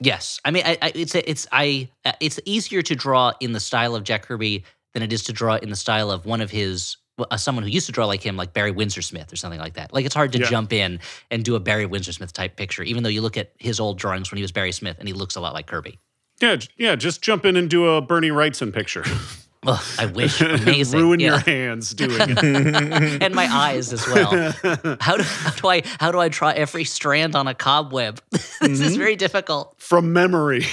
Yes, 0.00 0.40
I 0.44 0.50
mean, 0.50 0.62
I, 0.64 0.78
I, 0.80 0.92
it's 0.94 1.14
it's 1.14 1.46
I 1.52 1.88
uh, 2.04 2.12
it's 2.20 2.38
easier 2.44 2.82
to 2.82 2.94
draw 2.94 3.32
in 3.40 3.52
the 3.52 3.60
style 3.60 3.94
of 3.94 4.04
Jack 4.04 4.22
Kirby 4.26 4.64
than 4.92 5.02
it 5.02 5.12
is 5.12 5.24
to 5.24 5.32
draw 5.32 5.56
in 5.56 5.68
the 5.70 5.76
style 5.76 6.10
of 6.10 6.24
one 6.24 6.40
of 6.40 6.50
his 6.50 6.96
uh, 7.18 7.36
someone 7.36 7.64
who 7.64 7.70
used 7.70 7.86
to 7.86 7.92
draw 7.92 8.06
like 8.06 8.22
him, 8.22 8.36
like 8.36 8.52
Barry 8.52 8.70
Windsor 8.70 9.02
Smith 9.02 9.32
or 9.32 9.36
something 9.36 9.60
like 9.60 9.74
that. 9.74 9.92
Like 9.92 10.04
it's 10.06 10.14
hard 10.14 10.32
to 10.32 10.38
Yeah. 10.38 10.46
jump 10.46 10.72
in 10.72 11.00
and 11.30 11.44
do 11.44 11.54
a 11.56 11.60
Barry 11.60 11.86
Windsor 11.86 12.12
Smith 12.12 12.32
type 12.32 12.56
picture, 12.56 12.82
even 12.82 13.02
though 13.02 13.08
you 13.08 13.20
look 13.22 13.36
at 13.36 13.52
his 13.58 13.78
old 13.80 13.98
drawings 13.98 14.30
when 14.30 14.36
he 14.36 14.42
was 14.42 14.52
Barry 14.52 14.72
Smith 14.72 14.96
and 14.98 15.08
he 15.08 15.14
looks 15.14 15.36
a 15.36 15.40
lot 15.40 15.52
like 15.54 15.66
Kirby. 15.66 15.98
Yeah, 16.40 16.56
yeah. 16.76 16.96
Just 16.96 17.22
jump 17.22 17.44
in 17.44 17.56
and 17.56 17.68
do 17.68 17.86
a 17.88 18.00
Bernie 18.00 18.30
Wrightson 18.30 18.72
picture. 18.72 19.04
Ugh, 19.66 19.84
I 19.98 20.06
wish 20.06 20.40
amazing. 20.42 21.00
Ruin 21.00 21.20
yeah. 21.20 21.28
your 21.30 21.38
hands 21.38 21.94
doing 21.94 22.12
it. 22.20 23.22
and 23.22 23.34
my 23.34 23.46
eyes 23.46 23.92
as 23.92 24.06
well. 24.06 24.30
How 25.00 25.16
do, 25.16 25.22
how 25.22 25.50
do 25.50 25.68
I 25.68 25.82
how 26.00 26.12
do 26.12 26.18
I 26.20 26.28
draw 26.28 26.48
every 26.50 26.84
strand 26.84 27.34
on 27.36 27.46
a 27.48 27.54
cobweb? 27.54 28.20
this 28.30 28.58
Mm-hmm. 28.60 28.82
is 28.82 28.96
very 28.96 29.16
difficult. 29.16 29.74
from 29.78 30.12
memory. 30.12 30.64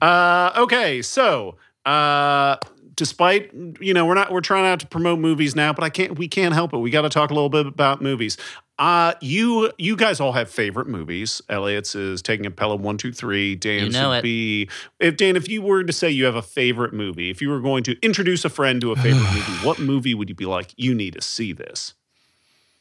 Uh, 0.00 0.52
okay, 0.56 1.02
so 1.02 1.56
uh, 1.84 2.56
despite 2.96 3.50
you 3.80 3.92
know 3.94 4.06
we're 4.06 4.14
not 4.14 4.32
we're 4.32 4.40
trying 4.40 4.64
not 4.64 4.80
to 4.80 4.86
promote 4.86 5.18
movies 5.18 5.54
now, 5.54 5.72
but 5.72 5.84
I 5.84 5.90
can't 5.90 6.18
we 6.18 6.26
can't 6.28 6.54
help 6.54 6.72
it. 6.72 6.78
We 6.78 6.90
got 6.90 7.02
to 7.02 7.08
talk 7.10 7.30
a 7.30 7.34
little 7.34 7.50
bit 7.50 7.66
about 7.66 8.00
movies. 8.00 8.36
Uh, 8.82 9.14
you 9.20 9.70
you 9.78 9.94
guys 9.94 10.18
all 10.18 10.32
have 10.32 10.50
favorite 10.50 10.88
movies. 10.88 11.40
Elliot's 11.48 11.94
is 11.94 12.20
taking 12.20 12.46
a 12.46 12.50
Pelham 12.50 12.82
one 12.82 12.98
two 12.98 13.12
three. 13.12 13.54
Dan's 13.54 13.94
You 13.94 14.02
know 14.02 14.08
would 14.08 14.18
it. 14.18 14.22
be 14.24 14.68
if 14.98 15.16
Dan, 15.16 15.36
if 15.36 15.48
you 15.48 15.62
were 15.62 15.84
to 15.84 15.92
say 15.92 16.10
you 16.10 16.24
have 16.24 16.34
a 16.34 16.42
favorite 16.42 16.92
movie, 16.92 17.30
if 17.30 17.40
you 17.40 17.48
were 17.48 17.60
going 17.60 17.84
to 17.84 17.96
introduce 18.02 18.44
a 18.44 18.48
friend 18.48 18.80
to 18.80 18.90
a 18.90 18.96
favorite 18.96 19.20
movie, 19.34 19.64
what 19.64 19.78
movie 19.78 20.14
would 20.14 20.28
you 20.28 20.34
be 20.34 20.46
like? 20.46 20.74
You 20.76 20.96
need 20.96 21.12
to 21.14 21.20
see 21.20 21.52
this. 21.52 21.94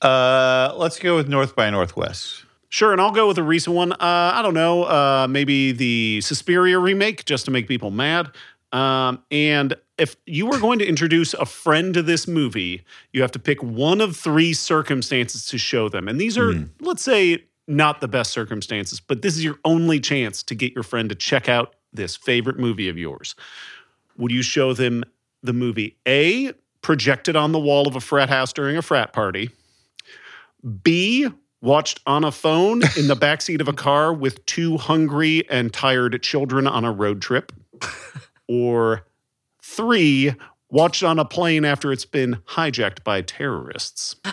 Uh, 0.01 0.73
let's 0.75 0.97
go 0.97 1.15
with 1.15 1.29
North 1.29 1.55
by 1.55 1.69
Northwest. 1.69 2.45
Sure, 2.69 2.93
and 2.93 2.99
I'll 2.99 3.11
go 3.11 3.27
with 3.27 3.37
a 3.37 3.43
recent 3.43 3.75
one. 3.75 3.91
Uh, 3.91 3.97
I 3.99 4.41
don't 4.41 4.55
know, 4.55 4.85
uh, 4.85 5.27
maybe 5.29 5.71
the 5.71 6.21
Suspiria 6.21 6.79
remake, 6.79 7.25
just 7.25 7.45
to 7.45 7.51
make 7.51 7.67
people 7.67 7.91
mad. 7.91 8.31
Um, 8.71 9.21
and 9.29 9.75
if 10.01 10.17
you 10.25 10.47
were 10.47 10.57
going 10.57 10.79
to 10.79 10.85
introduce 10.85 11.35
a 11.35 11.45
friend 11.45 11.93
to 11.93 12.01
this 12.01 12.27
movie, 12.27 12.83
you 13.13 13.21
have 13.21 13.31
to 13.33 13.39
pick 13.39 13.61
one 13.61 14.01
of 14.01 14.17
three 14.17 14.51
circumstances 14.51 15.45
to 15.45 15.59
show 15.59 15.89
them. 15.89 16.07
And 16.07 16.19
these 16.19 16.39
are, 16.39 16.53
hmm. 16.53 16.63
let's 16.79 17.03
say, 17.03 17.43
not 17.67 18.01
the 18.01 18.07
best 18.07 18.31
circumstances, 18.31 18.99
but 18.99 19.21
this 19.21 19.37
is 19.37 19.43
your 19.43 19.59
only 19.63 19.99
chance 19.99 20.41
to 20.41 20.55
get 20.55 20.73
your 20.73 20.83
friend 20.83 21.07
to 21.09 21.15
check 21.15 21.47
out 21.47 21.75
this 21.93 22.15
favorite 22.15 22.57
movie 22.57 22.89
of 22.89 22.97
yours. 22.97 23.35
Would 24.17 24.31
you 24.31 24.41
show 24.41 24.73
them 24.73 25.03
the 25.43 25.53
movie 25.53 25.97
A, 26.07 26.53
projected 26.81 27.35
on 27.35 27.51
the 27.51 27.59
wall 27.59 27.87
of 27.87 27.95
a 27.95 28.01
frat 28.01 28.29
house 28.29 28.51
during 28.51 28.77
a 28.77 28.81
frat 28.81 29.13
party? 29.13 29.51
B, 30.81 31.27
watched 31.61 31.99
on 32.07 32.23
a 32.23 32.31
phone 32.31 32.81
in 32.97 33.07
the 33.07 33.15
backseat 33.19 33.61
of 33.61 33.67
a 33.67 33.73
car 33.73 34.11
with 34.11 34.43
two 34.47 34.77
hungry 34.77 35.47
and 35.47 35.71
tired 35.71 36.23
children 36.23 36.65
on 36.65 36.85
a 36.85 36.91
road 36.91 37.21
trip? 37.21 37.51
Or 38.53 39.05
three, 39.75 40.33
watched 40.69 41.03
on 41.03 41.19
a 41.19 41.25
plane 41.25 41.65
after 41.65 41.91
it's 41.91 42.05
been 42.05 42.37
hijacked 42.47 43.03
by 43.03 43.21
terrorists? 43.21 44.15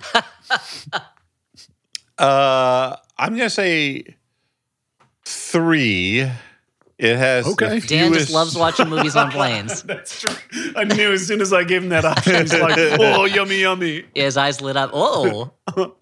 Uh, 2.19 2.97
I'm 3.17 3.37
gonna 3.37 3.49
say 3.49 4.17
three. 5.25 6.29
It 6.99 7.17
has 7.17 7.45
the 7.45 7.53
Okay. 7.53 7.79
Dan 7.79 8.13
just 8.13 8.33
loves 8.33 8.57
watching 8.57 8.89
movies 8.89 9.15
on 9.15 9.31
planes. 9.39 9.85
That's 9.85 10.21
true. 10.21 10.35
I 10.75 10.83
knew 10.83 11.13
as 11.13 11.25
soon 11.29 11.41
as 11.41 11.53
I 11.53 11.63
gave 11.63 11.85
him 11.85 11.91
that 11.91 12.05
option, 12.05 12.35
it's 12.35 12.53
like, 12.53 12.75
oh, 12.77 13.25
yummy, 13.25 13.61
yummy. 13.61 14.05
His 14.17 14.37
eyes 14.37 14.61
lit 14.61 14.77
up. 14.77 14.91
Oh, 14.93 15.53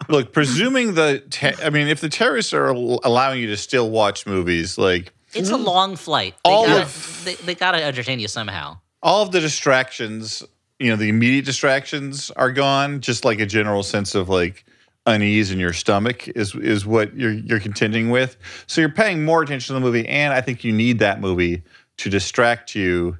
Look, 0.09 0.33
presuming 0.33 0.95
the, 0.95 1.23
te- 1.29 1.53
I 1.63 1.69
mean, 1.69 1.87
if 1.87 2.01
the 2.01 2.09
terrorists 2.09 2.51
are 2.51 2.69
allowing 2.69 3.39
you 3.39 3.47
to 3.49 3.57
still 3.57 3.91
watch 3.91 4.25
movies, 4.25 4.79
like 4.79 5.13
it's 5.35 5.51
a 5.51 5.57
long 5.57 5.95
flight. 5.97 6.33
They 6.43 6.49
All 6.51 6.65
gotta, 6.65 6.81
of- 6.81 7.21
they, 7.25 7.35
they 7.35 7.53
gotta 7.53 7.83
entertain 7.83 8.19
you 8.19 8.27
somehow. 8.27 8.79
All 9.03 9.21
of 9.23 9.31
the 9.31 9.39
distractions, 9.39 10.43
you 10.79 10.89
know, 10.89 10.95
the 10.95 11.09
immediate 11.09 11.45
distractions 11.45 12.31
are 12.31 12.51
gone. 12.51 12.99
Just 13.01 13.25
like 13.25 13.39
a 13.39 13.45
general 13.45 13.83
sense 13.83 14.15
of 14.15 14.29
like 14.29 14.65
unease 15.05 15.51
in 15.51 15.59
your 15.59 15.73
stomach 15.73 16.27
is 16.29 16.53
is 16.55 16.85
what 16.85 17.15
you're 17.15 17.31
you're 17.33 17.59
contending 17.59 18.09
with. 18.09 18.37
So 18.67 18.81
you're 18.81 18.89
paying 18.89 19.23
more 19.23 19.41
attention 19.41 19.73
to 19.73 19.79
the 19.79 19.85
movie, 19.85 20.07
and 20.07 20.33
I 20.33 20.41
think 20.41 20.63
you 20.63 20.73
need 20.73 20.99
that 20.99 21.21
movie 21.21 21.63
to 21.97 22.09
distract 22.09 22.75
you. 22.75 23.17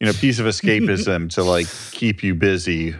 You 0.00 0.06
know, 0.06 0.12
piece 0.12 0.38
of 0.38 0.46
escapism 0.46 1.28
to 1.34 1.42
like 1.42 1.66
keep 1.90 2.22
you 2.22 2.34
busy 2.34 2.94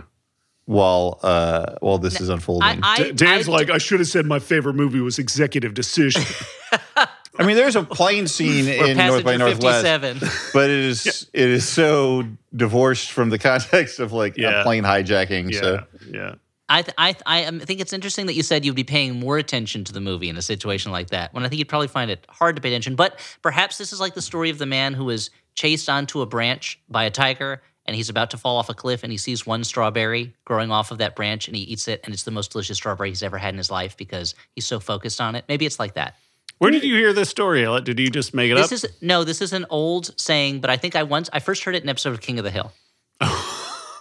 while 0.67 1.21
uh 1.23 1.75
while 1.81 1.99
this 1.99 2.21
is 2.21 2.29
unfolding. 2.31 2.83
I, 2.83 2.95
I, 2.95 2.97
D- 2.97 3.13
Dan's 3.13 3.49
I- 3.49 3.53
like, 3.53 3.71
I 3.71 3.79
should 3.79 4.01
have 4.01 4.09
said 4.09 4.27
my 4.27 4.41
favorite 4.41 4.75
movie 4.75 5.01
was 5.01 5.19
Executive 5.21 5.75
Decision. 5.75 6.23
I 7.39 7.45
mean, 7.47 7.57
there's 7.57 7.77
a 7.77 7.83
plane 7.83 8.27
scene 8.29 8.69
in 8.69 8.97
North 8.97 9.25
by 9.25 9.37
Northwest, 9.37 9.85
57. 9.85 10.21
but 10.53 10.71
it 10.71 10.79
is 10.79 11.29
it 11.33 11.49
is 11.51 11.69
so 11.69 12.25
divorced 12.55 13.11
from 13.13 13.31
the 13.31 13.39
context 13.39 13.99
of 14.01 14.13
like 14.13 14.37
Yeah. 14.37 14.61
a 14.61 14.63
plane 14.63 14.85
hijacking. 14.85 15.53
yeah, 15.53 15.61
So 15.61 15.85
yeah. 16.11 16.35
I, 16.69 16.81
th- 16.83 16.95
I, 16.97 17.13
th- 17.13 17.23
I 17.27 17.45
um, 17.45 17.61
think 17.61 17.81
it's 17.81 17.93
interesting 17.93 18.25
that 18.27 18.35
you 18.35 18.43
said 18.43 18.65
you'd 18.65 18.75
be 18.75 18.85
paying 18.85 19.21
more 19.21 19.37
attention 19.37 19.85
to 19.85 19.93
the 19.93 20.01
movie 20.01 20.31
in 20.31 20.37
a 20.39 20.43
situation 20.43 20.93
like 20.93 21.11
that. 21.11 21.35
When 21.35 21.45
I 21.45 21.49
think 21.49 21.59
you'd 21.59 21.69
probably 21.69 21.89
find 21.89 22.11
it 22.11 22.25
hard 22.31 22.57
to 22.57 22.63
pay 22.63 22.69
attention. 22.71 22.95
But 22.97 23.19
perhaps 23.43 23.77
this 23.77 23.93
is 23.93 24.01
like 24.01 24.15
the 24.15 24.23
story 24.23 24.49
of 24.49 24.57
the 24.59 24.65
man 24.67 24.95
who 24.95 25.05
was 25.05 25.29
chased 25.55 25.91
onto 25.91 26.23
a 26.23 26.27
branch 26.27 26.81
by 26.89 27.05
a 27.05 27.11
tiger, 27.11 27.61
and 27.85 27.95
he's 27.95 28.09
about 28.09 28.31
to 28.31 28.39
fall 28.39 28.57
off 28.57 28.71
a 28.71 28.75
cliff, 28.75 29.03
and 29.03 29.13
he 29.13 29.19
sees 29.19 29.45
one 29.47 29.63
strawberry 29.63 30.33
growing 30.47 30.71
off 30.71 30.91
of 30.91 30.99
that 30.99 31.15
branch, 31.15 31.49
and 31.49 31.57
he 31.57 31.65
eats 31.65 31.87
it, 31.87 32.01
and 32.05 32.15
it's 32.15 32.23
the 32.23 32.31
most 32.31 32.53
delicious 32.53 32.79
strawberry 32.79 33.11
he's 33.11 33.23
ever 33.23 33.37
had 33.37 33.53
in 33.53 33.59
his 33.59 33.71
life 33.71 33.95
because 33.99 34.35
he's 34.55 34.67
so 34.67 34.81
focused 34.81 35.21
on 35.21 35.35
it. 35.35 35.45
Maybe 35.49 35.67
it's 35.67 35.79
like 35.79 35.95
that. 35.95 36.17
Where 36.65 36.73
did 36.73 36.83
you 36.85 36.95
hear 36.97 37.13
this 37.13 37.29
story, 37.29 37.65
Elliot? 37.65 37.85
Did 37.85 37.99
you 38.01 38.11
just 38.11 38.35
make 38.35 38.51
it 38.51 38.55
This 38.57 38.67
up? 38.67 38.73
is 38.73 38.87
no, 39.01 39.23
this 39.25 39.41
is 39.41 39.53
an 39.53 39.67
old 39.71 40.19
saying, 40.19 40.61
but 40.61 40.71
I 40.71 40.77
think 40.77 40.97
I 40.97 41.03
once 41.05 41.31
I 41.33 41.39
first 41.41 41.63
heard 41.65 41.75
it 41.75 41.79
in 41.79 41.85
an 41.85 41.91
episode 41.91 42.13
of 42.15 42.21
King 42.21 42.39
of 42.39 42.45
the 42.45 42.51
Hill. 42.51 42.73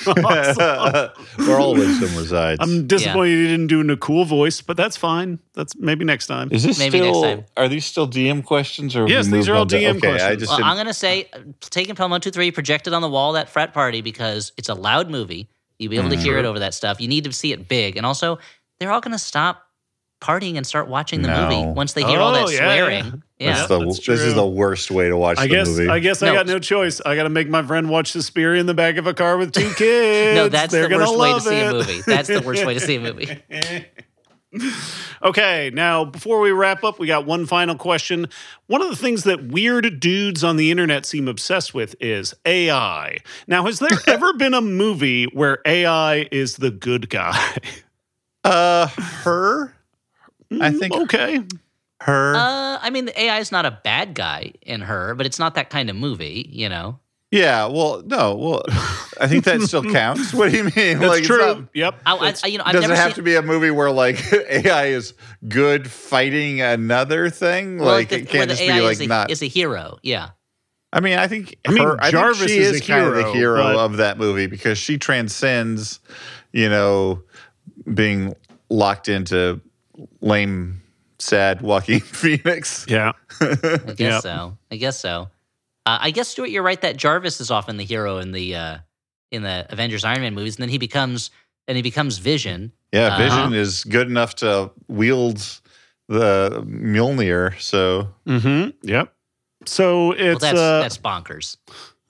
where 0.05 1.59
all 1.59 1.74
wisdom 1.76 2.16
resides. 2.18 2.59
I'm 2.61 2.88
disappointed 2.88 3.32
you 3.38 3.47
didn't 3.47 3.68
do 3.68 3.78
it 3.80 3.84
in 3.86 3.89
a 3.89 3.97
cool 3.97 4.26
voice, 4.26 4.59
but 4.61 4.76
that's 4.76 4.97
fine. 4.97 5.39
That's 5.53 5.76
maybe 5.78 6.03
next 6.03 6.28
time. 6.28 6.49
Is 6.51 6.64
this 6.64 6.78
Maybe 6.80 6.99
next 6.99 7.18
still? 7.18 7.22
time. 7.38 7.45
Are 7.55 7.68
these 7.70 7.86
still 7.86 8.07
DM 8.07 8.43
questions 8.43 8.95
or? 8.95 9.01
have 9.01 9.09
Yes, 9.09 9.26
we 9.28 9.32
these 9.34 9.47
moved 9.47 9.49
are 9.49 9.55
all 9.55 9.61
on 9.61 9.68
to- 9.70 9.78
DM 9.78 9.95
okay, 9.97 10.07
I 10.07 10.11
questions. 10.11 10.39
just 10.41 10.49
Well, 10.49 10.57
didn't- 10.57 10.70
I'm 10.72 10.78
gonna 10.78 10.93
say, 10.93 11.30
uh, 11.34 11.39
taking 11.61 11.95
Pelham 11.95 12.11
One 12.11 12.22
Two 12.22 12.32
Three 12.32 12.51
projected 12.51 12.93
on 12.93 13.01
the 13.01 13.09
wall 13.09 13.38
at 13.38 13.49
frat 13.49 13.74
party 13.74 14.01
because 14.01 14.51
it's 14.57 14.68
a 14.70 14.74
loud 14.74 15.09
movie. 15.09 15.47
You'll 15.80 15.89
be 15.91 15.97
able 15.97 16.09
to 16.09 16.16
Mm-hmm. 16.16 16.24
hear 16.26 16.38
it 16.38 16.45
over 16.45 16.59
that 16.59 16.74
stuff. 16.74 16.99
You 16.99 17.07
need 17.07 17.24
to 17.26 17.32
see 17.32 17.51
it 17.53 17.68
big, 17.68 17.95
and 17.97 18.05
also 18.05 18.39
they're 18.80 18.91
all 18.91 19.01
gonna 19.01 19.18
stop 19.20 19.64
partying 20.24 20.56
and 20.58 20.66
start 20.66 20.88
watching 20.88 21.22
the 21.22 21.28
No. 21.28 21.50
movie 21.50 21.66
once 21.74 21.94
they 21.94 22.04
hear 22.04 22.20
all 22.20 22.30
Oh, 22.34 22.46
that 22.48 22.52
yeah, 22.54 22.58
swearing. 22.60 23.06
yeah. 23.06 23.12
Yeah, 23.40 23.54
That's 23.56 23.68
the, 23.68 23.80
that's 23.80 24.06
this 24.08 24.22
is 24.22 24.36
the 24.36 24.48
worst 24.48 24.90
way 24.90 25.10
to 25.10 25.18
watch 25.18 25.38
I 25.38 25.48
the 25.48 25.56
guess 25.56 25.68
movie. 25.68 25.90
I 25.90 26.00
guess 26.00 26.24
I 26.24 26.28
No. 26.28 26.34
got 26.36 26.48
no 26.48 26.60
choice. 26.60 27.02
I 27.06 27.16
got 27.16 27.24
to 27.24 27.30
make 27.30 27.50
my 27.50 27.62
friend 27.62 27.90
watch 27.90 28.12
Suspiria 28.12 28.62
in 28.62 28.68
the 28.68 28.74
back 28.74 28.96
of 28.96 29.06
a 29.06 29.14
car 29.14 29.38
with 29.38 29.52
two 29.52 29.74
kids. 29.76 30.36
no, 30.36 30.48
that's 30.48 30.72
They're 30.72 30.84
the 30.84 30.90
gonna 30.90 31.04
worst 31.12 31.18
way 31.20 31.28
to 31.28 31.34
love 31.34 31.42
see 31.44 31.60
a 31.60 31.70
it. 31.70 31.74
movie. 31.74 32.02
That's 32.08 32.28
the 32.30 32.42
worst 32.42 32.66
way 32.66 32.74
to 32.74 32.80
see 32.80 32.96
a 32.96 33.00
movie. 33.02 33.28
Okay, 35.24 35.72
now 35.74 36.06
before 36.06 36.40
we 36.42 36.52
wrap 36.52 36.84
up, 36.84 37.00
we 37.00 37.08
got 37.08 37.26
one 37.26 37.48
final 37.48 37.76
question. 37.76 38.28
One 38.68 38.82
of 38.84 38.90
the 38.90 38.96
things 38.96 39.24
that 39.24 39.48
weird 39.48 40.00
dudes 40.00 40.44
on 40.44 40.58
the 40.58 40.70
internet 40.70 41.06
seem 41.08 41.28
obsessed 41.28 41.74
with 41.74 41.96
is 42.00 42.36
AI. 42.46 43.18
Now, 43.48 43.66
has 43.66 43.80
there 43.80 43.98
ever 44.08 44.34
been 44.34 44.54
a 44.54 44.62
movie 44.62 45.26
where 45.26 45.58
AI 45.66 46.28
is 46.32 46.58
the 46.58 46.70
good 46.72 47.10
guy? 47.10 47.56
uh, 48.44 48.88
her. 49.24 49.74
I 50.62 50.72
think 50.72 50.93
okay. 50.93 51.41
her. 52.01 52.36
Uh, 52.36 52.80
I 52.82 52.89
mean, 52.91 53.06
the 53.06 53.20
AI 53.22 53.39
is 53.39 53.51
not 53.51 53.66
a 53.66 53.80
bad 53.84 54.14
guy 54.14 54.54
in 54.62 54.82
her, 54.82 55.16
but 55.16 55.26
it's 55.26 55.39
not 55.39 55.56
that 55.56 55.70
kind 55.70 55.89
of 55.89 55.95
movie, 55.95 56.47
you 56.51 56.70
know. 56.70 56.99
yeah. 57.32 57.66
Well, 57.66 58.04
no. 58.06 58.36
Well, 58.36 58.64
I 59.22 59.28
think 59.28 59.43
that 59.45 59.62
still 59.62 59.84
counts. 59.91 60.34
What 60.34 60.51
do 60.51 60.58
you 60.58 60.64
mean? 60.66 60.99
That's 60.99 61.08
like, 61.10 61.20
it's 61.20 61.28
true. 61.28 61.38
not- 61.39 61.64
yep. 61.74 61.95
I, 62.06 62.16
I, 62.16 62.20
That's- 62.20 62.43
I- 62.43 62.47
you 62.47 62.58
know, 62.58 62.64
I've 62.66 62.74
does 62.74 62.82
never 62.82 62.93
it 62.93 62.97
have 62.97 63.10
seen, 63.12 63.16
to 63.16 63.22
be 63.24 63.36
a 63.36 63.41
movie 63.41 63.72
where 63.72 63.91
like 63.91 64.20
AI 64.49 64.88
is 64.88 65.14
good 65.47 65.89
fighting 65.89 66.62
another 66.62 67.30
thing? 67.30 67.78
well, 67.78 67.88
like 67.89 68.10
the- 68.10 68.20
it 68.22 68.30
can't 68.30 68.49
just 68.49 68.62
AI 68.62 68.80
be 68.80 68.86
is 68.86 68.99
like 68.99 69.06
a, 69.06 69.10
not. 69.10 69.32
is 69.32 69.41
a 69.41 69.47
hero. 69.47 69.97
Yeah. 70.04 70.30
I 70.91 70.99
mean, 70.99 71.18
I 71.18 71.28
think 71.28 71.58
I 71.68 71.72
mean, 71.72 71.84
her, 71.84 71.97
I 71.99 72.12
Jarvis 72.12 72.38
think 72.39 72.49
she 72.51 72.58
is 72.60 72.74
is, 72.76 72.82
a 72.82 72.86
kind 72.86 73.06
of 73.06 73.16
the 73.16 73.32
hero 73.32 73.64
but- 73.64 73.76
of 73.78 73.97
that 73.97 74.18
movie 74.20 74.45
because 74.47 74.78
she 74.78 74.97
transcends, 74.97 75.99
you 76.51 76.70
know, 76.70 77.24
being 77.93 78.36
locked 78.70 79.08
into 79.10 79.60
lame, 80.22 80.82
sad 81.20 81.62
Joaquin 81.62 82.00
Phoenix. 82.02 82.86
yeah. 82.88 83.14
I 83.41 83.56
guess 83.96 84.00
Yep. 84.00 84.22
so. 84.22 84.58
I 84.72 84.76
guess 84.78 85.00
so. 85.00 85.30
Uh, 85.86 85.98
I 86.02 86.12
guess 86.12 86.30
Stuart, 86.30 86.50
you're 86.50 86.64
right 86.64 86.80
that 86.82 86.96
Jarvis 86.98 87.41
is 87.41 87.52
often 87.52 87.78
the 87.78 87.84
hero 87.84 88.18
in 88.20 88.32
the 88.32 88.56
uh, 88.56 88.78
in 89.32 89.41
the 89.44 89.66
Avengers 89.70 90.04
Iron 90.06 90.22
Man 90.22 90.34
movies, 90.34 90.56
and 90.56 90.62
then 90.64 90.70
he 90.70 90.78
becomes 90.78 91.30
and 91.68 91.76
he 91.76 91.82
becomes 91.82 92.18
Vision. 92.20 92.72
Yeah, 92.91 93.08
Uh-huh. 93.08 93.18
Vision 93.24 93.54
is 93.54 93.84
good 93.84 94.08
enough 94.08 94.36
to 94.36 94.72
wield 94.88 95.38
the 96.08 96.64
Mjolnir. 96.66 97.60
So 97.60 98.14
Mm-hmm. 98.28 98.70
Yep. 98.84 99.14
So 99.66 100.08
Well, 100.10 100.16
it's 100.18 100.41
that's 100.41 100.58
uh, 100.60 100.82
that's 100.82 100.98
bonkers. 100.98 101.58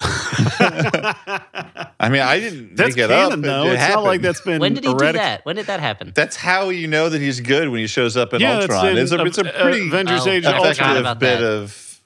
I 1.99 2.09
mean, 2.09 2.21
I 2.21 2.39
didn't 2.39 2.75
that's 2.75 2.95
make 2.95 3.03
it 3.05 3.11
up. 3.11 3.29
canon 3.31 3.39
It- 3.43 3.47
though. 3.47 3.63
it 3.65 3.73
it's 3.73 3.89
not 3.93 4.03
like 4.03 4.21
that's 4.21 4.41
been 4.41 4.59
When 4.59 4.73
did 4.73 4.83
he 4.83 4.93
do 4.93 5.11
that? 5.13 5.45
When 5.45 5.55
did 5.55 5.67
that 5.67 5.79
happen? 5.79 6.11
That's 6.15 6.35
how 6.35 6.69
you 6.69 6.87
know 6.87 7.09
that 7.09 7.21
he's 7.21 7.39
good 7.39 7.69
when 7.69 7.79
he 7.79 7.87
shows 7.87 8.17
up 8.17 8.33
in 8.33 8.41
Yeah, 8.41 8.57
it's 8.57 8.63
Ultron. 8.73 8.87
in 8.89 8.97
it's, 8.97 9.11
a, 9.11 9.23
it's 9.25 9.37
a 9.37 9.47
uh, 9.59 9.61
pretty 9.63 9.87
Avengers 9.87 10.25
Oh, 10.27 10.29
Age 10.29 10.45
I 10.45 10.51
of 10.57 10.65
Ultron. 10.65 10.97
effective 10.97 11.19
bit 11.19 11.39
that. 11.39 11.43
of. 11.43 11.99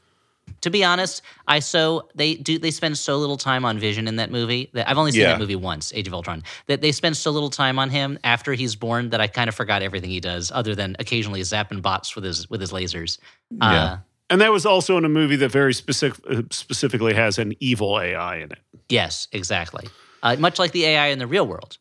to 0.62 0.70
be 0.70 0.84
honest, 0.84 1.22
I 1.48 1.60
so 1.60 2.10
they 2.16 2.36
do 2.36 2.58
they 2.60 2.72
spend 2.72 2.98
so 2.98 3.18
little 3.18 3.38
time 3.38 3.66
on 3.66 3.80
Vision 3.80 4.08
in 4.08 4.18
that 4.18 4.32
movie 4.32 4.70
that 4.74 4.90
I've 4.90 4.98
only 4.98 5.12
seen 5.12 5.22
Yeah. 5.22 5.30
that 5.34 5.40
movie 5.40 5.56
once, 5.56 5.92
Age 5.96 6.08
of 6.08 6.14
Ultron. 6.14 6.44
That 6.68 6.82
they 6.82 6.92
spend 6.92 7.18
so 7.18 7.32
little 7.32 7.50
time 7.50 7.80
on 7.80 7.90
him 7.90 8.20
after 8.24 8.54
he's 8.54 8.76
born 8.76 9.10
that 9.12 9.22
I 9.22 9.28
kind 9.28 9.48
of 9.50 9.56
forgot 9.56 9.82
everything 9.82 10.10
he 10.10 10.20
does, 10.20 10.52
other 10.54 10.76
than 10.76 10.96
occasionally 11.00 11.42
zapping 11.42 11.82
bots 11.82 12.16
with 12.16 12.24
his 12.24 12.50
with 12.50 12.62
his 12.62 12.72
lasers. 12.72 13.18
Uh, 13.62 13.72
Yeah. 13.72 13.98
And 14.30 14.42
that 14.42 14.52
was 14.52 14.66
also 14.66 14.98
in 14.98 15.06
a 15.06 15.10
movie 15.10 15.38
that 15.38 15.52
very 15.52 15.74
specific, 15.74 16.24
uh, 16.30 16.44
specifically 16.52 17.14
has 17.14 17.38
an 17.38 17.54
evil 17.60 18.00
AI 18.00 18.38
in 18.38 18.52
it. 18.52 18.60
yes, 18.90 19.28
exactly. 19.32 19.88
Uh, 20.22 20.36
much 20.38 20.60
like 20.60 20.72
the 20.72 20.86
AI 20.86 21.08
in 21.08 21.20
the 21.20 21.28
real 21.28 21.48
world. 21.48 21.78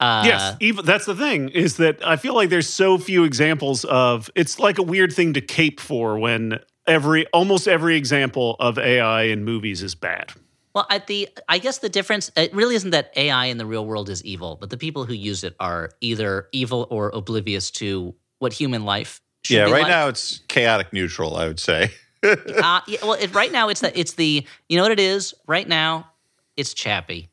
Uh, 0.00 0.22
yes, 0.26 0.56
even 0.60 0.84
that's 0.84 1.06
the 1.06 1.14
thing 1.14 1.48
is 1.50 1.76
that 1.76 2.04
I 2.04 2.16
feel 2.16 2.34
like 2.34 2.50
there's 2.50 2.68
so 2.68 2.98
few 2.98 3.24
examples 3.24 3.84
of 3.84 4.28
it's 4.34 4.58
like 4.58 4.78
a 4.78 4.82
weird 4.82 5.12
thing 5.12 5.34
to 5.34 5.40
cape 5.40 5.80
for 5.80 6.18
when 6.18 6.58
every 6.86 7.26
almost 7.28 7.68
every 7.68 7.96
example 7.96 8.56
of 8.58 8.78
AI 8.78 9.22
in 9.24 9.44
movies 9.44 9.82
is 9.82 9.94
bad. 9.94 10.32
Well, 10.74 10.86
at 10.90 11.06
the 11.06 11.28
I 11.48 11.58
guess 11.58 11.78
the 11.78 11.88
difference 11.88 12.30
it 12.36 12.52
really 12.52 12.74
isn't 12.74 12.90
that 12.90 13.12
AI 13.16 13.46
in 13.46 13.58
the 13.58 13.66
real 13.66 13.86
world 13.86 14.08
is 14.08 14.24
evil, 14.24 14.56
but 14.60 14.70
the 14.70 14.76
people 14.76 15.04
who 15.04 15.14
use 15.14 15.44
it 15.44 15.54
are 15.60 15.90
either 16.00 16.48
evil 16.52 16.88
or 16.90 17.10
oblivious 17.10 17.70
to 17.72 18.14
what 18.40 18.52
human 18.52 18.84
life 18.84 19.20
Yeah, 19.48 19.64
right 19.64 19.82
like. 19.82 19.88
now 19.88 20.08
it's 20.08 20.40
chaotic 20.48 20.92
neutral, 20.92 21.36
I 21.36 21.46
would 21.46 21.60
say. 21.60 21.90
uh, 22.22 22.80
yeah, 22.86 22.98
well, 23.02 23.14
it, 23.14 23.34
right 23.34 23.52
now 23.52 23.68
it's 23.68 23.80
that 23.80 23.96
it's 23.96 24.14
the 24.14 24.46
you 24.68 24.76
know 24.76 24.82
what 24.82 24.92
it 24.92 25.00
is. 25.00 25.34
Right 25.46 25.68
now, 25.68 26.10
it's 26.56 26.74
Chappie. 26.74 27.30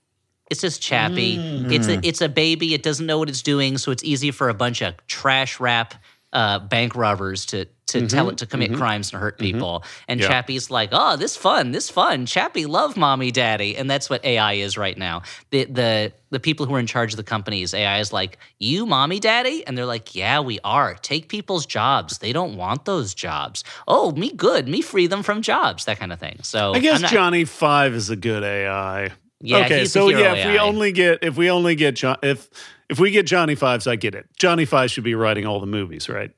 It's 0.50 0.62
just 0.62 0.82
Chappie. 0.82 1.38
It's 1.74 1.88
a 1.88 2.06
it's 2.06 2.20
a 2.20 2.28
baby. 2.28 2.74
It 2.74 2.84
doesn't 2.84 3.06
know 3.06 3.18
what 3.18 3.30
it's 3.30 3.42
doing, 3.42 3.78
so 3.78 3.92
it's 3.92 4.04
easy 4.04 4.32
for 4.32 4.50
a 4.50 4.54
bunch 4.54 4.82
of 4.82 4.96
trash 5.08 5.60
rap 5.62 5.96
uh, 6.34 6.60
bank 6.60 6.96
robbers 6.96 7.46
to 7.48 7.68
to 7.92 7.98
mm-hmm. 7.98 8.08
tell 8.08 8.30
it 8.30 8.38
to 8.38 8.46
commit 8.46 8.72
mm-hmm. 8.72 8.80
crimes 8.80 9.12
and 9.12 9.22
hurt 9.22 9.36
mm-hmm. 9.36 9.54
people. 9.54 9.84
And 10.08 10.20
Yeah. 10.20 10.28
Chappie's 10.28 10.72
like, 10.72 10.90
oh, 10.94 11.18
this 11.18 11.36
fun, 11.36 11.72
this 11.72 11.90
fun. 11.90 12.26
Chappie 12.26 12.66
love 12.66 12.96
mommy, 12.96 13.32
daddy, 13.32 13.76
and 13.76 13.90
that's 13.90 14.10
what 14.10 14.24
AI 14.24 14.54
is 14.54 14.78
right 14.78 14.98
now. 14.98 15.24
The 15.50 15.66
the 15.66 16.14
the 16.30 16.40
people 16.40 16.66
who 16.66 16.76
are 16.76 16.80
in 16.80 16.88
charge 16.88 17.12
of 17.12 17.18
the 17.18 17.24
companies, 17.24 17.74
AI 17.74 18.00
is 18.00 18.14
like, 18.14 18.38
you 18.60 18.86
mommy, 18.86 19.20
daddy, 19.20 19.68
and 19.68 19.78
they're 19.78 19.86
like, 19.86 20.16
yeah, 20.16 20.40
we 20.40 20.60
are. 20.64 20.96
Take 20.96 21.28
people's 21.28 21.66
jobs. 21.66 22.20
They 22.20 22.32
don't 22.32 22.56
want 22.56 22.86
those 22.86 23.14
jobs. 23.14 23.66
Oh, 23.88 24.12
me 24.14 24.32
good. 24.32 24.70
Me 24.70 24.82
free 24.82 25.08
them 25.08 25.24
from 25.24 25.42
jobs. 25.42 25.86
That 25.86 26.00
kind 26.00 26.14
of 26.14 26.20
thing. 26.20 26.40
So 26.44 26.74
I 26.74 26.80
guess 26.80 27.02
not- 27.02 27.12
Johnny 27.12 27.44
Five 27.44 27.94
is 27.94 28.10
a 28.10 28.16
good 28.16 28.44
AI. 28.44 29.12
Yeah, 29.44 29.66
okay, 29.66 29.86
so 29.86 30.10
yeah, 30.10 30.36
if 30.36 30.46
we 30.46 30.60
only 30.60 30.92
get 30.92 31.24
if 31.24 31.36
we 31.36 31.50
only 31.50 31.76
get 31.76 31.96
John 31.96 32.18
if 32.22 32.48
if 32.92 33.00
we 33.00 33.10
get 33.10 33.26
Johnny 33.26 33.56
Fives, 33.56 33.88
I 33.88 33.96
get 33.96 34.14
it. 34.14 34.28
Johnny 34.38 34.66
Fives 34.66 34.92
should 34.92 35.04
be 35.06 35.16
writing 35.16 35.46
all 35.48 35.60
the 35.60 35.66
movies, 35.66 36.08
right? 36.10 36.30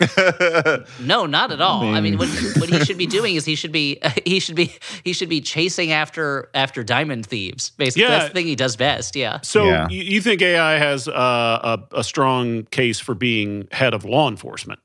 No, 1.00 1.26
not 1.26 1.52
at 1.52 1.60
all. 1.60 1.82
I 1.94 2.00
mean, 2.00 2.18
what, 2.18 2.28
what 2.58 2.68
he 2.68 2.84
should 2.84 2.98
be 2.98 3.06
doing 3.06 3.36
is 3.36 3.44
he 3.44 3.54
should 3.54 3.72
be 3.72 4.00
he 4.26 4.40
should 4.40 4.56
be 4.56 4.72
he 5.04 5.12
should 5.12 5.28
be 5.28 5.40
chasing 5.40 5.92
after 5.92 6.50
after 6.54 6.82
diamond 6.82 7.26
thieves. 7.26 7.70
Basically, 7.70 8.02
Yeah. 8.02 8.10
that's 8.10 8.28
the 8.28 8.34
thing 8.34 8.46
he 8.46 8.56
does 8.56 8.76
best. 8.76 9.16
Yeah. 9.16 9.40
So 9.42 9.64
Yeah. 9.64 9.88
you, 9.88 10.02
you 10.02 10.20
think 10.20 10.42
AI 10.42 10.78
has 10.78 11.08
uh, 11.08 11.12
a, 11.92 11.98
a 11.98 12.04
strong 12.04 12.64
case 12.64 12.98
for 13.00 13.14
being 13.14 13.68
head 13.72 13.94
of 13.94 14.04
law 14.04 14.28
enforcement? 14.28 14.80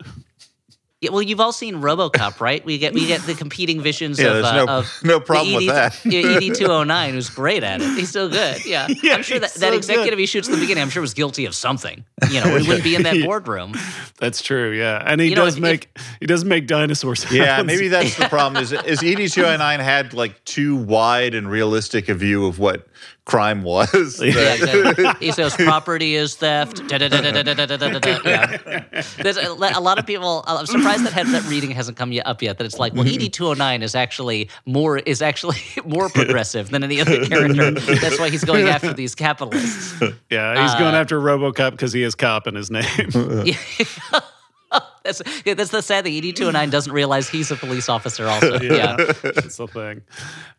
Yeah, 1.05 1.11
well, 1.11 1.21
you've 1.21 1.39
all 1.39 1.51
seen 1.51 1.75
RoboCop, 1.75 2.39
right? 2.39 2.63
We 2.65 2.77
get 2.77 2.93
we 2.93 3.05
get 3.07 3.21
the 3.21 3.33
competing 3.33 3.81
visions 3.81 4.19
Yeah, 4.19 4.27
of, 4.27 4.33
there's 4.33 4.45
uh, 4.47 4.65
no- 4.65 4.71
of 4.79 4.99
no 5.03 5.19
problem 5.19 5.49
the 5.49 5.55
with 5.67 5.67
that. 5.67 6.05
ED 6.05 6.55
two 6.55 6.67
hundred 6.67 6.85
nine, 6.85 7.13
who's 7.13 7.29
great 7.29 7.63
at 7.63 7.81
it. 7.81 7.87
He's 7.97 8.09
still 8.09 8.29
good. 8.29 8.65
Yeah, 8.65 8.87
Yeah, 9.03 9.13
I'm 9.15 9.23
sure 9.23 9.39
that, 9.39 9.51
he's 9.51 9.61
that 9.61 9.73
executive 9.73 10.11
good. 10.13 10.19
he 10.19 10.25
shoots 10.25 10.47
in 10.47 10.53
the 10.55 10.59
beginning, 10.59 10.81
I'm 10.83 10.89
sure 10.89 11.01
was 11.01 11.13
guilty 11.13 11.45
of 11.45 11.55
something. 11.55 12.03
You 12.29 12.41
know, 12.43 12.57
he 12.57 12.67
wouldn't 12.67 12.83
be 12.83 12.95
in 12.95 13.03
that 13.03 13.21
boardroom. 13.23 13.73
That's 14.19 14.41
true, 14.41 14.71
yeah. 14.71 15.03
And 15.05 15.19
he 15.21 15.29
You 15.29 15.35
know, 15.35 15.45
does 15.45 15.55
if- 15.55 15.61
make 15.61 15.97
he 16.19 16.25
does 16.25 16.43
make 16.45 16.67
dinosaur 16.67 17.15
sounds. 17.15 17.33
Yeah, 17.35 17.61
maybe 17.63 17.87
that's 17.89 18.15
the 18.17 18.27
problem. 18.29 18.61
Is 18.63 18.71
is 18.71 19.03
ED 19.03 19.29
two 19.31 19.43
hundred 19.43 19.57
nine 19.59 19.79
had 19.79 20.13
like 20.13 20.43
too 20.45 20.75
wide 20.75 21.33
and 21.35 21.49
realistic 21.49 22.09
a 22.09 22.13
view 22.15 22.45
of 22.45 22.59
what 22.59 22.87
crime 23.25 23.63
was. 23.63 24.21
yeah, 24.23 24.53
exactly. 24.53 25.05
He 25.19 25.31
says 25.31 25.55
property 25.55 26.15
is 26.15 26.35
theft. 26.35 26.83
Yeah. 26.89 26.97
There's 29.17 29.37
a, 29.37 29.53
lot 29.53 29.99
of 29.99 30.05
people. 30.05 30.43
Uh, 30.47 30.57
I'm 30.59 30.65
surprised 30.65 31.03
that 31.05 31.13
headset 31.13 31.43
that 31.43 31.49
reading 31.49 31.71
hasn't 31.71 31.97
come 31.97 32.11
yet, 32.11 32.27
up 32.27 32.41
yet. 32.41 32.57
That 32.57 32.65
it's 32.65 32.77
like, 32.77 32.93
well, 32.93 33.03
mm-hmm. 33.03 33.23
ED 33.23 33.33
209 33.33 33.81
is 33.83 33.95
actually 33.95 34.49
more 34.65 34.99
is 34.99 35.21
actually 35.21 35.57
more 35.85 36.09
progressive 36.09 36.69
than 36.69 36.83
any 36.83 37.01
other 37.01 37.25
character. 37.25 37.71
That's 37.71 38.19
why 38.19 38.29
he's 38.29 38.43
going 38.43 38.67
after 38.67 38.93
these 38.93 39.15
capitalists. 39.15 40.01
Yeah, 40.29 40.61
he's 40.61 40.71
uh, 40.73 40.79
going 40.79 40.95
after 40.95 41.19
RoboCop 41.19 41.71
because 41.71 41.93
he 41.93 42.01
has 42.01 42.15
cop 42.15 42.47
in 42.47 42.55
his 42.55 42.69
name. 42.69 42.85
Uh-uh. 43.13 43.43
yeah. 43.45 43.57
that's 45.03 45.21
yeah, 45.45 45.53
that's 45.53 45.71
the 45.71 45.81
sad 45.81 46.05
thing. 46.05 46.21
ED209 46.21 46.69
doesn't 46.69 46.93
realize 46.93 47.29
he's 47.29 47.51
a 47.51 47.55
police 47.55 47.89
officer. 47.89 48.27
Also, 48.27 48.61
yeah, 48.61 48.97
yeah. 48.97 49.13
that's 49.23 49.57
the 49.57 49.67
thing. 49.67 50.01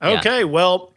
Okay, 0.02 0.38
yeah. 0.40 0.44
well, 0.44 0.92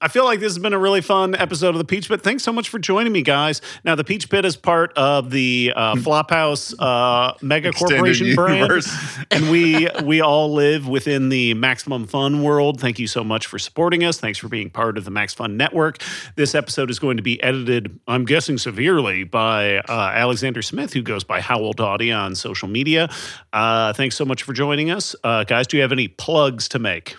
I 0.00 0.08
feel 0.08 0.24
like 0.24 0.40
this 0.40 0.52
has 0.52 0.58
been 0.58 0.72
a 0.72 0.78
really 0.78 1.00
fun 1.00 1.36
episode 1.36 1.68
of 1.68 1.78
the 1.78 1.84
Peach 1.84 2.08
Pit. 2.08 2.20
Thanks 2.22 2.42
so 2.42 2.52
much 2.52 2.68
for 2.68 2.80
joining 2.80 3.12
me, 3.12 3.22
guys. 3.22 3.60
Now, 3.84 3.94
the 3.94 4.02
Peach 4.02 4.28
Pit 4.28 4.44
is 4.44 4.56
part 4.56 4.92
of 4.98 5.30
the 5.30 5.72
uh, 5.76 5.94
Flophouse 5.94 6.74
uh, 6.80 7.34
mega 7.42 7.68
Extended 7.68 7.96
corporation 7.96 8.34
brand, 8.34 8.84
and 9.30 9.50
we 9.50 9.88
we 10.02 10.20
all 10.20 10.52
live 10.52 10.88
within 10.88 11.28
the 11.28 11.54
Maximum 11.54 12.08
Fun 12.08 12.42
world. 12.42 12.80
Thank 12.80 12.98
you 12.98 13.06
so 13.06 13.22
much 13.22 13.46
for 13.46 13.58
supporting 13.58 14.02
us. 14.02 14.18
Thanks 14.18 14.38
for 14.38 14.48
being 14.48 14.68
part 14.68 14.98
of 14.98 15.04
the 15.04 15.12
Max 15.12 15.32
Fun 15.32 15.56
Network. 15.56 16.02
This 16.34 16.56
episode 16.56 16.90
is 16.90 16.98
going 16.98 17.16
to 17.16 17.22
be 17.22 17.40
edited, 17.40 18.00
I'm 18.08 18.24
guessing, 18.24 18.58
severely 18.58 19.22
by 19.22 19.78
uh, 19.78 20.10
Alexander 20.14 20.62
Smith, 20.62 20.92
who 20.92 21.02
goes 21.02 21.22
by 21.22 21.40
Howell 21.40 21.74
Dottie 21.74 22.10
on 22.10 22.34
social 22.34 22.66
media. 22.68 23.08
Uh, 23.52 23.92
thanks 23.92 24.16
so 24.16 24.24
much 24.24 24.42
for 24.42 24.54
joining 24.54 24.90
us, 24.90 25.14
uh, 25.22 25.44
guys. 25.44 25.68
Do 25.68 25.76
you 25.76 25.82
have 25.82 25.92
any 25.92 26.08
plugs 26.08 26.68
to 26.70 26.80
make? 26.80 27.14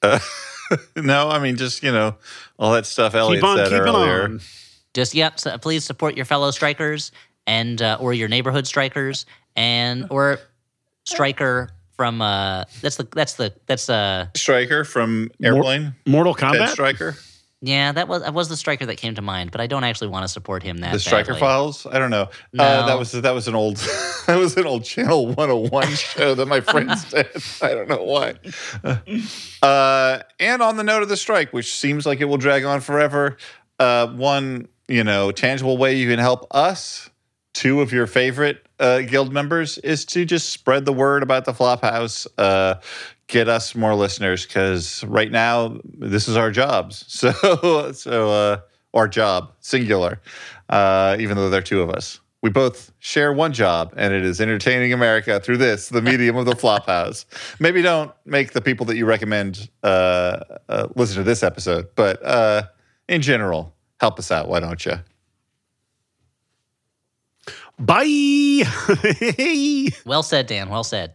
no, 0.96 1.28
I 1.28 1.38
mean 1.38 1.56
just 1.56 1.82
you 1.82 1.92
know 1.92 2.16
all 2.58 2.72
that 2.72 2.86
stuff 2.86 3.14
Elliot 3.14 3.42
Keep 3.42 3.48
on 3.48 3.56
said 3.56 3.68
keeping 3.68 3.80
earlier. 3.80 4.24
on. 4.24 4.40
Just 4.94 5.14
yep. 5.14 5.38
So 5.38 5.56
please 5.58 5.84
support 5.84 6.16
your 6.16 6.24
fellow 6.24 6.50
strikers 6.50 7.12
and 7.46 7.80
uh, 7.80 7.98
or 8.00 8.12
your 8.12 8.28
neighborhood 8.28 8.66
strikers 8.66 9.26
and 9.56 10.06
or 10.10 10.38
striker 11.04 11.70
from 11.96 12.22
uh 12.22 12.64
that's 12.80 12.96
the 12.96 13.08
that's 13.12 13.34
the 13.34 13.52
that's 13.66 13.90
uh 13.90 14.26
Striker 14.36 14.84
from 14.84 15.30
Airplane. 15.42 15.94
Mortal 16.06 16.34
Ted 16.34 16.52
Kombat. 16.52 16.68
Striker. 16.68 17.16
Yeah 17.60 17.90
that 17.92 18.06
was 18.08 18.22
that 18.22 18.32
was 18.34 18.48
the 18.48 18.56
striker 18.56 18.86
that 18.86 18.96
came 18.96 19.14
to 19.14 19.22
mind 19.22 19.50
but 19.50 19.60
I 19.60 19.66
don't 19.66 19.82
actually 19.84 20.08
want 20.08 20.22
to 20.24 20.28
support 20.28 20.62
him 20.62 20.78
that 20.78 20.92
The 20.92 21.00
Striker 21.00 21.32
badly. 21.32 21.40
Files. 21.40 21.86
I 21.86 21.98
don't 21.98 22.10
know. 22.10 22.22
Uh, 22.22 22.28
No. 22.52 22.86
that 22.86 22.98
was 22.98 23.12
that 23.12 23.32
was 23.34 23.48
an 23.48 23.54
old 23.54 23.76
that 24.26 24.36
was 24.38 24.56
an 24.56 24.66
old 24.66 24.84
Channel 24.84 25.26
101 25.26 25.86
show 25.94 26.34
that 26.34 26.46
my 26.46 26.60
friends 26.60 27.04
did. 27.10 27.26
I 27.62 27.74
don't 27.74 27.88
know 27.88 28.04
why. 28.04 28.34
Uh, 29.62 30.20
and 30.38 30.62
on 30.62 30.76
the 30.76 30.84
note 30.84 31.02
of 31.02 31.08
the 31.08 31.16
strike, 31.16 31.52
which 31.52 31.74
seems 31.74 32.06
like 32.06 32.20
it 32.20 32.26
will 32.26 32.36
drag 32.38 32.64
on 32.64 32.80
forever, 32.80 33.36
uh, 33.78 34.06
one 34.08 34.68
you 34.86 35.04
know 35.04 35.30
tangible 35.32 35.76
way 35.76 35.96
you 35.96 36.08
can 36.08 36.18
help 36.18 36.46
us, 36.52 37.10
two 37.54 37.80
of 37.80 37.92
your 37.92 38.06
favorite 38.06 38.64
uh, 38.78 39.00
guild 39.00 39.32
members, 39.32 39.78
is 39.78 40.04
to 40.06 40.24
just 40.24 40.50
spread 40.50 40.84
the 40.84 40.92
word 40.92 41.22
about 41.22 41.44
the 41.44 41.52
Flophouse. 41.52 42.26
Uh, 42.38 42.76
get 43.28 43.48
us 43.48 43.74
more 43.74 43.94
listeners 43.94 44.44
because 44.44 45.04
right 45.04 45.30
now 45.30 45.78
this 45.84 46.26
is 46.28 46.36
our 46.36 46.50
jobs. 46.50 47.04
So 47.18 47.92
so 47.92 48.30
uh, 48.30 48.60
our 48.94 49.06
job 49.06 49.52
singular, 49.60 50.20
uh, 50.68 51.16
even 51.20 51.36
though 51.36 51.50
there 51.50 51.60
are 51.60 51.62
two 51.62 51.82
of 51.82 51.90
us. 51.90 52.20
We 52.40 52.50
both 52.50 52.92
share 53.00 53.32
one 53.32 53.52
job, 53.52 53.92
and 53.96 54.14
it 54.14 54.24
is 54.24 54.40
entertaining 54.40 54.92
America 54.92 55.40
through 55.40 55.56
this, 55.56 55.88
the 55.88 56.00
medium 56.00 56.36
of 56.36 56.46
the 56.46 56.52
Flophouse. 56.52 57.24
Maybe 57.60 57.82
don't 57.82 58.12
make 58.24 58.52
the 58.52 58.60
people 58.60 58.86
that 58.86 58.96
you 58.96 59.06
recommend 59.06 59.68
uh, 59.82 60.38
uh, 60.68 60.86
listen 60.94 61.16
to 61.16 61.24
this 61.24 61.42
episode, 61.42 61.88
but 61.96 62.24
uh, 62.24 62.62
in 63.08 63.22
general, 63.22 63.74
help 64.00 64.20
us 64.20 64.30
out. 64.30 64.48
Why 64.48 64.60
don't 64.60 64.86
you? 64.86 64.94
Bye. 67.80 68.62
well 70.06 70.22
said 70.22 70.46
Dan 70.46 70.68
well 70.68 70.84
said 70.84 71.14